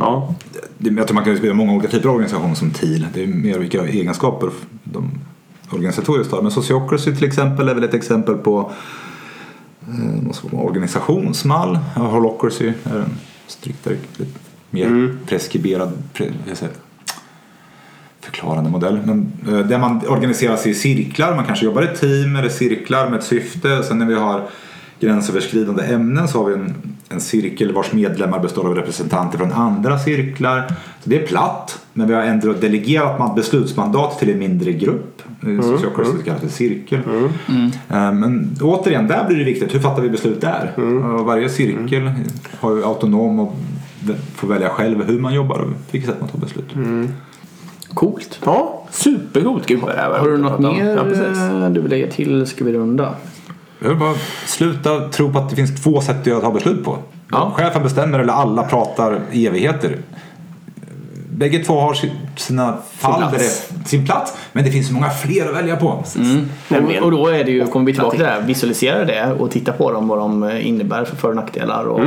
Ja. 0.00 0.34
Det- 0.78 0.90
Jag 0.90 1.06
tror 1.06 1.14
man 1.14 1.24
kan 1.24 1.32
beskriva 1.32 1.54
många 1.54 1.72
olika 1.72 1.88
typer 1.88 2.08
av 2.08 2.14
organisationer 2.14 2.54
som 2.54 2.70
TIL. 2.70 3.06
Det 3.14 3.22
är 3.22 3.26
mer 3.26 3.58
vilka 3.58 3.84
egenskaper 3.86 4.50
de 4.84 5.10
organisatoriskt 5.70 6.32
har. 6.32 6.42
Men 6.42 6.50
Sociocracy 6.50 7.14
till 7.16 7.24
exempel 7.26 7.68
är 7.68 7.74
väl 7.74 7.84
ett 7.84 7.94
exempel 7.94 8.34
på 8.34 8.72
eh, 9.88 10.54
organisationsmall. 10.64 11.78
Ja, 11.96 12.02
Holocracy 12.02 12.72
är 12.84 12.98
en 12.98 13.10
striktare, 13.46 13.96
mer 14.70 15.16
preskriberad 15.26 15.92
pre, 16.12 16.26
förklarande 18.32 18.70
modell. 18.70 19.00
Men 19.04 19.32
eh, 19.48 19.58
där 19.66 19.78
man 19.78 20.00
organiserar 20.08 20.56
sig 20.56 20.72
i 20.72 20.74
cirklar. 20.74 21.36
Man 21.36 21.44
kanske 21.44 21.64
jobbar 21.64 21.82
i 21.82 21.96
team 21.96 22.36
eller 22.36 22.48
cirklar 22.48 23.10
med 23.10 23.18
ett 23.18 23.24
syfte. 23.24 23.82
Sen 23.82 23.98
när 23.98 24.06
vi 24.06 24.14
har 24.14 24.42
gränsöverskridande 25.00 25.82
ämnen 25.82 26.28
så 26.28 26.38
har 26.42 26.48
vi 26.50 26.54
en, 26.54 26.74
en 27.08 27.20
cirkel 27.20 27.72
vars 27.72 27.92
medlemmar 27.92 28.38
består 28.40 28.66
av 28.68 28.74
representanter 28.74 29.38
från 29.38 29.52
andra 29.52 29.98
cirklar. 29.98 30.68
Så 31.04 31.10
det 31.10 31.22
är 31.22 31.26
platt, 31.26 31.80
men 31.92 32.08
vi 32.08 32.14
har 32.14 32.22
ändå 32.22 32.52
delegerat 32.52 33.18
man- 33.18 33.34
beslutsmandat 33.34 34.18
till 34.18 34.30
en 34.30 34.38
mindre 34.38 34.72
grupp. 34.72 35.22
Mm. 35.42 35.62
Sociocracy 35.62 36.22
kallas 36.24 36.40
för 36.40 36.48
cirkel. 36.48 37.00
Eh, 37.90 38.12
Men 38.12 38.56
återigen, 38.60 39.06
där 39.08 39.26
blir 39.28 39.38
det 39.38 39.44
viktigt. 39.44 39.74
Hur 39.74 39.80
fattar 39.80 40.02
vi 40.02 40.08
beslut 40.10 40.40
där? 40.40 40.72
Och 41.18 41.24
Varje 41.26 41.48
cirkel 41.48 42.10
har 42.60 42.76
ju 42.76 42.84
autonom 42.84 43.40
och 43.40 43.56
får 44.34 44.48
välja 44.48 44.68
själv 44.68 45.04
hur 45.06 45.20
man 45.20 45.34
jobbar 45.34 45.58
och 45.58 45.68
vilket 45.90 46.10
sätt 46.10 46.20
man 46.20 46.28
tar 46.28 46.38
beslut. 46.38 46.68
Coolt. 47.94 48.38
ja, 48.44 48.82
supercoolt. 48.90 49.66
Gud 49.66 49.80
det 49.86 49.92
här 49.96 50.08
var 50.10 50.18
Har 50.18 50.28
du 50.28 50.38
något 50.38 50.60
mer 50.60 50.96
Ja, 50.96 51.02
precis. 51.02 51.38
eh, 51.38 51.70
du 51.70 51.80
vill 51.80 51.90
lägga 51.90 52.10
till? 52.10 52.46
Ska 52.46 52.64
vi 52.64 52.72
runda? 52.72 53.14
Jag 53.78 53.88
vill 53.88 53.98
bara 53.98 54.14
sluta 54.46 55.08
tro 55.08 55.32
på 55.32 55.38
att 55.38 55.50
det 55.50 55.56
finns 55.56 55.82
två 55.82 56.00
sätt 56.00 56.32
att 56.32 56.42
ta 56.42 56.50
beslut 56.50 56.84
på. 56.84 56.98
Ja. 57.30 57.52
Chefen 57.56 57.82
bestämmer 57.82 58.18
eller 58.18 58.32
alla 58.32 58.62
pratar 58.62 59.20
i 59.32 59.46
evigheter. 59.46 59.96
Bägge 61.30 61.58
två 61.64 61.80
har 61.80 61.94
si- 61.94 62.12
sina 62.36 62.76
fall, 62.92 63.20
där 63.20 63.28
plats. 63.28 63.68
det- 63.68 63.88
sin 63.88 64.06
plats. 64.06 64.36
Men 64.52 64.64
det 64.64 64.70
finns 64.70 64.88
så 64.88 64.94
många 64.94 65.10
fler 65.10 65.48
att 65.48 65.54
välja 65.56 65.76
på. 65.76 66.04
Nämligen. 66.68 67.02
Och, 67.02 67.06
och 67.06 67.10
då 67.18 67.26
är 67.28 67.44
det 67.44 67.50
ju, 67.50 67.66
kommer 67.66 67.86
vi 67.86 67.92
tillbaka 67.92 68.16
till 68.16 68.24
det 68.24 68.30
här, 68.30 68.40
visualisera 68.42 69.04
det 69.04 69.32
och 69.38 69.50
titta 69.50 69.72
på 69.72 69.92
dem 69.92 70.08
vad 70.08 70.18
de 70.18 70.42
eh, 70.42 70.66
innebär 70.68 71.04
för 71.04 71.16
för 71.16 71.28
och 71.28 71.36
nackdelar. 71.36 71.84
Och, 71.84 72.00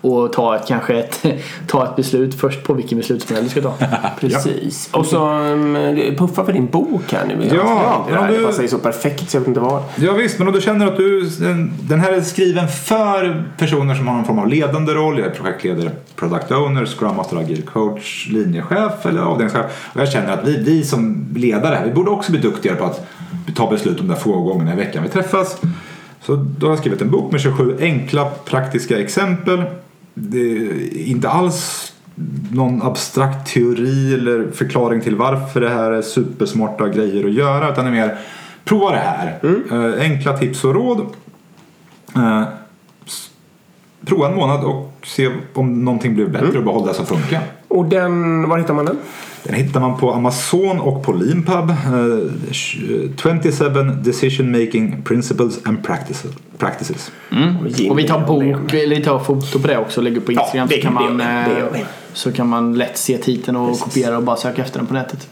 och 0.00 0.32
ta 0.32 0.56
ett, 0.56 0.66
kanske 0.68 0.94
ett, 0.94 1.26
ta 1.66 1.84
ett 1.84 1.96
beslut 1.96 2.40
först 2.40 2.62
på 2.62 2.74
vilken 2.74 2.98
beslutsmodell 2.98 3.44
du 3.44 3.50
ska 3.50 3.62
ta. 3.62 3.74
Precis. 4.20 4.88
Och 4.92 5.06
så 5.06 5.28
um, 5.28 5.76
puffa 6.18 6.44
för 6.44 6.52
din 6.52 6.66
bok 6.66 7.12
här 7.12 7.26
nu. 7.26 7.50
Ja, 7.54 8.06
det, 8.08 8.14
här, 8.14 8.32
det 8.32 8.38
du- 8.38 8.44
passar 8.44 8.62
ju 8.62 8.68
så 8.68 8.78
perfekt 8.78 9.30
så 9.30 9.36
jag 9.36 9.40
vet 9.40 9.48
inte 9.48 9.60
vad. 9.60 9.82
Ja 9.96 10.12
visst, 10.12 10.38
men 10.38 10.48
om 10.48 10.54
du 10.54 10.60
känner 10.60 10.86
att 10.86 10.96
du, 10.96 11.30
den 11.80 12.00
här 12.00 12.12
är 12.12 12.20
skriven 12.20 12.68
för 12.68 13.44
personer 13.58 13.94
som 13.94 14.06
har 14.06 14.14
någon 14.14 14.24
form 14.24 14.38
av 14.38 14.48
ledande 14.48 14.92
roll. 14.94 15.18
Jag 15.18 15.26
är 15.26 15.34
projektledare, 15.34 15.90
product 16.16 16.52
owner, 16.52 16.86
scrum 16.86 17.16
master, 17.16 17.36
agil 17.36 17.62
coach, 17.62 18.28
linjechef 18.30 19.06
eller 19.06 19.20
avdelningschef. 19.20 19.90
Och 19.94 20.00
jag 20.00 20.12
känner 20.12 20.32
att 20.32 20.44
vi, 20.44 20.62
vi 20.64 20.84
som 20.84 21.26
ledare 21.36 21.74
här, 21.74 21.84
vi 21.84 21.90
borde 21.90 22.10
också 22.10 22.32
bli 22.32 22.40
duktigare 22.40 22.76
på 22.76 22.84
att 22.84 23.06
ta 23.56 23.70
beslut 23.70 24.00
om 24.00 24.06
de 24.06 24.14
där 24.14 24.20
få 24.20 24.40
gångerna 24.40 24.72
i 24.72 24.76
veckan 24.76 25.02
vi 25.02 25.08
träffas. 25.08 25.60
Så 26.22 26.34
då 26.36 26.66
har 26.66 26.72
jag 26.72 26.78
skrivit 26.78 27.02
en 27.02 27.10
bok 27.10 27.32
med 27.32 27.40
27 27.40 27.76
enkla 27.80 28.30
praktiska 28.44 29.00
exempel. 29.00 29.62
Det 30.20 30.38
är 30.38 30.98
inte 31.06 31.28
alls 31.28 31.92
någon 32.52 32.82
abstrakt 32.82 33.52
teori 33.52 34.14
eller 34.14 34.50
förklaring 34.50 35.00
till 35.00 35.16
varför 35.16 35.60
det 35.60 35.68
här 35.68 35.92
är 35.92 36.02
supersmarta 36.02 36.88
grejer 36.88 37.26
att 37.26 37.32
göra 37.32 37.72
utan 37.72 37.84
det 37.84 37.90
är 37.90 38.06
mer 38.06 38.18
prova 38.64 38.90
det 38.90 38.98
här. 38.98 39.38
Eh, 39.70 40.02
enkla 40.02 40.38
tips 40.38 40.64
och 40.64 40.74
råd. 40.74 41.00
Eh, 42.16 42.42
prova 44.06 44.28
en 44.28 44.36
månad 44.36 44.64
och 44.64 44.92
se 45.02 45.30
om 45.54 45.84
någonting 45.84 46.14
blir 46.14 46.26
bättre 46.26 46.58
och 46.58 46.64
behålla 46.64 46.86
det 46.86 46.94
som 46.94 47.06
funkar. 47.06 47.42
Och 47.68 47.84
den, 47.84 48.48
var 48.48 48.58
hittar 48.58 48.74
man 48.74 48.84
den? 48.84 48.98
Den 49.48 49.56
hittar 49.56 49.80
man 49.80 49.96
på 49.98 50.12
Amazon 50.12 50.80
och 50.80 51.02
på 51.02 51.12
Leanpub. 51.12 51.70
Eh, 51.70 52.52
27 52.52 53.30
Decision 54.04 54.50
Making 54.52 55.02
Principles 55.02 55.60
and 55.64 55.84
Practices. 55.84 56.32
practices. 56.58 57.10
Och 57.90 57.98
vi 57.98 58.04
tar 58.08 58.26
bok, 58.26 58.72
eller 58.74 58.96
vi 58.96 59.02
tar 59.04 59.18
foto 59.18 59.58
på 59.60 59.66
det 59.66 59.78
också 59.78 60.00
och 60.00 60.04
lägger 60.04 60.16
upp 60.16 60.26
på 60.26 60.32
Ja, 60.32 60.40
Instagram 60.42 60.68
det 60.68 60.74
så, 60.74 60.82
kan 60.82 60.94
man. 60.94 61.18
Det 61.18 61.24
eh, 61.78 61.86
så 62.12 62.32
kan 62.32 62.48
man 62.48 62.74
lätt 62.74 62.96
se 62.98 63.18
titeln 63.18 63.56
och 63.56 63.78
kopiera 63.80 64.16
och 64.16 64.22
bara 64.22 64.36
söka 64.36 64.62
efter 64.62 64.78
den 64.78 64.86
på 64.86 64.94
nätet. 64.94 65.28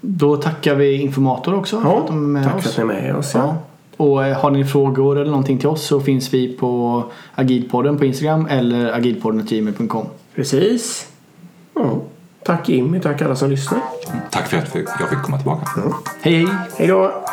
Då 0.00 0.36
tackar 0.36 0.74
vi 0.74 0.94
Informator 0.94 1.54
också 1.54 1.80
för 1.80 1.98
att 1.98 2.06
de 2.06 2.16
är 2.24 2.40
med 2.40 2.44
tack 2.44 2.56
oss. 2.56 2.74
för 2.74 2.82
att 2.82 2.88
ni 2.88 2.94
är 2.94 3.02
med 3.02 3.16
oss. 3.16 3.30
Ja. 3.34 3.40
Ja. 3.40 3.56
Och 4.04 4.24
eh, 4.26 4.36
har 4.38 4.50
ni 4.50 4.64
frågor 4.64 5.18
eller 5.18 5.30
någonting 5.30 5.58
till 5.58 5.68
oss 5.68 5.86
så 5.86 6.00
finns 6.00 6.34
vi 6.34 6.48
på 6.56 7.04
agilpodden 7.34 7.98
på 7.98 8.04
Instagram 8.04 8.46
eller 8.46 8.92
agilpodden.gmail.com. 8.92 10.06
Precis. 10.34 11.06
Ja. 11.74 12.02
Tack 12.42 12.68
Jimmy, 12.68 13.00
tack 13.00 13.22
alla 13.22 13.36
som 13.36 13.50
lyssnar. 13.50 13.80
Tack 14.30 14.48
för 14.48 14.56
att 14.58 14.74
jag 15.00 15.08
fick 15.10 15.22
komma 15.22 15.36
tillbaka. 15.36 15.82
Hej 16.22 16.34
hej! 16.34 16.48
Hej 16.78 16.86
då! 16.88 17.24